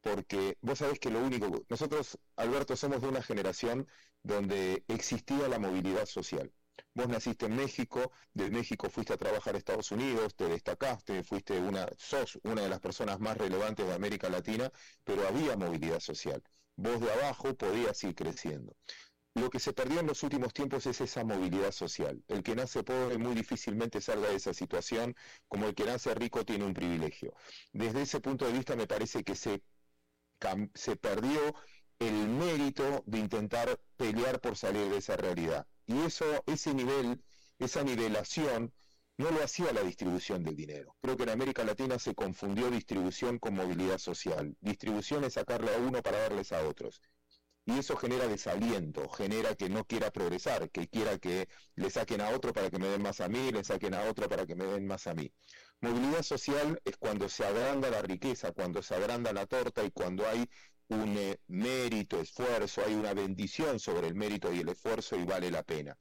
porque 0.00 0.58
vos 0.60 0.78
sabés 0.78 0.98
que 0.98 1.10
lo 1.10 1.20
único, 1.20 1.64
nosotros, 1.68 2.18
Alberto, 2.36 2.76
somos 2.76 3.02
de 3.02 3.08
una 3.08 3.22
generación 3.22 3.86
donde 4.22 4.84
existía 4.88 5.48
la 5.48 5.58
movilidad 5.58 6.06
social. 6.06 6.52
Vos 6.94 7.08
naciste 7.08 7.46
en 7.46 7.56
México, 7.56 8.12
de 8.32 8.50
México 8.50 8.90
fuiste 8.90 9.12
a 9.12 9.16
trabajar 9.16 9.54
a 9.54 9.58
Estados 9.58 9.90
Unidos, 9.92 10.34
te 10.34 10.48
destacaste, 10.48 11.22
fuiste 11.22 11.58
una, 11.58 11.88
sos 11.96 12.38
una 12.44 12.62
de 12.62 12.68
las 12.68 12.80
personas 12.80 13.20
más 13.20 13.36
relevantes 13.36 13.86
de 13.86 13.94
América 13.94 14.28
Latina, 14.28 14.70
pero 15.04 15.26
había 15.26 15.56
movilidad 15.56 16.00
social. 16.00 16.42
Vos 16.76 17.00
de 17.00 17.12
abajo 17.12 17.54
podías 17.54 18.02
ir 18.04 18.14
creciendo. 18.14 18.76
Lo 19.34 19.50
que 19.50 19.60
se 19.60 19.72
perdió 19.72 20.00
en 20.00 20.06
los 20.06 20.22
últimos 20.22 20.52
tiempos 20.52 20.86
es 20.86 21.00
esa 21.00 21.22
movilidad 21.24 21.70
social. 21.70 22.22
El 22.26 22.42
que 22.42 22.56
nace 22.56 22.82
pobre 22.82 23.18
muy 23.18 23.34
difícilmente 23.34 24.00
salga 24.00 24.28
de 24.28 24.36
esa 24.36 24.52
situación, 24.52 25.14
como 25.46 25.66
el 25.66 25.74
que 25.74 25.84
nace 25.84 26.14
rico 26.14 26.44
tiene 26.44 26.64
un 26.64 26.74
privilegio. 26.74 27.34
Desde 27.72 28.02
ese 28.02 28.20
punto 28.20 28.46
de 28.46 28.52
vista 28.52 28.74
me 28.74 28.86
parece 28.86 29.22
que 29.22 29.34
se 29.34 29.62
se 30.74 30.96
perdió 30.96 31.54
el 31.98 32.28
mérito 32.28 33.02
de 33.06 33.18
intentar 33.18 33.80
pelear 33.96 34.40
por 34.40 34.56
salir 34.56 34.88
de 34.88 34.98
esa 34.98 35.16
realidad. 35.16 35.66
Y 35.88 36.02
eso, 36.02 36.24
ese 36.46 36.72
nivel, 36.74 37.20
esa 37.58 37.82
nivelación, 37.82 38.72
no 39.16 39.30
lo 39.32 39.42
hacía 39.42 39.72
la 39.72 39.82
distribución 39.82 40.44
del 40.44 40.54
dinero. 40.54 40.94
Creo 41.00 41.16
que 41.16 41.24
en 41.24 41.30
América 41.30 41.64
Latina 41.64 41.98
se 41.98 42.14
confundió 42.14 42.70
distribución 42.70 43.38
con 43.38 43.54
movilidad 43.54 43.98
social. 43.98 44.56
Distribución 44.60 45.24
es 45.24 45.32
sacarle 45.32 45.74
a 45.74 45.78
uno 45.78 46.02
para 46.02 46.18
darles 46.18 46.52
a 46.52 46.62
otros. 46.68 47.00
Y 47.66 47.78
eso 47.78 47.96
genera 47.96 48.26
desaliento, 48.28 49.08
genera 49.08 49.54
que 49.54 49.68
no 49.68 49.84
quiera 49.84 50.10
progresar, 50.10 50.70
que 50.70 50.88
quiera 50.88 51.18
que 51.18 51.48
le 51.74 51.90
saquen 51.90 52.20
a 52.20 52.30
otro 52.30 52.52
para 52.52 52.70
que 52.70 52.78
me 52.78 52.88
den 52.88 53.02
más 53.02 53.20
a 53.20 53.28
mí, 53.28 53.50
le 53.50 53.64
saquen 53.64 53.94
a 53.94 54.04
otro 54.04 54.28
para 54.28 54.46
que 54.46 54.54
me 54.54 54.64
den 54.64 54.86
más 54.86 55.06
a 55.06 55.14
mí. 55.14 55.32
Movilidad 55.80 56.22
social 56.22 56.80
es 56.84 56.96
cuando 56.96 57.28
se 57.28 57.44
agranda 57.44 57.90
la 57.90 58.02
riqueza, 58.02 58.52
cuando 58.52 58.82
se 58.82 58.94
agranda 58.94 59.32
la 59.32 59.46
torta 59.46 59.84
y 59.84 59.90
cuando 59.90 60.26
hay 60.26 60.48
un 60.88 61.16
eh, 61.18 61.38
mérito, 61.48 62.20
esfuerzo, 62.20 62.82
hay 62.84 62.94
una 62.94 63.12
bendición 63.14 63.78
sobre 63.78 64.08
el 64.08 64.14
mérito 64.14 64.52
y 64.52 64.60
el 64.60 64.68
esfuerzo 64.68 65.16
y 65.16 65.24
vale 65.24 65.50
la 65.50 65.62
pena. 65.62 65.96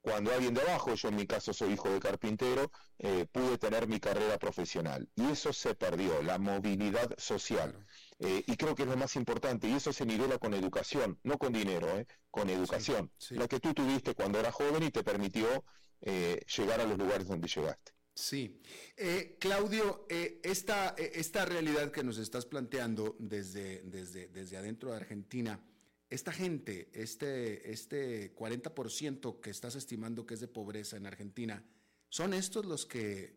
Cuando 0.00 0.34
alguien 0.34 0.52
de 0.52 0.60
abajo, 0.60 0.94
yo 0.94 1.08
en 1.08 1.16
mi 1.16 1.26
caso 1.26 1.54
soy 1.54 1.72
hijo 1.72 1.88
de 1.88 1.98
carpintero, 1.98 2.70
eh, 2.98 3.26
pude 3.32 3.56
tener 3.56 3.88
mi 3.88 4.00
carrera 4.00 4.38
profesional. 4.38 5.08
Y 5.16 5.30
eso 5.30 5.50
se 5.52 5.74
perdió, 5.74 6.22
la 6.22 6.38
movilidad 6.38 7.14
social. 7.16 7.86
Eh, 8.18 8.44
y 8.46 8.56
creo 8.56 8.74
que 8.74 8.82
es 8.82 8.88
lo 8.88 8.98
más 8.98 9.16
importante, 9.16 9.66
y 9.66 9.72
eso 9.72 9.94
se 9.94 10.04
nivela 10.04 10.36
con 10.38 10.52
educación, 10.52 11.18
no 11.22 11.38
con 11.38 11.54
dinero, 11.54 11.88
con 12.30 12.50
educación. 12.50 13.10
La 13.30 13.48
que 13.48 13.60
tú 13.60 13.72
tuviste 13.72 14.14
cuando 14.14 14.38
eras 14.38 14.54
joven 14.54 14.82
y 14.82 14.90
te 14.90 15.02
permitió 15.02 15.64
llegar 16.02 16.82
a 16.82 16.84
los 16.84 16.98
lugares 16.98 17.26
donde 17.26 17.48
llegaste. 17.48 17.93
Sí. 18.14 18.60
Eh, 18.96 19.36
Claudio, 19.40 20.06
eh, 20.08 20.40
esta, 20.44 20.94
eh, 20.96 21.12
esta, 21.14 21.44
realidad 21.44 21.90
que 21.90 22.04
nos 22.04 22.18
estás 22.18 22.46
planteando 22.46 23.16
desde, 23.18 23.82
desde, 23.82 24.28
desde 24.28 24.56
adentro 24.56 24.90
de 24.90 24.96
Argentina, 24.96 25.60
esta 26.08 26.32
gente, 26.32 26.90
este, 26.92 27.72
este 27.72 28.32
40% 28.36 29.40
que 29.40 29.50
estás 29.50 29.74
estimando 29.74 30.26
que 30.26 30.34
es 30.34 30.40
de 30.40 30.46
pobreza 30.46 30.96
en 30.96 31.06
Argentina, 31.06 31.64
¿son 32.08 32.34
estos 32.34 32.64
los 32.66 32.86
que 32.86 33.36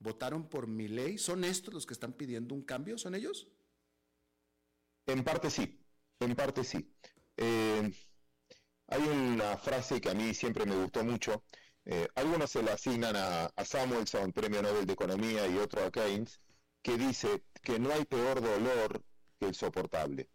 votaron 0.00 0.50
por 0.50 0.66
mi 0.66 0.86
ley? 0.86 1.16
¿Son 1.16 1.42
estos 1.42 1.72
los 1.72 1.86
que 1.86 1.94
están 1.94 2.12
pidiendo 2.12 2.54
un 2.54 2.62
cambio? 2.62 2.98
¿Son 2.98 3.14
ellos? 3.14 3.48
En 5.06 5.24
parte 5.24 5.50
sí, 5.50 5.80
en 6.20 6.36
parte 6.36 6.62
sí. 6.62 6.92
hay 7.38 9.02
una 9.02 9.56
frase 9.56 9.98
que 9.98 10.10
a 10.10 10.14
mí 10.14 10.34
siempre 10.34 10.66
me 10.66 10.76
gustó 10.76 11.02
mucho, 11.02 11.42
eh, 11.84 12.08
algunos 12.14 12.50
se 12.50 12.62
la 12.62 12.74
asignan 12.74 13.16
a, 13.16 13.52
Samuelson, 13.64 14.32
Premio 14.32 14.62
Nobel 14.62 14.86
de 14.86 14.92
Economía, 14.92 15.46
y 15.46 15.56
otro 15.58 15.84
a 15.84 15.90
Keynes, 15.90 16.40
que 16.82 16.96
dice 16.96 17.44
que 17.62 17.78
no 17.78 17.92
hay 17.92 18.04
peor 18.04 18.40
dolor 18.40 19.02
que 19.38 19.46
el 19.46 19.54
soportable. 19.54 20.28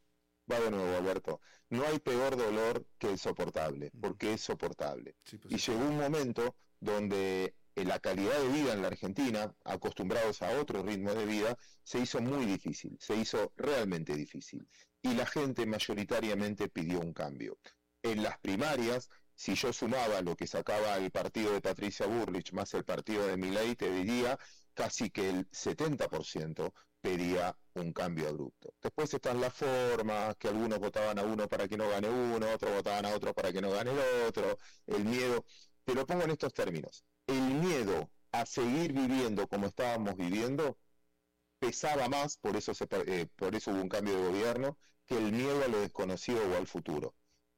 Va 0.51 0.59
de 0.59 0.71
nuevo, 0.71 0.95
Alberto. 0.97 1.41
No 1.69 1.85
hay 1.85 1.99
peor 1.99 2.37
dolor 2.37 2.85
que 2.99 3.09
el 3.09 3.17
soportable, 3.17 3.91
porque 3.99 4.33
es 4.33 4.41
soportable. 4.41 5.15
Pues 5.23 5.41
y 5.49 5.57
llegó 5.57 5.85
un 5.85 5.97
momento 5.97 6.55
donde 6.79 7.55
la 7.83 7.99
calidad 7.99 8.39
de 8.39 8.49
vida 8.49 8.73
en 8.73 8.81
la 8.81 8.87
Argentina, 8.87 9.53
acostumbrados 9.63 10.41
a 10.41 10.59
otro 10.59 10.83
ritmo 10.83 11.13
de 11.13 11.25
vida, 11.25 11.57
se 11.83 11.99
hizo 11.99 12.21
muy 12.21 12.45
difícil, 12.45 12.97
se 12.99 13.15
hizo 13.15 13.51
realmente 13.57 14.15
difícil. 14.15 14.67
Y 15.01 15.13
la 15.13 15.25
gente 15.25 15.65
mayoritariamente 15.65 16.69
pidió 16.69 16.99
un 16.99 17.13
cambio. 17.13 17.57
En 18.01 18.23
las 18.23 18.37
primarias 18.39 19.09
si 19.35 19.55
yo 19.55 19.73
sumaba 19.73 20.21
lo 20.21 20.35
que 20.35 20.47
sacaba 20.47 20.95
el 20.97 21.11
partido 21.11 21.51
de 21.53 21.61
Patricia 21.61 22.07
Burrich 22.07 22.53
más 22.53 22.73
el 22.73 22.85
partido 22.85 23.27
de 23.27 23.37
Milei, 23.37 23.75
te 23.75 23.91
diría 23.91 24.39
casi 24.73 25.09
que 25.09 25.29
el 25.29 25.49
70% 25.51 26.73
pedía 27.01 27.55
un 27.73 27.93
cambio 27.93 28.29
abrupto. 28.29 28.73
Después 28.81 29.13
están 29.13 29.41
las 29.41 29.53
formas, 29.53 30.35
que 30.37 30.47
algunos 30.47 30.79
votaban 30.79 31.19
a 31.19 31.23
uno 31.23 31.47
para 31.47 31.67
que 31.67 31.77
no 31.77 31.89
gane 31.89 32.09
uno, 32.09 32.51
otros 32.51 32.73
votaban 32.73 33.05
a 33.05 33.13
otro 33.13 33.33
para 33.33 33.51
que 33.51 33.61
no 33.61 33.71
gane 33.71 33.91
el 33.91 34.27
otro, 34.27 34.57
el 34.87 35.05
miedo. 35.05 35.45
Te 35.83 35.93
lo 35.93 36.05
pongo 36.05 36.23
en 36.23 36.31
estos 36.31 36.53
términos. 36.53 37.03
El 37.27 37.55
miedo 37.55 38.09
a 38.31 38.45
seguir 38.45 38.93
viviendo 38.93 39.47
como 39.47 39.67
estábamos 39.67 40.15
viviendo 40.15 40.77
pesaba 41.59 42.07
más, 42.09 42.37
por 42.37 42.55
eso, 42.55 42.73
se, 42.73 42.87
eh, 42.91 43.27
por 43.35 43.55
eso 43.55 43.71
hubo 43.71 43.81
un 43.81 43.89
cambio 43.89 44.15
de 44.15 44.27
gobierno, 44.27 44.77
que 45.05 45.17
el 45.17 45.31
miedo 45.31 45.63
a 45.63 45.67
lo 45.67 45.79
desconocido 45.81 46.41
o 46.51 46.57
al 46.57 46.67
futuro 46.67 47.15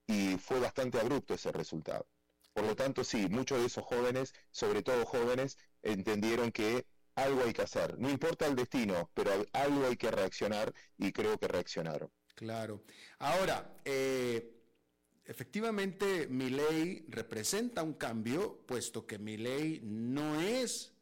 y 0.08 0.38
fue 0.38 0.60
bastante 0.60 0.99
abrupto 0.99 1.34
ese 1.34 1.51
resultado. 1.51 2.08
Por 2.53 2.66
lo 2.66 2.76
tanto, 2.76 3.03
sí, 3.03 3.28
muchos 3.30 3.60
de 3.60 3.68
esos 3.68 3.84
jóvenes, 3.84 4.34
sobre 4.49 4.82
todo 4.82 5.05
jóvenes, 5.05 5.58
entendieron 5.84 6.51
que 6.51 6.88
algo 7.14 7.43
hay 7.43 7.53
que 7.53 7.62
hacer. 7.62 7.99
No 7.99 8.10
importa 8.10 8.47
el 8.47 8.55
destino, 8.55 9.12
pero 9.14 9.32
algo 9.53 9.86
hay 9.86 9.97
que 9.97 10.10
reaccionar 10.10 10.74
y 10.97 11.12
creo 11.12 11.38
que 11.38 11.47
reaccionaron. 11.47 12.10
Claro. 12.34 12.84
Ahora, 13.20 13.78
eh, 13.84 14.64
efectivamente, 15.26 16.28
mi 16.28 16.49
ley 16.49 17.05
representa 17.10 17.84
un 17.84 17.93
cambio, 17.93 18.64
puesto 18.66 19.05
que 19.05 19.20
mi 19.20 19.38
ley 19.38 19.82
no 19.84 20.39
es, 20.39 20.93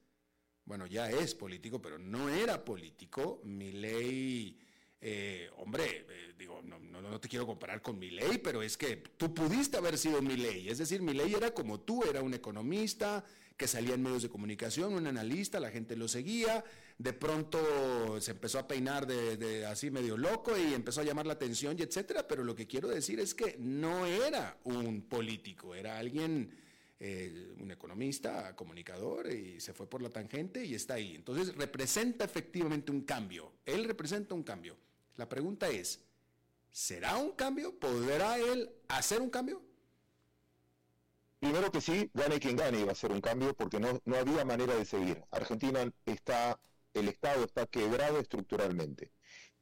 bueno, 0.65 0.87
ya 0.87 1.09
es 1.09 1.35
político, 1.35 1.81
pero 1.81 1.97
no 1.97 2.29
era 2.29 2.63
político. 2.65 3.41
Mi 3.43 3.71
ley 3.71 4.64
eh, 5.01 5.49
hombre, 5.57 6.05
eh, 6.09 6.33
digo, 6.37 6.61
no, 6.63 6.79
no, 6.79 7.19
te 7.19 7.29
quiero 7.29 7.45
comparar 7.45 7.81
con 7.81 7.97
mi 7.99 8.09
ley, 8.09 8.39
pero 8.39 8.61
es 8.61 8.77
que 8.77 8.97
tú 8.97 9.33
pudiste 9.33 9.77
haber 9.77 9.97
sido 9.97 10.21
mi 10.21 10.35
ley. 10.35 10.69
Es 10.69 10.77
decir, 10.77 11.01
mi 11.01 11.13
ley 11.13 11.33
era 11.33 11.53
como 11.53 11.79
tú, 11.79 12.03
era 12.03 12.21
un 12.21 12.33
economista 12.33 13.23
que 13.57 13.67
salía 13.67 13.93
en 13.93 14.03
medios 14.03 14.23
de 14.23 14.29
comunicación, 14.29 14.93
un 14.93 15.07
analista, 15.07 15.59
la 15.59 15.71
gente 15.71 15.95
lo 15.95 16.07
seguía. 16.07 16.63
De 16.97 17.13
pronto 17.13 18.19
se 18.19 18.31
empezó 18.31 18.59
a 18.59 18.67
peinar 18.67 19.05
de, 19.05 19.65
así 19.65 19.91
medio 19.91 20.17
loco 20.17 20.57
y 20.57 20.73
empezó 20.73 21.01
a 21.01 21.03
llamar 21.03 21.25
la 21.25 21.33
atención 21.33 21.77
y 21.77 21.83
etcétera. 21.83 22.27
Pero 22.27 22.43
lo 22.43 22.55
que 22.55 22.67
quiero 22.67 22.87
decir 22.89 23.19
es 23.19 23.33
que 23.33 23.55
no 23.59 24.05
era 24.05 24.57
un 24.63 25.03
político, 25.03 25.75
era 25.75 25.97
alguien 25.97 26.51
eh, 26.99 27.53
un 27.59 27.71
economista, 27.71 28.55
comunicador, 28.55 29.31
y 29.31 29.59
se 29.59 29.73
fue 29.73 29.89
por 29.89 30.01
la 30.01 30.09
tangente 30.09 30.63
y 30.63 30.75
está 30.75 30.95
ahí. 30.95 31.15
Entonces 31.15 31.55
representa 31.55 32.25
efectivamente 32.25 32.91
un 32.91 33.01
cambio. 33.01 33.51
Él 33.65 33.85
representa 33.85 34.33
un 34.33 34.43
cambio. 34.43 34.77
La 35.17 35.27
pregunta 35.27 35.69
es, 35.69 36.01
¿será 36.71 37.17
un 37.17 37.31
cambio? 37.31 37.77
¿Podrá 37.77 38.37
él 38.37 38.69
hacer 38.87 39.21
un 39.21 39.29
cambio? 39.29 39.61
Primero 41.39 41.71
que 41.71 41.81
sí, 41.81 42.09
gane 42.13 42.39
quien 42.39 42.55
gane 42.55 42.79
iba 42.79 42.91
a 42.91 42.95
ser 42.95 43.11
un 43.11 43.21
cambio 43.21 43.53
porque 43.53 43.79
no, 43.79 44.01
no 44.05 44.15
había 44.15 44.45
manera 44.45 44.75
de 44.75 44.85
seguir. 44.85 45.23
Argentina 45.31 45.91
está, 46.05 46.59
el 46.93 47.07
Estado 47.07 47.43
está 47.43 47.67
quebrado 47.67 48.19
estructuralmente 48.19 49.11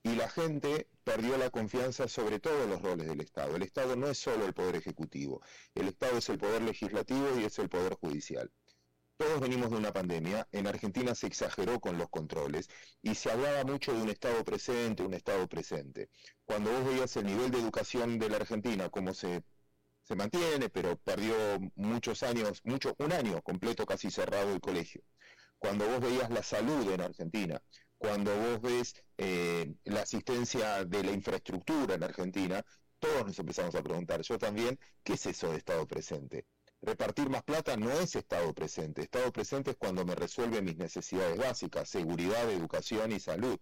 y 0.04 0.16
la 0.16 0.30
gente 0.30 0.90
perdió 1.04 1.38
la 1.38 1.50
confianza 1.50 2.08
sobre 2.08 2.40
todos 2.40 2.68
los 2.68 2.82
roles 2.82 3.08
del 3.08 3.22
Estado. 3.22 3.56
El 3.56 3.64
Estado 3.64 3.96
no 3.96 4.08
es 4.08 4.18
solo 4.18 4.46
el 4.46 4.54
poder 4.54 4.76
ejecutivo, 4.76 5.42
el 5.74 5.88
Estado 5.88 6.18
es 6.18 6.30
el 6.30 6.38
poder 6.38 6.62
legislativo 6.62 7.40
y 7.40 7.46
es 7.46 7.58
el 7.60 7.70
poder 7.70 7.96
judicial. 7.96 8.52
Todos 9.16 9.40
venimos 9.40 9.70
de 9.70 9.78
una 9.78 9.94
pandemia, 9.94 10.48
en 10.52 10.68
Argentina 10.68 11.16
se 11.16 11.28
exageró 11.28 11.80
con 11.80 11.98
los 11.98 12.10
controles 12.10 12.68
y 13.02 13.16
se 13.16 13.32
hablaba 13.32 13.64
mucho 13.64 13.94
de 13.94 14.02
un 14.02 14.10
Estado 14.10 14.44
presente, 14.44 15.04
un 15.04 15.14
Estado 15.14 15.48
presente. 15.48 16.10
Cuando 16.44 16.72
vos 16.72 16.86
veías 16.86 17.16
el 17.16 17.26
nivel 17.26 17.52
de 17.52 17.60
educación 17.60 18.20
de 18.20 18.30
la 18.30 18.38
Argentina, 18.38 18.90
cómo 18.90 19.14
se, 19.14 19.44
se 20.04 20.16
mantiene, 20.16 20.68
pero 20.70 20.98
perdió 20.98 21.36
muchos 21.76 22.24
años, 22.24 22.62
mucho, 22.66 22.96
un 22.98 23.14
año 23.14 23.42
completo 23.42 23.86
casi 23.86 24.12
cerrado 24.12 24.52
el 24.52 24.60
colegio. 24.60 25.04
Cuando 25.60 25.88
vos 25.88 26.02
veías 26.02 26.30
la 26.30 26.44
salud 26.44 26.92
en 26.92 27.00
Argentina, 27.02 27.62
cuando 28.04 28.36
vos 28.36 28.62
ves 28.62 28.96
eh, 29.18 29.76
la 29.86 30.02
asistencia 30.02 30.84
de 30.84 31.04
la 31.04 31.14
infraestructura 31.14 31.96
en 31.96 32.04
Argentina, 32.04 32.62
todos 33.00 33.26
nos 33.26 33.40
empezamos 33.40 33.74
a 33.76 33.82
preguntar, 33.82 34.22
yo 34.22 34.38
también, 34.38 34.78
¿qué 35.04 35.14
es 35.14 35.26
eso 35.26 35.50
de 35.50 35.58
Estado 35.60 35.88
presente? 35.88 36.46
Repartir 36.82 37.30
más 37.30 37.44
plata 37.44 37.78
no 37.78 37.90
es 37.92 38.18
Estado 38.18 38.54
presente. 38.54 39.04
Estado 39.04 39.32
presente 39.32 39.72
es 39.72 39.78
cuando 39.78 40.04
me 40.04 40.16
resuelve 40.16 40.62
mis 40.62 40.76
necesidades 40.76 41.38
básicas, 41.38 41.88
seguridad, 41.88 42.52
educación 42.52 43.14
y 43.14 43.22
salud. 43.22 43.58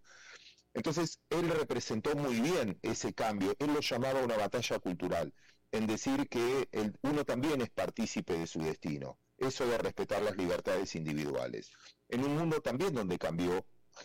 Entonces, 0.73 1.19
él 1.29 1.47
representó 1.47 2.15
muy 2.15 2.41
bien 2.41 2.79
ese 2.81 3.13
cambio. 3.13 3.55
Él 3.59 3.71
lo 3.71 3.79
llamaba 3.79 4.23
una 4.23 4.37
batalla 4.37 4.79
cultural, 4.79 5.31
en 5.71 5.85
decir 5.85 6.27
que 6.29 6.67
uno 7.03 7.25
también 7.25 7.61
es 7.61 7.69
partícipe 7.69 8.39
de 8.39 8.47
su 8.47 8.59
destino. 8.59 9.19
Eso 9.37 9.67
de 9.67 9.77
respetar 9.77 10.23
las 10.23 10.35
libertades 10.35 10.95
individuales. 10.95 11.69
En 12.09 12.23
un 12.23 12.35
mundo 12.35 12.59
también 12.59 12.95
donde 12.95 13.19
cambió 13.19 13.63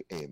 eh, 0.08 0.28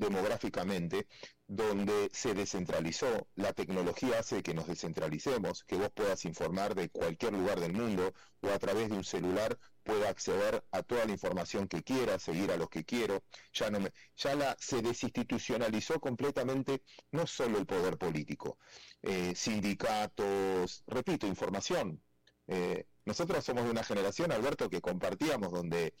demográficamente, 0.00 1.06
donde 1.46 2.10
se 2.12 2.34
descentralizó. 2.34 3.28
La 3.34 3.52
tecnología 3.52 4.18
hace 4.20 4.42
que 4.42 4.54
nos 4.54 4.66
descentralicemos, 4.66 5.64
que 5.64 5.76
vos 5.76 5.90
puedas 5.90 6.24
informar 6.24 6.74
de 6.74 6.88
cualquier 6.88 7.34
lugar 7.34 7.60
del 7.60 7.72
mundo 7.74 8.12
o 8.40 8.48
a 8.48 8.58
través 8.58 8.88
de 8.88 8.96
un 8.96 9.04
celular 9.04 9.58
pueda 9.82 10.08
acceder 10.08 10.64
a 10.70 10.82
toda 10.82 11.04
la 11.06 11.12
información 11.12 11.66
que 11.68 11.82
quiera, 11.82 12.18
seguir 12.18 12.50
a 12.50 12.56
los 12.56 12.68
que 12.70 12.84
quiero. 12.84 13.22
Ya 13.52 13.70
no 13.70 13.78
ya 14.16 14.34
la 14.34 14.56
se 14.58 14.82
desinstitucionalizó 14.82 16.00
completamente 16.00 16.82
no 17.12 17.26
solo 17.26 17.58
el 17.58 17.66
poder 17.66 17.98
político, 17.98 18.58
eh, 19.02 19.34
sindicatos, 19.34 20.84
repito, 20.86 21.26
información. 21.26 22.00
Eh, 22.46 22.86
nosotros 23.04 23.44
somos 23.44 23.64
de 23.64 23.70
una 23.70 23.84
generación, 23.84 24.32
Alberto, 24.32 24.68
que 24.70 24.80
compartíamos 24.80 25.52
donde 25.52 25.94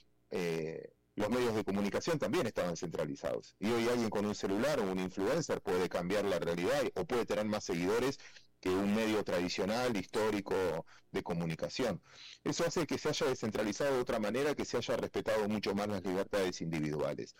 los 1.20 1.28
medios 1.28 1.54
de 1.54 1.64
comunicación 1.64 2.18
también 2.18 2.46
estaban 2.46 2.76
centralizados. 2.76 3.54
Y 3.58 3.70
hoy 3.70 3.86
alguien 3.88 4.08
con 4.08 4.24
un 4.24 4.34
celular 4.34 4.80
o 4.80 4.90
un 4.90 4.98
influencer 4.98 5.60
puede 5.60 5.88
cambiar 5.88 6.24
la 6.24 6.38
realidad 6.38 6.82
o 6.94 7.04
puede 7.04 7.26
tener 7.26 7.44
más 7.44 7.64
seguidores 7.64 8.18
que 8.58 8.70
un 8.70 8.94
medio 8.94 9.22
tradicional, 9.22 9.94
histórico, 9.96 10.86
de 11.12 11.22
comunicación. 11.22 12.00
Eso 12.42 12.64
hace 12.66 12.86
que 12.86 12.96
se 12.96 13.10
haya 13.10 13.26
descentralizado 13.26 13.94
de 13.96 14.00
otra 14.00 14.18
manera, 14.18 14.54
que 14.54 14.64
se 14.64 14.78
haya 14.78 14.96
respetado 14.96 15.46
mucho 15.46 15.74
más 15.74 15.88
las 15.88 16.02
libertades 16.02 16.62
individuales. 16.62 17.36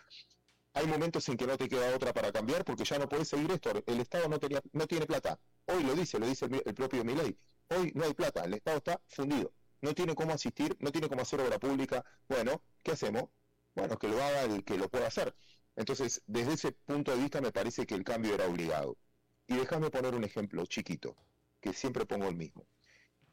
Hay 0.73 0.85
momentos 0.85 1.27
en 1.29 1.37
que 1.37 1.47
no 1.47 1.57
te 1.57 1.67
queda 1.67 1.95
otra 1.95 2.13
para 2.13 2.31
cambiar 2.31 2.63
porque 2.63 2.85
ya 2.85 2.99
no 2.99 3.09
puedes 3.09 3.29
seguir 3.29 3.49
esto. 3.51 3.71
El 3.87 3.99
Estado 3.99 4.29
no, 4.29 4.39
tenía, 4.39 4.61
no 4.73 4.85
tiene 4.85 5.07
plata. 5.07 5.39
Hoy 5.65 5.83
lo 5.83 5.95
dice, 5.95 6.19
lo 6.19 6.27
dice 6.27 6.45
el, 6.45 6.73
propio 6.75 7.03
Milei. 7.03 7.35
Hoy 7.69 7.91
no 7.95 8.05
hay 8.05 8.13
plata, 8.13 8.43
el 8.43 8.53
Estado 8.53 8.77
está 8.77 9.01
fundido. 9.07 9.51
No 9.81 9.95
tiene 9.95 10.13
cómo 10.13 10.33
asistir, 10.33 10.77
no 10.79 10.91
tiene 10.91 11.09
cómo 11.09 11.23
hacer 11.23 11.41
obra 11.41 11.57
pública. 11.57 12.05
Bueno, 12.29 12.61
¿qué 12.83 12.91
hacemos? 12.91 13.29
Bueno, 13.75 13.97
que 13.97 14.07
lo 14.07 14.21
haga 14.21 14.43
el 14.43 14.63
que 14.63 14.77
lo 14.77 14.89
pueda 14.89 15.07
hacer. 15.07 15.35
Entonces, 15.75 16.21
desde 16.27 16.53
ese 16.53 16.71
punto 16.71 17.11
de 17.11 17.21
vista 17.21 17.41
me 17.41 17.51
parece 17.51 17.85
que 17.85 17.95
el 17.95 18.03
cambio 18.03 18.35
era 18.35 18.47
obligado. 18.47 18.97
Y 19.47 19.55
déjame 19.55 19.89
poner 19.89 20.13
un 20.15 20.23
ejemplo 20.23 20.65
chiquito, 20.65 21.15
que 21.59 21.73
siempre 21.73 22.05
pongo 22.05 22.27
el 22.27 22.35
mismo. 22.35 22.65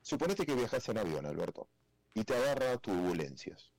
Suponete 0.03 0.47
que 0.47 0.55
viajas 0.55 0.89
en 0.89 0.99
avión, 0.99 1.26
Alberto, 1.26 1.68
y 2.14 2.24
te 2.24 2.34
agarra 2.34 2.78
turbulencias. 2.78 3.72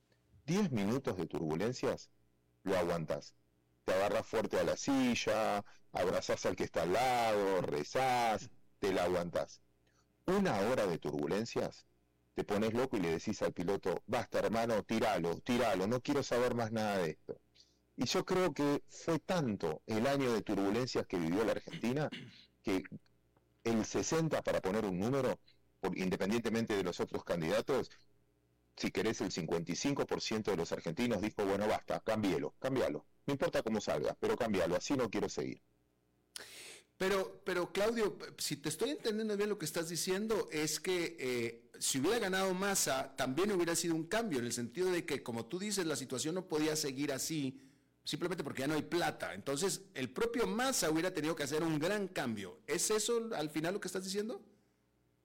Diez 0.46 0.72
minutos 0.72 1.18
de 1.18 1.28
turbulencias, 1.28 2.10
lo 2.64 2.78
aguantas. 2.78 3.36
Te 3.86 3.94
agarras 3.94 4.26
fuerte 4.28 4.60
a 4.60 4.64
la 4.64 4.78
silla, 4.78 5.64
abrazás 5.92 6.46
al 6.46 6.56
que 6.56 6.66
está 6.66 6.84
al 6.84 6.94
lado, 6.94 7.62
rezás, 7.62 8.50
te 8.80 8.94
la 8.94 9.06
aguantás. 9.06 9.62
Una 10.26 10.60
hora 10.60 10.86
de 10.86 11.00
turbulencias, 11.00 11.88
te 12.36 12.44
pones 12.44 12.74
loco 12.74 12.98
y 12.98 13.02
le 13.02 13.12
decís 13.12 13.42
al 13.42 13.54
piloto, 13.54 14.02
basta 14.08 14.40
hermano, 14.40 14.84
tíralo, 14.84 15.40
tíralo, 15.40 15.88
no 15.88 16.02
quiero 16.02 16.24
saber 16.24 16.56
más 16.56 16.72
nada 16.72 17.00
de 17.00 17.12
esto. 17.12 17.40
Y 17.96 18.06
yo 18.06 18.24
creo 18.26 18.54
que 18.54 18.82
fue 18.88 19.20
tanto 19.20 19.82
el 19.86 20.08
año 20.08 20.32
de 20.32 20.42
turbulencias 20.42 21.06
que 21.06 21.18
vivió 21.18 21.44
la 21.44 21.52
Argentina 21.52 22.10
que 22.64 22.84
el 23.64 23.86
60, 23.86 24.42
para 24.42 24.62
poner 24.62 24.86
un 24.86 24.98
número, 24.98 25.40
independientemente 25.96 26.76
de 26.76 26.84
los 26.84 27.00
otros 27.00 27.24
candidatos, 27.24 27.92
si 28.76 28.92
querés 28.92 29.20
el 29.20 29.32
55% 29.32 30.44
de 30.44 30.56
los 30.56 30.72
argentinos 30.72 31.22
dijo, 31.22 31.46
bueno, 31.46 31.68
basta, 31.68 32.00
cámbielo, 32.00 32.56
cámbialo. 32.60 33.06
No 33.26 33.34
importa 33.34 33.62
cómo 33.62 33.82
salga, 33.82 34.16
pero 34.20 34.38
cámbialo, 34.38 34.78
así 34.78 34.96
no 34.96 35.10
quiero 35.10 35.28
seguir. 35.28 35.62
Pero, 36.98 37.42
pero 37.46 37.72
Claudio, 37.72 38.18
si 38.38 38.58
te 38.58 38.70
estoy 38.70 38.92
entendiendo 38.92 39.36
bien 39.38 39.50
lo 39.50 39.58
que 39.58 39.66
estás 39.66 39.90
diciendo, 39.90 40.50
es 40.52 40.80
que 40.80 41.16
eh, 41.20 41.69
si 41.80 42.00
hubiera 42.00 42.20
ganado 42.20 42.54
Massa, 42.54 43.16
también 43.16 43.52
hubiera 43.52 43.76
sido 43.76 43.96
un 43.96 44.04
cambio, 44.06 44.40
en 44.40 44.46
el 44.46 44.54
sentido 44.54 44.92
de 44.92 45.06
que, 45.06 45.24
como 45.24 45.46
tú 45.46 45.60
dices, 45.60 45.86
la 45.86 45.96
situación 45.96 46.36
no 46.36 46.48
podía 46.48 46.76
seguir 46.76 47.12
así, 47.12 47.62
simplemente 48.04 48.44
porque 48.44 48.62
ya 48.62 48.68
no 48.68 48.76
hay 48.76 48.84
plata. 48.84 49.34
Entonces, 49.34 49.84
el 49.94 50.12
propio 50.12 50.46
Massa 50.46 50.90
hubiera 50.90 51.14
tenido 51.14 51.36
que 51.36 51.44
hacer 51.44 51.64
un 51.64 51.80
gran 51.80 52.08
cambio. 52.08 52.60
¿Es 52.68 52.92
eso 52.92 53.30
al 53.36 53.50
final 53.50 53.74
lo 53.74 53.80
que 53.80 53.88
estás 53.88 54.04
diciendo? 54.04 54.44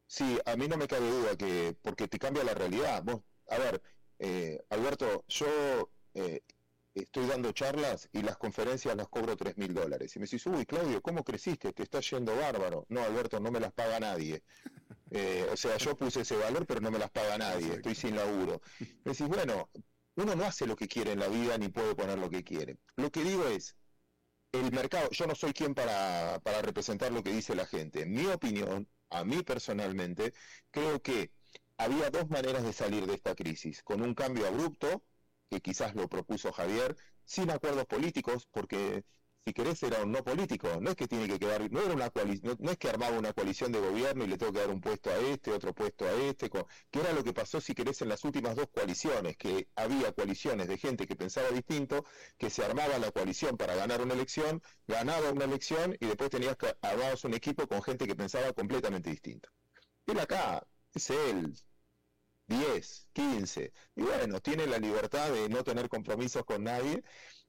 Sí, 0.07 0.39
a 0.45 0.57
mí 0.57 0.69
no 0.69 0.77
me 0.77 0.87
cabe 0.87 1.11
duda 1.11 1.37
que, 1.37 1.77
porque 1.83 2.09
te 2.09 2.19
cambia 2.19 2.45
la 2.45 2.55
realidad. 2.55 3.03
Vos, 3.03 3.23
a 3.49 3.59
ver, 3.59 3.83
eh, 4.19 4.65
Alberto, 4.71 5.25
yo 5.29 5.91
eh, 6.15 6.43
estoy 6.95 7.27
dando 7.27 7.53
charlas 7.53 8.09
y 8.13 8.23
las 8.23 8.37
conferencias 8.37 8.97
las 8.97 9.09
cobro 9.09 9.37
tres 9.37 9.57
mil 9.57 9.75
dólares. 9.75 10.15
Y 10.17 10.19
me 10.19 10.27
decís, 10.27 10.47
uy, 10.47 10.65
Claudio, 10.65 11.03
¿cómo 11.03 11.25
creciste? 11.25 11.73
Te 11.73 11.83
está 11.83 12.01
yendo 12.01 12.37
bárbaro. 12.37 12.87
No, 12.89 13.03
Alberto, 13.03 13.41
no 13.41 13.51
me 13.51 13.61
las 13.61 13.73
paga 13.73 14.01
nadie. 14.01 14.43
Eh, 15.17 15.47
o 15.53 15.57
sea, 15.57 15.77
yo 15.77 15.97
puse 15.97 16.23
ese 16.23 16.35
valor, 16.35 16.67
pero 16.67 16.81
no 16.81 16.91
me 16.91 16.99
las 16.99 17.11
paga 17.11 17.39
nadie. 17.39 17.75
Estoy 17.75 17.95
sin 17.95 18.17
laburo. 18.17 18.61
Me 18.81 19.13
decís, 19.13 19.29
bueno, 19.29 19.71
uno 20.17 20.35
no 20.35 20.45
hace 20.45 20.67
lo 20.67 20.75
que 20.75 20.89
quiere 20.89 21.13
en 21.13 21.21
la 21.21 21.29
vida 21.29 21.57
ni 21.57 21.69
puede 21.69 21.95
poner 21.95 22.19
lo 22.19 22.29
que 22.29 22.43
quiere. 22.43 22.79
Lo 22.97 23.13
que 23.13 23.23
digo 23.23 23.47
es, 23.47 23.77
el 24.51 24.73
mercado, 24.73 25.09
yo 25.11 25.27
no 25.29 25.37
soy 25.37 25.53
quien 25.53 25.75
para, 25.75 26.41
para 26.43 26.63
representar 26.63 27.13
lo 27.13 27.23
que 27.23 27.31
dice 27.31 27.55
la 27.55 27.67
gente. 27.67 28.03
En 28.03 28.13
mi 28.13 28.27
opinión, 28.27 28.89
a 29.11 29.25
mí 29.25 29.43
personalmente, 29.45 30.35
creo 30.73 31.01
que 31.01 31.31
había 31.77 32.11
dos 32.11 32.29
maneras 32.29 32.65
de 32.65 32.73
salir 32.73 33.07
de 33.07 33.15
esta 33.15 33.35
crisis. 33.35 33.83
Con 33.83 34.03
un 34.03 34.15
cambio 34.15 34.47
abrupto, 34.49 35.05
que 35.51 35.61
quizás 35.61 35.95
lo 35.95 36.09
propuso 36.09 36.53
Javier, 36.53 36.97
sin 37.25 37.51
acuerdos 37.51 37.87
políticos, 37.87 38.49
porque 38.51 39.05
si 39.47 39.53
querés 39.53 39.83
era 39.83 40.03
un 40.03 40.11
no 40.11 40.25
político, 40.25 40.81
no 40.81 40.91
es 40.91 40.97
que 40.97 41.07
tiene 41.07 41.29
que 41.29 41.39
quedar, 41.39 41.71
no 41.71 41.83
era 41.83 41.93
una 41.95 42.11
no, 42.61 42.71
es 42.71 42.79
que 42.79 42.89
armaba 42.89 43.19
una 43.19 43.35
coalición 43.35 43.73
de 43.73 43.81
gobierno 43.81 44.25
y 44.25 44.27
le 44.27 44.39
tengo 44.39 44.53
que 44.53 44.61
dar 44.61 44.71
un 44.71 44.81
puesto 44.81 45.11
a 45.11 45.19
este, 45.19 45.53
otro 45.53 45.75
puesto 45.75 46.07
a 46.07 46.13
este, 46.13 46.49
que 46.49 46.65
era 46.99 47.13
lo 47.13 47.23
que 47.23 47.35
pasó 47.35 47.61
si 47.61 47.75
querés 47.75 48.01
en 48.01 48.09
las 48.09 48.25
últimas 48.25 48.57
dos 48.57 48.69
coaliciones, 48.73 49.37
que 49.37 49.69
había 49.77 50.13
coaliciones 50.13 50.67
de 50.67 50.79
gente 50.79 51.07
que 51.07 51.15
pensaba 51.15 51.51
distinto, 51.51 52.07
que 52.39 52.49
se 52.49 52.65
armaba 52.65 52.99
la 52.99 53.11
coalición 53.11 53.59
para 53.59 53.75
ganar 53.75 54.01
una 54.01 54.15
elección, 54.15 54.63
ganaba 54.87 55.31
una 55.31 55.45
elección 55.45 55.95
y 56.01 56.07
después 56.07 56.31
tenías 56.31 56.57
que 56.57 56.75
armar 56.81 57.15
un 57.23 57.35
equipo 57.35 57.67
con 57.67 57.83
gente 57.83 58.07
que 58.07 58.17
pensaba 58.17 58.51
completamente 58.55 59.11
distinto. 59.11 59.51
Él 60.07 60.19
acá, 60.21 60.67
es 60.95 61.11
él, 61.11 61.55
10, 62.47 63.09
15. 63.13 63.73
Y 63.97 64.03
bueno, 64.03 64.41
tiene 64.41 64.67
la 64.67 64.79
libertad 64.79 65.31
de 65.33 65.49
no 65.49 65.65
tener 65.65 65.89
compromisos 65.89 66.45
con 66.45 66.65
nadie 66.65 67.03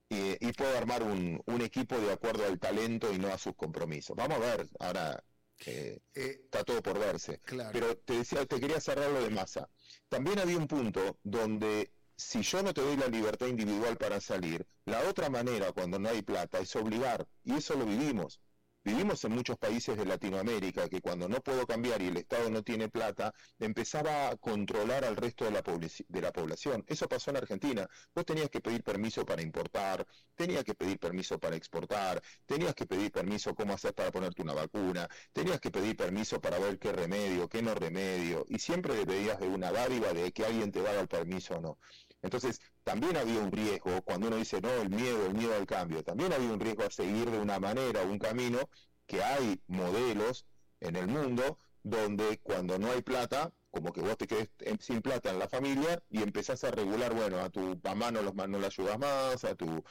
y, 0.10 0.52
puede 0.54 0.78
armar 0.78 1.04
un, 1.04 1.42
equipo 1.62 1.98
de 1.98 2.12
acuerdo 2.12 2.46
al 2.46 2.60
talento 2.60 3.12
y 3.14 3.18
no 3.18 3.30
a 3.30 3.38
sus 3.38 3.56
compromisos. 3.56 4.16
Vamos 4.16 4.38
a 4.38 4.40
ver, 4.40 4.70
ahora 4.80 5.24
eh, 5.66 6.00
está 6.14 6.64
todo 6.64 6.82
por 6.82 7.00
verse. 7.00 7.42
Pero 7.72 7.98
te 7.98 8.18
decía, 8.18 8.46
te 8.46 8.60
quería 8.60 8.80
cerrar 8.80 9.12
lo 9.12 9.22
de 9.22 9.30
masa. 9.30 9.70
También 10.10 10.40
había 10.40 10.58
un 10.58 10.68
punto 10.68 11.18
donde 11.24 11.92
si 12.18 12.42
yo 12.42 12.64
no 12.64 12.74
te 12.74 12.82
doy 12.82 12.96
la 12.96 13.08
libertad 13.08 13.48
individual 13.48 13.98
para 13.98 14.22
salir, 14.22 14.66
la 14.86 15.02
otra 15.10 15.30
manera 15.30 15.72
cuando 15.74 16.00
no 16.00 16.10
hay 16.10 16.22
plata 16.22 16.60
es 16.60 16.76
obligar, 16.76 17.28
y 17.44 17.56
eso 17.56 17.76
lo 17.76 17.86
vivimos. 17.86 18.40
Vivimos 18.86 19.24
en 19.24 19.32
muchos 19.32 19.58
países 19.58 19.98
de 19.98 20.06
Latinoamérica 20.06 20.88
que 20.88 21.02
cuando 21.02 21.28
no 21.28 21.42
puedo 21.42 21.66
cambiar 21.66 22.04
y 22.04 22.10
el 22.10 22.18
Estado 22.18 22.52
no 22.52 22.62
tiene 22.62 22.88
plata, 22.88 23.34
empezaba 23.58 24.30
a 24.30 24.36
controlar 24.38 25.04
al 25.04 25.16
resto 25.16 25.44
de 25.46 25.50
la, 25.50 25.64
de 25.64 26.22
la 26.22 26.32
población. 26.32 26.86
Eso 26.88 27.08
pasó 27.08 27.32
en 27.32 27.38
Argentina. 27.38 27.90
Vos 28.14 28.26
tenías 28.26 28.48
que 28.52 28.62
pedir 28.62 28.84
permiso 28.84 29.26
para 29.26 29.42
importar, 29.42 30.06
tenías 30.36 30.64
que 30.64 30.76
pedir 30.76 31.00
permiso 31.00 31.40
para 31.40 31.56
exportar, 31.56 32.22
tenías 32.46 32.76
que 32.76 32.86
pedir 32.86 33.12
permiso 33.12 33.56
cómo 33.56 33.74
hacer 33.74 33.96
para 33.96 34.12
ponerte 34.12 34.44
una 34.44 34.54
vacuna, 34.54 35.10
tenías 35.34 35.60
que 35.60 35.72
pedir 35.72 35.98
permiso 35.98 36.40
para 36.40 36.60
ver 36.60 36.78
qué 36.78 36.92
remedio, 36.92 37.50
qué 37.50 37.64
no 37.64 37.74
remedio, 37.74 38.46
y 38.50 38.60
siempre 38.60 38.94
dependías 38.94 39.40
de 39.40 39.48
una 39.48 39.72
dádiva 39.72 40.14
de 40.14 40.32
que 40.32 40.46
alguien 40.46 40.72
te 40.72 40.84
daba 40.84 41.02
el 41.02 41.08
permiso 41.08 41.56
o 41.56 41.62
no. 41.62 41.80
Entonces, 42.26 42.60
también 42.84 43.18
había 43.18 43.40
un 43.40 43.52
riesgo, 43.52 44.02
cuando 44.02 44.28
uno 44.28 44.38
dice, 44.38 44.60
no, 44.60 44.72
el 44.74 44.90
miedo, 44.90 45.28
el 45.28 45.36
miedo 45.36 45.54
al 45.56 45.68
cambio, 45.68 46.04
también 46.04 46.34
había 46.34 46.52
un 46.52 46.60
riesgo 46.60 46.84
a 46.84 46.90
seguir 46.90 47.30
de 47.30 47.38
una 47.38 47.60
manera, 47.60 48.02
un 48.02 48.18
camino, 48.18 48.68
que 49.06 49.24
hay 49.24 49.62
modelos 49.68 50.48
en 50.80 50.96
el 50.96 51.08
mundo 51.08 51.60
donde 51.84 52.40
cuando 52.40 52.80
no 52.80 52.92
hay 52.92 53.04
plata, 53.04 53.54
como 53.70 53.94
que 53.94 54.02
vos 54.02 54.18
te 54.18 54.26
quedes 54.26 54.50
sin 54.80 55.04
plata 55.04 55.30
en 55.30 55.38
la 55.38 55.48
familia 55.48 56.02
y 56.10 56.24
empezás 56.24 56.64
a 56.64 56.72
regular, 56.72 57.14
bueno, 57.14 57.40
a 57.40 57.52
tu 57.52 57.80
mamá 57.84 58.10
no, 58.10 58.24
los, 58.24 58.36
la 58.36 58.68
ayudas 58.68 58.98
más, 58.98 59.44
a 59.44 59.54
tu, 59.54 59.84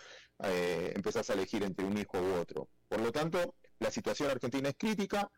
eh, 0.43 0.93
empezás 0.97 1.31
a 1.31 1.35
elegir 1.35 1.63
entre 1.63 1.87
un 1.87 1.97
hijo 1.97 2.21
u 2.21 2.35
otro. 2.35 2.69
Por 2.89 3.01
lo 3.01 3.13
tanto, 3.13 3.55
la 3.79 3.93
situación 3.93 4.29
argentina 4.31 4.71
es 4.71 4.75
crítica 4.77 5.31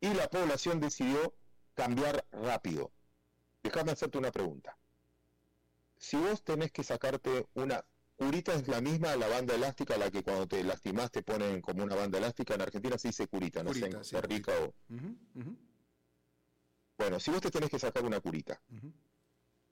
y 0.00 0.14
la 0.14 0.28
población 0.28 0.78
decidió 0.78 1.34
cambiar 1.74 2.24
rápido. 2.30 2.92
Déjame 3.64 3.90
hacerte 3.90 4.18
una 4.18 4.30
pregunta 4.30 4.78
si 5.98 6.16
vos 6.16 6.42
tenés 6.42 6.72
que 6.72 6.82
sacarte 6.84 7.46
una 7.54 7.84
curita 8.16 8.52
es 8.54 8.66
la 8.68 8.80
misma 8.80 9.14
la 9.16 9.28
banda 9.28 9.54
elástica 9.54 9.96
la 9.96 10.10
que 10.10 10.22
cuando 10.22 10.46
te 10.46 10.62
lastimás 10.64 11.10
te 11.10 11.22
ponen 11.22 11.60
como 11.60 11.84
una 11.84 11.94
banda 11.94 12.18
elástica 12.18 12.54
en 12.54 12.62
Argentina 12.62 12.98
se 12.98 13.08
dice 13.08 13.28
curita, 13.28 13.62
no 13.62 13.72
sé 13.72 13.86
en 13.86 14.22
Rica 14.22 14.52
o 14.60 14.74
bueno 16.96 17.20
si 17.20 17.30
vos 17.30 17.40
te 17.40 17.50
tenés 17.50 17.70
que 17.70 17.78
sacar 17.78 18.04
una 18.04 18.20
curita 18.20 18.60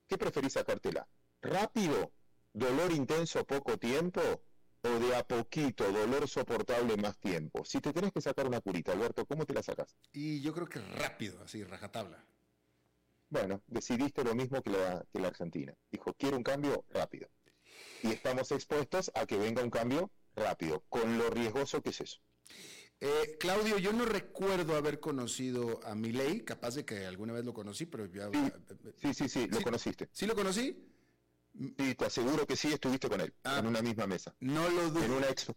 ¿qué 0.07 0.17
preferís 0.17 0.53
sacártela? 0.53 1.07
rápido 1.41 2.11
dolor 2.53 2.91
intenso 2.91 3.43
poco 3.45 3.77
tiempo 3.77 4.21
o 4.81 4.89
de 4.89 5.15
a 5.15 5.27
poquito 5.27 5.91
dolor 5.91 6.27
soportable 6.27 6.95
más 6.97 7.17
tiempo 7.17 7.65
si 7.65 7.81
te 7.81 7.91
tenés 7.91 8.13
que 8.13 8.21
sacar 8.21 8.47
una 8.47 8.61
curita 8.61 8.93
Alberto 8.93 9.25
¿cómo 9.25 9.45
te 9.45 9.53
la 9.53 9.63
sacas? 9.63 9.97
y 10.13 10.41
yo 10.41 10.53
creo 10.53 10.69
que 10.69 10.79
rápido 10.79 11.41
así 11.43 11.63
rajatabla 11.63 12.23
bueno, 13.29 13.61
decidiste 13.67 14.23
lo 14.23 14.35
mismo 14.35 14.61
que 14.61 14.71
la, 14.71 15.05
que 15.11 15.19
la 15.19 15.27
Argentina. 15.29 15.73
Dijo, 15.91 16.13
quiero 16.13 16.37
un 16.37 16.43
cambio 16.43 16.85
rápido. 16.89 17.29
Y 18.03 18.07
estamos 18.07 18.51
expuestos 18.51 19.11
a 19.15 19.25
que 19.25 19.37
venga 19.37 19.63
un 19.63 19.69
cambio 19.69 20.11
rápido, 20.35 20.83
con 20.89 21.17
lo 21.17 21.29
riesgoso 21.29 21.81
que 21.81 21.89
es 21.89 22.01
eso. 22.01 22.19
Eh, 22.99 23.37
Claudio, 23.39 23.77
yo 23.77 23.93
no 23.93 24.05
recuerdo 24.05 24.75
haber 24.75 24.99
conocido 24.99 25.79
a 25.83 25.93
Milei, 25.93 26.43
capaz 26.43 26.75
de 26.75 26.85
que 26.85 27.05
alguna 27.05 27.33
vez 27.33 27.45
lo 27.45 27.53
conocí, 27.53 27.85
pero 27.85 28.05
ya... 28.07 28.29
Sí, 28.95 29.13
sí, 29.13 29.29
sí, 29.29 29.47
lo 29.47 29.61
conociste. 29.61 30.09
¿Sí 30.11 30.25
lo 30.25 30.35
conocí? 30.35 30.83
Sí, 31.53 31.95
te 31.95 32.05
aseguro 32.05 32.45
que 32.45 32.55
sí 32.55 32.71
estuviste 32.71 33.09
con 33.09 33.21
él, 33.21 33.33
ah. 33.43 33.59
en 33.59 33.67
una 33.67 33.81
misma 33.81 34.07
mesa. 34.07 34.35
No 34.39 34.67
lo 34.69 34.89
dudo. 34.89 35.03
En 35.03 35.11
una 35.11 35.27
expo, 35.29 35.55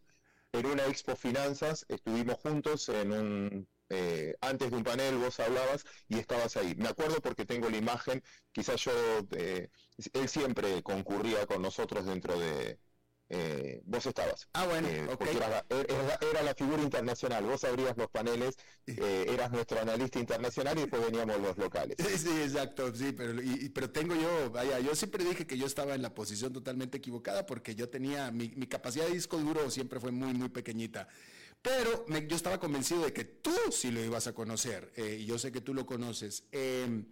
en 0.53 0.67
una 0.67 0.87
expo 0.87 1.17
finanzas 1.17 1.87
estuvimos 1.89 2.37
juntos 2.37 2.89
en 2.89 3.13
un 3.13 3.69
eh, 3.91 4.37
antes 4.41 4.71
de 4.71 4.77
un 4.77 4.85
panel 4.85 5.17
vos 5.17 5.39
hablabas 5.41 5.85
y 6.09 6.19
estabas 6.19 6.57
ahí. 6.57 6.75
Me 6.77 6.89
acuerdo 6.89 7.21
porque 7.21 7.45
tengo 7.45 7.69
la 7.69 7.77
imagen, 7.77 8.23
quizás 8.53 8.81
yo, 8.85 8.93
eh, 9.33 9.69
él 10.13 10.29
siempre 10.29 10.83
concurría 10.83 11.45
con 11.47 11.61
nosotros 11.61 12.07
dentro 12.07 12.39
de... 12.39 12.79
Eh, 13.33 13.81
vos 13.85 14.05
estabas. 14.07 14.49
Ah, 14.55 14.67
bueno, 14.67 14.89
era, 14.89 16.43
la 16.43 16.55
figura 16.55 16.83
internacional, 16.83 17.45
vos 17.45 17.63
abrías 17.63 17.97
los 17.97 18.11
paneles, 18.11 18.57
eras 18.87 19.53
nuestro 19.53 19.81
analista 19.81 20.19
internacional 20.19 20.77
y 20.79 20.81
después 20.81 21.05
veníamos 21.05 21.41
los 21.41 21.57
locales. 21.57 21.97
Sí, 22.19 22.43
exacto, 22.43 22.93
sí, 22.93 23.13
pero, 23.13 23.41
pero 23.73 23.91
tengo 23.91 24.17
yo, 24.17 24.51
vaya, 24.51 24.81
yo 24.81 24.97
siempre 24.97 25.25
dije 25.25 25.47
que 25.47 25.57
yo 25.57 25.67
estaba 25.67 25.95
en 25.95 26.03
la 26.03 26.13
posición 26.13 26.53
totalmente 26.53 26.99
equivocada 26.99 27.47
porque 27.47 27.77
yo 27.77 27.89
tenía, 27.89 28.33
mi, 28.33 28.49
mi 28.57 28.67
capacidad 28.67 29.07
de 29.07 29.13
disco 29.13 29.39
duro 29.39 29.71
siempre 29.71 30.01
fue 30.01 30.11
muy, 30.11 30.35
muy 30.35 30.49
pequeñita. 30.49 31.07
Pero 31.63 32.07
yo 32.07 32.37
estaba 32.37 32.59
convencido 32.59 33.05
de 33.05 33.13
que 33.13 33.25
tú 33.25 33.55
sí 33.71 33.91
lo 33.91 34.03
ibas 34.03 34.27
a 34.27 34.33
conocer, 34.33 34.93
eh, 34.97 35.19
y 35.21 35.27
yo 35.27 35.39
sé 35.39 35.53
que 35.53 35.61
tú 35.61 35.75
lo 35.75 35.85
conoces. 35.85 36.45
Em, 36.51 37.05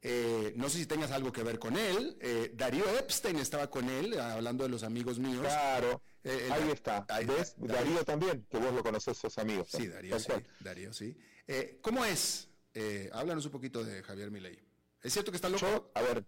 eh, 0.00 0.52
no 0.56 0.68
sé 0.68 0.78
si 0.78 0.86
tengas 0.86 1.10
algo 1.10 1.32
que 1.32 1.42
ver 1.42 1.58
con 1.58 1.76
él. 1.76 2.16
Eh, 2.20 2.52
Darío 2.54 2.88
Epstein 2.96 3.36
estaba 3.38 3.68
con 3.68 3.88
él, 3.90 4.18
hablando 4.20 4.62
de 4.62 4.70
los 4.70 4.84
amigos 4.84 5.18
míos. 5.18 5.40
Claro, 5.40 6.00
ahí 6.24 6.70
está. 6.72 7.06
¿Ves? 7.26 7.56
Darío, 7.58 8.04
también, 8.04 8.46
que 8.48 8.58
vos 8.58 8.72
lo 8.72 8.84
conoces, 8.84 9.16
sos 9.16 9.36
amigos. 9.38 9.68
Sí, 9.68 9.88
Darío, 9.88 10.18
sí. 10.20 10.32
Darío, 10.60 10.92
sí. 10.92 11.16
¿Cómo 11.82 12.04
es? 12.04 12.48
háblanos 13.12 13.44
un 13.46 13.50
poquito 13.50 13.82
de 13.82 14.04
Javier 14.04 14.30
Milei. 14.30 14.56
¿Es 15.02 15.12
cierto 15.12 15.32
que 15.32 15.36
está 15.36 15.48
loco? 15.48 15.90
a 15.94 16.02
ver, 16.02 16.24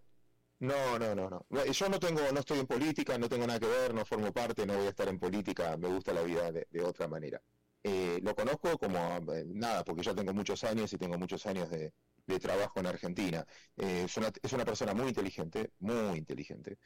no, 0.59 0.99
no, 0.99 1.15
no, 1.15 1.31
no. 1.31 1.47
Yo 1.73 1.89
no 1.89 2.01
tengo, 2.01 2.21
no 2.33 2.41
estoy 2.41 2.59
en 2.59 2.67
política, 2.67 3.17
no 3.17 3.29
tengo 3.29 3.47
nada 3.47 3.61
que 3.61 3.67
ver, 3.67 3.95
no 3.95 4.05
formo 4.05 4.33
parte, 4.33 4.67
no 4.67 4.77
voy 4.77 4.87
a 4.87 4.91
estar 4.91 5.07
en 5.09 5.21
política, 5.21 5.77
me 5.77 5.87
gusta 5.87 6.13
la 6.13 6.23
vida 6.23 6.51
de 6.51 6.83
otra 6.83 7.07
manera. 7.07 7.41
Eh, 7.83 8.21
lo 8.23 8.35
conozco 8.35 8.77
como 8.79 8.99
eh, 9.33 9.45
nada, 9.47 9.85
porque 9.85 10.03
yo 10.03 10.15
tengo 10.15 10.35
muchos 10.35 10.65
años 10.65 10.93
y 10.93 10.99
tengo 10.99 11.17
muchos 11.19 11.47
años 11.47 11.71
de, 11.71 11.93
trabajo 12.41 12.79
en 12.79 12.87
Argentina. 12.87 13.45
Eh, 13.77 14.05
es, 14.05 14.17
una, 14.17 14.31
es, 14.41 14.53
una, 14.53 14.65
persona 14.65 14.95
muy 14.95 15.09
inteligente, 15.09 15.73
muy 15.81 16.19
inteligente. 16.19 16.79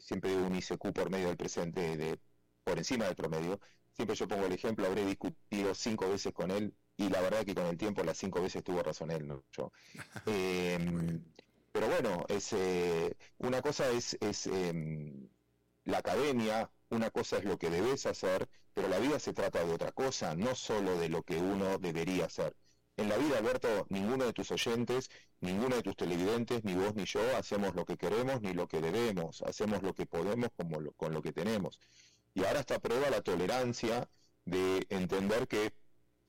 siempre 0.00 0.36
un 0.36 0.54
ICQ 0.54 0.92
por 0.92 1.08
medio 1.10 1.28
del 1.28 1.36
presente 1.38 1.96
de, 1.96 2.18
por 2.62 2.76
encima 2.76 3.06
del 3.06 3.14
promedio. 3.14 3.58
Siempre 3.92 4.16
yo 4.16 4.28
pongo 4.28 4.44
el 4.44 4.52
ejemplo, 4.52 4.86
habré 4.86 5.06
discutido 5.06 5.74
cinco 5.74 6.10
veces 6.10 6.32
con 6.34 6.50
él 6.50 6.74
y 6.98 7.08
la 7.08 7.22
verdad 7.22 7.44
que 7.44 7.54
con 7.54 7.66
el 7.66 7.78
tiempo 7.78 8.02
las 8.02 8.18
cinco 8.18 8.42
veces 8.42 8.62
tuvo 8.62 8.82
razón 8.82 9.10
él, 9.10 9.26
no 9.26 9.44
yo. 9.52 9.72
Em, 10.26 11.24
pero 11.72 11.88
bueno, 11.88 12.26
es, 12.28 12.54
una 13.38 13.62
cosa 13.62 13.88
es, 13.90 14.18
es 14.20 14.46
em, 14.46 15.26
la 15.84 15.98
academia, 15.98 16.70
una 16.92 17.10
cosa 17.10 17.38
es 17.38 17.44
lo 17.44 17.58
que 17.58 17.70
debes 17.70 18.06
hacer, 18.06 18.48
pero 18.74 18.88
la 18.88 18.98
vida 18.98 19.18
se 19.18 19.32
trata 19.32 19.64
de 19.64 19.72
otra 19.72 19.92
cosa, 19.92 20.34
no 20.36 20.54
solo 20.54 20.98
de 20.98 21.08
lo 21.08 21.22
que 21.22 21.36
uno 21.36 21.78
debería 21.78 22.26
hacer. 22.26 22.54
En 22.98 23.08
la 23.08 23.16
vida, 23.16 23.38
Alberto, 23.38 23.86
ninguno 23.88 24.26
de 24.26 24.34
tus 24.34 24.50
oyentes, 24.50 25.10
ninguno 25.40 25.76
de 25.76 25.82
tus 25.82 25.96
televidentes, 25.96 26.62
ni 26.64 26.74
vos 26.74 26.94
ni 26.94 27.06
yo, 27.06 27.22
hacemos 27.36 27.74
lo 27.74 27.86
que 27.86 27.96
queremos 27.96 28.42
ni 28.42 28.52
lo 28.52 28.68
que 28.68 28.82
debemos, 28.82 29.42
hacemos 29.42 29.82
lo 29.82 29.94
que 29.94 30.04
podemos 30.04 30.50
con 30.96 31.14
lo 31.14 31.22
que 31.22 31.32
tenemos. 31.32 31.80
Y 32.34 32.44
ahora 32.44 32.60
está 32.60 32.78
prueba 32.78 33.08
la 33.08 33.22
tolerancia 33.22 34.08
de 34.44 34.86
entender 34.90 35.48
que 35.48 35.72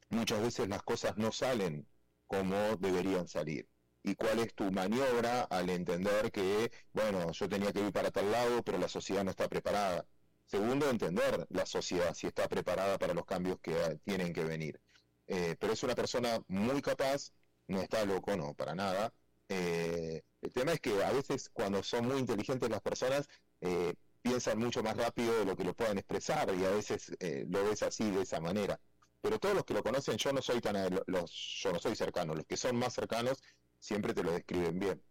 muchas 0.09 0.41
veces 0.41 0.70
las 0.70 0.84
cosas 0.84 1.18
no 1.18 1.32
salen 1.32 1.86
como 2.28 2.55
deberían 2.78 3.28
salir. 3.28 3.68
Y 4.01 4.16
cuál 4.16 4.39
es 4.39 4.53
tu 4.53 4.72
maniobra 4.72 5.43
al 5.43 5.70
entender 5.70 6.32
que, 6.32 6.72
bueno, 6.93 7.32
yo 7.32 7.47
tenía 7.49 7.72
que 7.72 7.82
ir 7.82 7.91
para 7.91 8.11
tal 8.11 8.32
lado, 8.32 8.64
pero 8.64 8.78
la 8.78 8.88
sociedad 8.89 9.24
no 9.24 9.32
está 9.32 9.47
preparada. 9.47 10.05
Segundo, 10.45 10.89
entender 10.89 11.45
la 11.49 11.65
sociedad, 11.65 12.13
si 12.13 12.27
está 12.27 12.47
preparada 12.47 12.97
para 12.97 13.13
los 13.13 13.25
cambios 13.25 13.59
que 13.59 13.99
tienen 14.03 14.33
que 14.33 14.43
venir. 14.43 14.79
Eh, 15.27 15.55
pero 15.59 15.73
es 15.73 15.83
una 15.83 15.95
persona 15.95 16.41
muy 16.47 16.81
capaz, 16.81 17.31
no 17.67 17.81
está 17.81 18.05
loco, 18.05 18.35
no, 18.35 18.53
para 18.53 18.75
nada. 18.75 19.13
Eh, 19.49 20.21
el 20.41 20.53
tema 20.53 20.73
es 20.73 20.79
que 20.79 21.03
a 21.03 21.11
veces 21.11 21.49
cuando 21.49 21.81
son 21.83 22.07
muy 22.07 22.19
inteligentes 22.19 22.69
las 22.69 22.81
personas, 22.81 23.27
eh, 23.61 23.93
piensan 24.21 24.59
mucho 24.59 24.83
más 24.83 24.95
rápido 24.95 25.39
de 25.39 25.45
lo 25.45 25.55
que 25.55 25.63
lo 25.63 25.73
puedan 25.73 25.97
expresar 25.97 26.53
y 26.55 26.63
a 26.65 26.69
veces 26.69 27.11
lo 27.47 27.65
ves 27.65 27.83
así, 27.83 28.09
de 28.09 28.21
esa 28.21 28.39
manera. 28.39 28.79
Pero 29.21 29.39
todos 29.39 29.55
los 29.55 29.65
que 29.65 29.73
lo 29.73 29.83
conocen, 29.83 30.17
yo 30.17 30.33
no 30.33 30.41
soy 30.41 30.61
tan, 30.61 30.75
yo 31.07 31.71
no 31.71 31.79
soy 31.79 31.95
cercano, 31.95 32.35
los 32.35 32.45
que 32.45 32.57
son 32.57 32.75
más 32.75 32.93
cercanos 32.93 33.41
siempre 33.79 34.13
te 34.13 34.23
lo 34.23 34.31
describen 34.31 34.79
bien. 34.79 35.01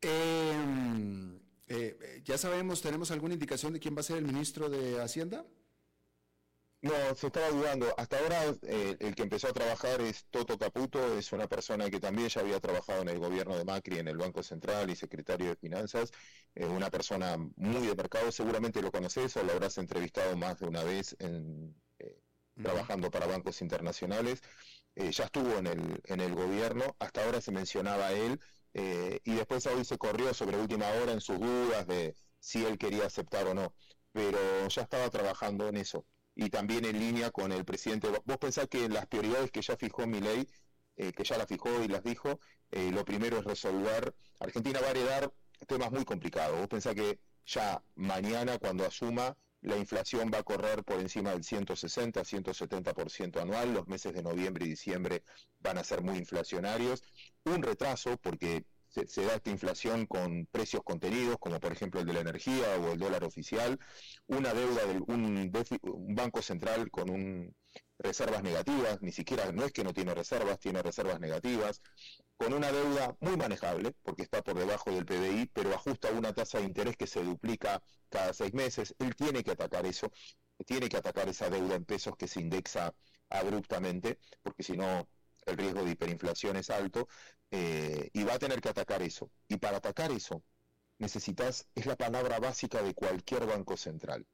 Eh, 0.00 1.40
eh, 1.68 2.22
¿Ya 2.24 2.38
sabemos, 2.38 2.80
tenemos 2.80 3.10
alguna 3.10 3.34
indicación 3.34 3.72
de 3.72 3.80
quién 3.80 3.96
va 3.96 4.00
a 4.00 4.04
ser 4.04 4.18
el 4.18 4.24
ministro 4.24 4.68
de 4.68 5.00
Hacienda? 5.02 5.44
No, 6.82 6.92
se 7.16 7.26
estaba 7.26 7.48
dudando. 7.50 7.92
Hasta 7.96 8.18
ahora 8.18 8.44
eh, 8.62 8.96
el 9.00 9.14
que 9.16 9.22
empezó 9.22 9.48
a 9.48 9.52
trabajar 9.52 10.00
es 10.00 10.26
Toto 10.30 10.56
Caputo, 10.56 11.18
es 11.18 11.32
una 11.32 11.48
persona 11.48 11.90
que 11.90 11.98
también 11.98 12.28
ya 12.28 12.42
había 12.42 12.60
trabajado 12.60 13.02
en 13.02 13.08
el 13.08 13.18
gobierno 13.18 13.56
de 13.56 13.64
Macri, 13.64 13.98
en 13.98 14.06
el 14.08 14.16
Banco 14.16 14.42
Central 14.42 14.88
y 14.90 14.94
secretario 14.96 15.48
de 15.48 15.56
Finanzas, 15.56 16.12
eh, 16.54 16.66
una 16.66 16.90
persona 16.90 17.36
muy 17.56 17.86
de 17.86 17.96
mercado, 17.96 18.30
seguramente 18.30 18.80
lo 18.82 18.92
conoces 18.92 19.36
o 19.36 19.42
lo 19.42 19.52
habrás 19.52 19.78
entrevistado 19.78 20.36
más 20.36 20.60
de 20.60 20.66
una 20.66 20.84
vez 20.84 21.16
en, 21.18 21.74
trabajando 22.62 23.10
para 23.10 23.26
bancos 23.26 23.60
internacionales. 23.62 24.40
ya 24.94 25.24
estuvo 25.24 25.58
en 25.58 25.66
el, 25.66 26.02
en 26.04 26.20
el 26.20 26.34
gobierno, 26.34 26.96
hasta 27.00 27.24
ahora 27.24 27.40
se 27.40 27.52
mencionaba 27.52 28.12
él, 28.12 28.40
eh, 28.78 29.20
y 29.24 29.32
después 29.32 29.64
hoy 29.66 29.86
se 29.86 29.96
corrió 29.96 30.34
sobre 30.34 30.58
última 30.58 30.86
hora 30.90 31.12
en 31.12 31.22
sus 31.22 31.40
dudas 31.40 31.86
de 31.86 32.14
si 32.38 32.62
él 32.62 32.76
quería 32.76 33.06
aceptar 33.06 33.46
o 33.46 33.54
no, 33.54 33.72
pero 34.12 34.38
ya 34.68 34.82
estaba 34.82 35.08
trabajando 35.08 35.66
en 35.66 35.78
eso 35.78 36.04
y 36.34 36.50
también 36.50 36.84
en 36.84 36.98
línea 36.98 37.30
con 37.30 37.52
el 37.52 37.64
presidente. 37.64 38.08
Vos 38.26 38.36
pensás 38.36 38.68
que 38.68 38.86
las 38.90 39.06
prioridades 39.06 39.50
que 39.50 39.62
ya 39.62 39.78
fijó 39.78 40.06
mi 40.06 40.20
ley, 40.20 40.46
eh, 40.98 41.10
que 41.12 41.24
ya 41.24 41.38
las 41.38 41.46
fijó 41.46 41.82
y 41.82 41.88
las 41.88 42.04
dijo, 42.04 42.38
eh, 42.70 42.90
lo 42.90 43.02
primero 43.02 43.38
es 43.38 43.44
resolver. 43.44 44.14
Argentina 44.40 44.78
va 44.82 44.88
a 44.88 44.90
heredar 44.90 45.32
temas 45.66 45.90
muy 45.90 46.04
complicados. 46.04 46.58
Vos 46.58 46.68
pensás 46.68 46.94
que 46.94 47.18
ya 47.46 47.82
mañana 47.94 48.58
cuando 48.58 48.84
asuma 48.84 49.34
la 49.66 49.76
inflación 49.76 50.30
va 50.32 50.38
a 50.38 50.42
correr 50.44 50.84
por 50.84 51.00
encima 51.00 51.32
del 51.32 51.42
160, 51.42 52.24
170% 52.24 53.40
anual, 53.40 53.74
los 53.74 53.88
meses 53.88 54.14
de 54.14 54.22
noviembre 54.22 54.64
y 54.64 54.68
diciembre 54.70 55.24
van 55.58 55.76
a 55.76 55.84
ser 55.84 56.02
muy 56.02 56.16
inflacionarios, 56.18 57.02
un 57.44 57.62
retraso 57.62 58.16
porque 58.18 58.64
se, 58.88 59.24
da 59.24 59.34
esta 59.34 59.50
inflación 59.50 60.06
con 60.06 60.46
precios 60.52 60.84
contenidos, 60.84 61.36
como 61.40 61.58
por 61.58 61.72
ejemplo 61.72 62.00
el 62.00 62.06
de 62.06 62.12
la 62.12 62.20
energía 62.20 62.76
o 62.80 62.92
el 62.92 62.98
dólar 62.98 63.24
oficial, 63.24 63.76
una 64.28 64.54
deuda 64.54 64.86
de 64.86 65.00
un, 65.08 65.50
banco 66.14 66.42
central 66.42 66.88
con 66.92 67.10
un, 67.10 67.52
reservas 67.98 68.44
negativas, 68.44 69.02
ni 69.02 69.10
siquiera 69.10 69.50
no 69.50 69.64
es 69.64 69.72
que 69.72 69.82
no 69.82 69.92
tiene 69.92 70.14
reservas, 70.14 70.60
tiene 70.60 70.80
reservas 70.80 71.18
negativas, 71.18 71.82
con 72.36 72.52
una 72.52 72.70
deuda 72.70 73.16
muy 73.20 73.36
manejable, 73.36 73.92
porque 74.02 74.22
está 74.22 74.42
por 74.42 74.58
debajo 74.58 74.90
del 74.90 75.06
PBI, 75.06 75.50
pero 75.52 75.74
ajusta 75.74 76.10
una 76.10 76.32
tasa 76.34 76.58
de 76.58 76.64
interés 76.64 76.96
que 76.96 77.06
se 77.06 77.22
duplica 77.24 77.82
cada 78.10 78.32
seis 78.32 78.52
meses. 78.52 78.94
Él 78.98 79.14
tiene 79.16 79.42
que 79.42 79.52
atacar 79.52 79.86
eso, 79.86 80.10
tiene 80.66 80.88
que 80.88 80.96
atacar 80.98 81.28
esa 81.28 81.48
deuda 81.50 81.74
en 81.76 81.84
pesos 81.84 82.16
que 82.16 82.28
se 82.28 82.40
indexa 82.40 82.94
abruptamente, 83.30 84.18
porque 84.42 84.62
si 84.62 84.76
no 84.76 85.08
el 85.46 85.56
riesgo 85.56 85.84
de 85.84 85.92
hiperinflación 85.92 86.56
es 86.56 86.70
alto, 86.70 87.08
eh, 87.50 88.10
y 88.12 88.24
va 88.24 88.34
a 88.34 88.38
tener 88.38 88.60
que 88.60 88.68
atacar 88.68 89.02
eso. 89.02 89.30
Y 89.48 89.56
para 89.58 89.78
atacar 89.78 90.10
eso, 90.10 90.42
necesitas, 90.98 91.66
es 91.74 91.86
la 91.86 91.96
palabra 91.96 92.38
básica 92.38 92.82
de 92.82 92.94
cualquier 92.94 93.46
banco 93.46 93.76
central, 93.76 94.26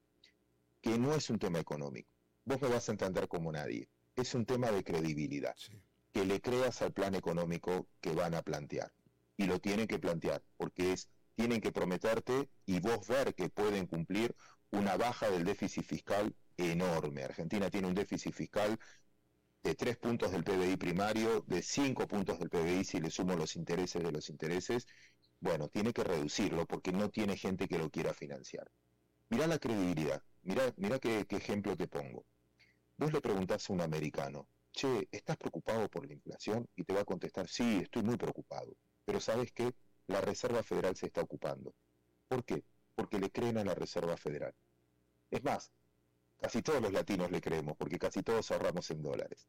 que 0.80 0.98
no 0.98 1.14
es 1.14 1.30
un 1.30 1.38
tema 1.38 1.60
económico. 1.60 2.08
Vos 2.44 2.60
me 2.60 2.68
vas 2.68 2.88
a 2.88 2.92
entender 2.92 3.28
como 3.28 3.52
nadie. 3.52 3.88
Es 4.16 4.34
un 4.34 4.44
tema 4.44 4.70
de 4.70 4.82
credibilidad. 4.82 5.54
Que 6.12 6.24
le 6.24 6.40
creas 6.40 6.82
al 6.82 6.92
plan 6.92 7.14
económico 7.14 7.88
que 8.00 8.12
van 8.12 8.34
a 8.34 8.42
plantear. 8.42 8.92
Y 9.36 9.46
lo 9.46 9.60
tienen 9.60 9.86
que 9.86 9.98
plantear, 9.98 10.42
porque 10.56 10.92
es, 10.92 11.08
tienen 11.34 11.60
que 11.60 11.72
prometerte 11.72 12.48
y 12.66 12.80
vos 12.80 13.06
ver 13.08 13.34
que 13.34 13.48
pueden 13.48 13.86
cumplir 13.86 14.34
una 14.70 14.96
baja 14.96 15.30
del 15.30 15.44
déficit 15.44 15.84
fiscal 15.84 16.34
enorme. 16.56 17.24
Argentina 17.24 17.70
tiene 17.70 17.88
un 17.88 17.94
déficit 17.94 18.32
fiscal 18.34 18.78
de 19.62 19.74
tres 19.74 19.96
puntos 19.96 20.32
del 20.32 20.44
PBI 20.44 20.76
primario, 20.76 21.42
de 21.46 21.62
cinco 21.62 22.06
puntos 22.06 22.38
del 22.38 22.50
PBI 22.50 22.84
si 22.84 23.00
le 23.00 23.10
sumo 23.10 23.36
los 23.36 23.54
intereses 23.56 24.02
de 24.02 24.10
los 24.10 24.28
intereses, 24.28 24.86
bueno, 25.40 25.68
tiene 25.68 25.92
que 25.92 26.04
reducirlo 26.04 26.66
porque 26.66 26.92
no 26.92 27.10
tiene 27.10 27.36
gente 27.36 27.68
que 27.68 27.78
lo 27.78 27.90
quiera 27.90 28.14
financiar. 28.14 28.70
Mirá 29.28 29.46
la 29.46 29.58
credibilidad, 29.58 30.22
mirá, 30.42 30.72
mira 30.76 30.98
qué, 30.98 31.26
ejemplo 31.30 31.76
te 31.76 31.88
pongo. 31.88 32.24
Vos 32.96 33.12
le 33.12 33.20
preguntás 33.20 33.68
a 33.68 33.72
un 33.72 33.80
americano, 33.80 34.46
che, 34.72 35.08
¿estás 35.12 35.36
preocupado 35.36 35.88
por 35.88 36.06
la 36.06 36.14
inflación? 36.14 36.68
Y 36.76 36.84
te 36.84 36.94
va 36.94 37.02
a 37.02 37.04
contestar, 37.04 37.48
sí, 37.48 37.80
estoy 37.82 38.02
muy 38.02 38.16
preocupado. 38.16 38.74
Pero 39.04 39.20
¿sabes 39.20 39.52
qué? 39.52 39.74
La 40.06 40.20
Reserva 40.20 40.62
Federal 40.62 40.96
se 40.96 41.06
está 41.06 41.20
ocupando. 41.20 41.74
¿Por 42.28 42.44
qué? 42.44 42.64
Porque 42.94 43.18
le 43.18 43.30
creen 43.30 43.58
a 43.58 43.64
la 43.64 43.74
Reserva 43.74 44.16
Federal. 44.16 44.54
Es 45.30 45.42
más, 45.44 45.72
Casi 46.42 46.60
todos 46.60 46.82
los 46.82 46.92
latinos 46.92 47.30
le 47.30 47.40
creemos, 47.40 47.76
porque 47.76 48.00
casi 48.00 48.24
todos 48.24 48.50
ahorramos 48.50 48.90
en 48.90 49.00
dólares. 49.00 49.46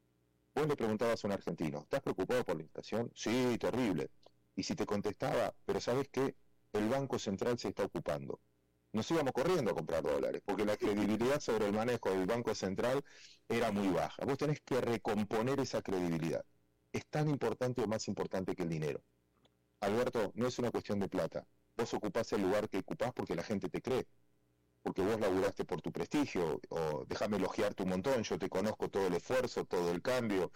Vos 0.54 0.68
le 0.68 0.76
preguntabas 0.76 1.24
a 1.24 1.28
un 1.28 1.34
argentino, 1.34 1.80
¿estás 1.80 2.04
preocupado 2.04 2.46
por 2.46 2.56
la 2.56 2.62
inflación? 2.62 3.12
Sí, 3.16 3.58
terrible. 3.60 4.12
Y 4.56 4.62
si 4.62 4.76
te 4.76 4.86
contestaba, 4.86 5.56
pero 5.66 5.82
¿sabes 5.82 6.08
qué? 6.10 6.36
El 6.72 6.90
Banco 6.90 7.18
Central 7.18 7.58
se 7.58 7.70
está 7.70 7.84
ocupando. 7.84 8.40
Nos 8.94 9.12
íbamos 9.12 9.34
corriendo 9.34 9.72
a 9.72 9.76
comprar 9.76 10.04
dólares, 10.04 10.42
porque 10.46 10.66
la 10.66 10.78
credibilidad 10.78 11.40
sobre 11.42 11.66
el 11.68 11.74
manejo 11.74 12.12
del 12.12 12.26
Banco 12.26 12.56
Central 12.56 13.04
era 13.50 13.72
muy 13.72 13.90
baja. 13.90 14.24
Vos 14.26 14.38
tenés 14.38 14.62
que 14.62 14.80
recomponer 14.80 15.60
esa 15.60 15.82
credibilidad. 15.82 16.46
Es 16.94 17.06
tan 17.08 17.28
importante 17.30 17.82
o 17.82 17.88
más 17.88 18.08
importante 18.08 18.56
que 18.56 18.64
el 18.64 18.70
dinero. 18.70 19.04
Alberto, 19.82 20.32
no 20.36 20.48
es 20.48 20.58
una 20.60 20.72
cuestión 20.72 21.00
de 21.00 21.10
plata. 21.10 21.46
Vos 21.76 21.94
ocupás 21.94 22.32
el 22.34 22.44
lugar 22.44 22.70
que 22.70 22.78
ocupás 22.78 23.12
porque 23.14 23.36
la 23.36 23.44
gente 23.44 23.68
te 23.68 23.82
cree 23.82 24.08
porque 24.84 25.02
vos 25.02 25.20
laburaste 25.20 25.66
por 25.66 25.82
tu 25.82 25.92
prestigio, 25.92 26.60
o 26.70 27.06
déjame 27.08 27.38
elogiarte 27.38 27.84
un 27.84 27.90
montón, 27.90 28.22
yo 28.24 28.38
te 28.38 28.50
conozco 28.50 28.90
todo 28.90 29.08
el 29.08 29.14
esfuerzo, 29.16 29.66
todo 29.66 29.92
el 29.92 30.02
cambio, 30.02 30.52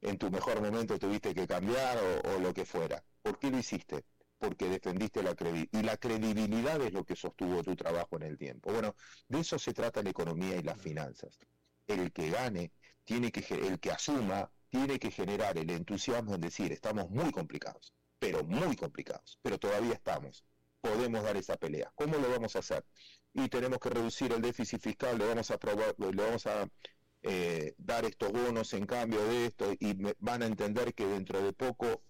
en 0.00 0.18
tu 0.18 0.30
mejor 0.30 0.62
momento 0.62 0.98
tuviste 0.98 1.34
que 1.34 1.46
cambiar 1.46 1.98
o, 2.24 2.38
lo 2.38 2.54
que 2.54 2.64
fuera. 2.64 3.02
¿Por 3.22 3.38
qué 3.38 3.50
lo 3.50 3.58
hiciste? 3.58 4.04
Porque 4.44 4.68
defendiste 4.68 5.22
la 5.22 5.34
credibilidad. 5.34 5.80
Y 5.80 5.82
la 5.82 5.96
credibilidad 5.96 6.80
es 6.82 6.92
lo 6.92 7.04
que 7.04 7.16
sostuvo 7.16 7.62
tu 7.62 7.76
trabajo 7.76 8.16
en 8.16 8.22
el 8.24 8.36
tiempo. 8.36 8.72
Bueno, 8.72 8.96
de 9.28 9.40
eso 9.40 9.58
se 9.58 9.72
trata 9.72 10.02
la 10.02 10.10
economía 10.10 10.56
y 10.56 10.62
las 10.62 10.80
finanzas. 10.80 11.38
El 11.86 12.12
que 12.12 12.30
gane, 12.30 12.72
tiene 13.04 13.30
que, 13.30 13.54
el 13.54 13.78
que 13.78 13.92
asuma, 13.92 14.50
tiene 14.68 14.98
que 14.98 15.10
generar 15.10 15.56
el 15.58 15.70
entusiasmo 15.70 16.34
en 16.34 16.40
decir, 16.40 16.72
estamos 16.72 17.08
muy 17.10 17.30
complicados, 17.30 17.94
pero 18.18 18.42
muy 18.44 18.74
complicados, 18.76 19.38
pero 19.42 19.58
todavía 19.58 19.94
estamos 19.94 20.44
podemos 20.82 21.22
dar 21.22 21.36
esa 21.36 21.56
pelea. 21.56 21.90
¿Cómo 21.94 22.18
lo 22.18 22.28
vamos 22.28 22.56
a 22.56 22.58
hacer? 22.58 22.84
Y 23.32 23.48
tenemos 23.48 23.78
que 23.78 23.88
reducir 23.88 24.32
el 24.32 24.42
déficit 24.42 24.80
fiscal, 24.80 25.16
le 25.16 25.26
vamos 25.26 25.50
a, 25.50 25.58
probar, 25.58 25.94
le 25.96 26.10
vamos 26.10 26.46
a 26.46 26.68
eh, 27.22 27.74
dar 27.78 28.04
estos 28.04 28.32
bonos 28.32 28.74
en 28.74 28.84
cambio 28.84 29.24
de 29.24 29.46
esto 29.46 29.72
y 29.78 29.96
van 30.18 30.42
a 30.42 30.46
entender 30.46 30.92
que 30.92 31.06
dentro 31.06 31.40
de 31.40 31.52
poco, 31.52 32.02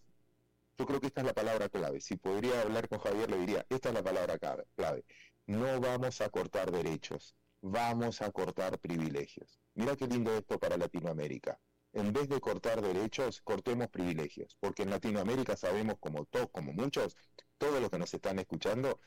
yo 0.79 0.87
creo 0.87 1.01
que 1.01 1.07
esta 1.07 1.20
es 1.20 1.27
la 1.27 1.35
palabra 1.35 1.68
clave. 1.68 2.01
Si 2.01 2.16
podría 2.16 2.62
hablar 2.62 2.89
con 2.89 2.99
Javier, 2.99 3.31
le 3.31 3.39
diría, 3.39 3.66
esta 3.68 3.89
es 3.91 3.95
la 3.95 4.03
palabra 4.03 4.39
clave. 4.77 5.05
No 5.47 5.81
vamos 5.81 6.20
a 6.20 6.31
cortar 6.31 6.70
derechos, 6.70 7.37
vamos 7.61 8.23
a 8.23 8.31
cortar 8.31 8.79
privilegios. 8.79 9.61
Mira 9.75 9.97
qué 9.97 10.07
lindo 10.07 10.35
esto 10.37 10.59
para 10.59 10.77
Latinoamérica 10.77 11.59
en 11.93 12.12
vez 12.12 12.29
de 12.29 12.41
cortar 12.41 12.81
derechos, 12.81 13.43
cortemos 13.43 13.89
privilegios, 13.89 14.57
porque 14.61 14.83
en 14.83 14.91
Latinoamérica 14.91 15.57
sabemos 15.57 15.97
como 16.01 16.25
todos, 16.25 16.49
como 16.51 16.73
muchos, 16.73 17.16
todos 17.59 17.81
los 17.81 17.91
que 17.91 17.99
nos 17.99 18.12
están 18.14 18.39
escuchando, 18.39 19.01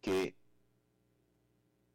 que 0.00 0.36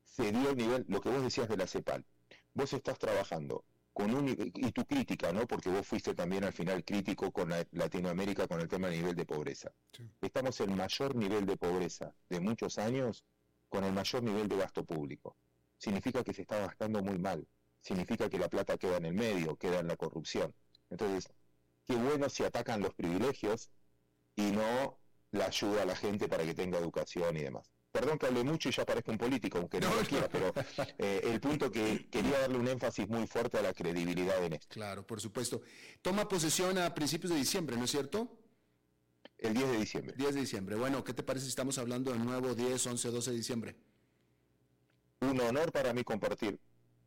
se 0.05 0.31
dio 0.31 0.49
el 0.51 0.57
nivel, 0.57 0.85
lo 0.87 1.01
que 1.01 1.09
vos 1.09 1.21
decías 1.21 1.49
de 1.49 1.57
la 1.57 1.67
CEPAL. 1.67 2.05
Vos 2.53 2.73
estás 2.73 2.97
trabajando 2.97 3.65
con 3.97 4.13
un, 4.13 4.29
y 4.29 4.71
tu 4.73 4.85
crítica, 4.85 5.33
¿no? 5.33 5.47
Porque 5.47 5.71
vos 5.71 5.87
fuiste 5.87 6.13
también 6.13 6.43
al 6.43 6.53
final 6.53 6.85
crítico 6.85 7.31
con 7.31 7.49
Latinoamérica 7.71 8.47
con 8.47 8.61
el 8.61 8.67
tema 8.67 8.89
del 8.89 8.99
nivel 8.99 9.15
de 9.15 9.25
pobreza. 9.25 9.71
Estamos 10.21 10.61
en 10.61 10.69
el 10.69 10.75
mayor 10.75 11.15
nivel 11.15 11.47
de 11.47 11.57
pobreza 11.57 12.13
de 12.29 12.39
muchos 12.39 12.77
años 12.77 13.25
con 13.69 13.83
el 13.83 13.93
mayor 13.93 14.21
nivel 14.21 14.47
de 14.47 14.57
gasto 14.57 14.85
público. 14.85 15.35
Significa 15.79 16.23
que 16.23 16.31
se 16.31 16.43
está 16.43 16.59
gastando 16.59 17.01
muy 17.01 17.17
mal. 17.17 17.47
Significa 17.81 18.29
que 18.29 18.37
la 18.37 18.49
plata 18.49 18.77
queda 18.77 18.97
en 18.97 19.05
el 19.05 19.15
medio, 19.15 19.55
queda 19.55 19.79
en 19.79 19.87
la 19.87 19.95
corrupción. 19.95 20.53
Entonces, 20.91 21.33
qué 21.83 21.95
bueno 21.95 22.29
si 22.29 22.43
atacan 22.43 22.81
los 22.81 22.93
privilegios 22.93 23.71
y 24.35 24.51
no 24.51 24.99
la 25.31 25.47
ayuda 25.47 25.81
a 25.81 25.85
la 25.85 25.95
gente 25.95 26.27
para 26.27 26.43
que 26.43 26.53
tenga 26.53 26.77
educación 26.77 27.35
y 27.35 27.39
demás. 27.41 27.73
Perdón 27.97 28.19
que 28.19 28.27
hable 28.27 28.43
mucho 28.43 28.69
y 28.69 28.71
ya 28.71 28.85
parezco 28.85 29.09
un 29.09 29.17
político, 29.17 29.57
aunque 29.57 29.79
no, 29.79 29.91
lo 29.91 30.01
quiera, 30.03 30.29
pero 30.29 30.53
eh, 30.99 31.21
el 31.23 31.41
punto 31.41 31.71
que 31.71 32.07
quería 32.11 32.41
darle 32.41 32.59
un 32.59 32.67
énfasis 32.67 33.09
muy 33.09 33.25
fuerte 33.25 33.57
a 33.57 33.63
la 33.63 33.73
credibilidad 33.73 34.43
en 34.45 34.53
esto. 34.53 34.67
Claro, 34.69 35.03
por 35.03 35.19
supuesto. 35.19 35.63
Toma 36.03 36.27
posesión 36.27 36.77
a 36.77 36.93
principios 36.93 37.31
de 37.31 37.39
diciembre, 37.39 37.75
¿no 37.75 37.85
es 37.85 37.89
cierto? 37.89 38.37
El 39.39 39.55
10 39.55 39.71
de 39.71 39.77
diciembre. 39.79 40.13
10 40.15 40.35
de 40.35 40.41
diciembre. 40.41 40.75
Bueno, 40.75 41.03
¿qué 41.03 41.15
te 41.15 41.23
parece 41.23 41.45
si 41.45 41.49
estamos 41.49 41.79
hablando 41.79 42.11
de 42.11 42.19
nuevo 42.19 42.53
10, 42.53 42.85
11, 42.85 43.09
12 43.09 43.31
de 43.31 43.37
diciembre? 43.37 43.75
Un 45.21 45.41
honor 45.41 45.71
para 45.71 45.91
mí 45.91 46.03
compartir 46.03 46.59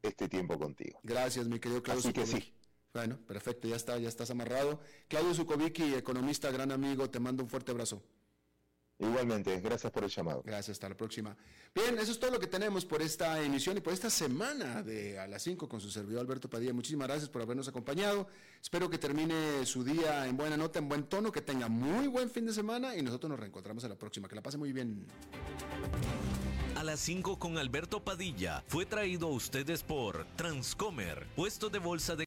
este 0.03 0.29
tiempo 0.29 0.59
contigo. 0.59 0.99
Gracias, 1.05 1.47
mi 1.47 1.61
querido 1.61 1.85
Claudio. 1.85 2.01
Así 2.01 2.13
que 2.13 2.27
sí. 2.27 2.53
Bueno, 2.93 3.17
perfecto, 3.29 3.69
ya 3.69 3.77
está, 3.77 3.97
ya 3.99 4.09
estás 4.09 4.33
amarrado. 4.33 4.81
Claudio 5.07 5.35
Zukovicki, 5.35 5.95
economista, 5.95 6.51
gran 6.51 6.73
amigo, 6.73 7.09
te 7.09 7.21
mando 7.21 7.45
un 7.45 7.49
fuerte 7.49 7.71
abrazo. 7.71 8.03
Igualmente, 9.01 9.59
gracias 9.61 9.91
por 9.91 10.05
el 10.05 10.11
llamado. 10.11 10.43
Gracias, 10.45 10.75
hasta 10.75 10.89
la 10.89 10.95
próxima. 10.95 11.35
Bien, 11.75 11.99
eso 11.99 12.13
es 12.13 12.21
todo 12.21 12.31
lo 12.31 12.39
que 12.39 12.47
tenemos 12.47 12.85
por 12.85 13.01
esta 13.01 13.41
emisión 13.43 13.79
y 13.79 13.81
por 13.81 13.95
esta 13.95 14.11
semana 14.11 14.83
de 14.83 15.19
a 15.19 15.27
las 15.27 15.43
5 15.43 15.69
con 15.69 15.81
su 15.81 15.91
servidor 15.91 16.21
Alberto 16.21 16.51
Padilla. 16.51 16.75
Muchísimas 16.75 17.09
gracias 17.09 17.31
por 17.31 17.41
habernos 17.41 17.67
acompañado. 17.67 18.29
Espero 18.63 18.91
que 18.91 18.99
termine 18.99 19.65
su 19.65 19.85
día 19.85 20.27
en 20.27 20.37
buena 20.37 20.59
nota, 20.59 20.79
en 20.79 20.89
buen 20.89 21.05
tono, 21.05 21.33
que 21.33 21.41
tenga 21.41 21.69
muy 21.69 22.09
buen 22.09 22.29
fin 22.29 22.45
de 22.45 22.53
semana 22.53 22.95
y 22.95 23.01
nosotros 23.01 23.31
nos 23.31 23.41
reencontramos 23.41 23.83
en 23.85 23.91
la 23.91 23.97
próxima. 23.97 24.29
Que 24.29 24.35
la 24.35 24.43
pase 24.43 24.59
muy 24.59 24.73
bien. 24.73 25.07
A 26.77 26.85
las 26.85 27.01
5 27.01 27.39
con 27.39 27.59
Alberto 27.59 28.05
Padilla 28.05 28.65
fue 28.67 28.87
traído 28.87 29.29
a 29.29 29.31
ustedes 29.31 29.83
por 29.83 30.27
Transcomer, 30.37 31.27
puesto 31.37 31.71
de 31.71 31.79
bolsa 31.79 32.17
de 32.17 32.19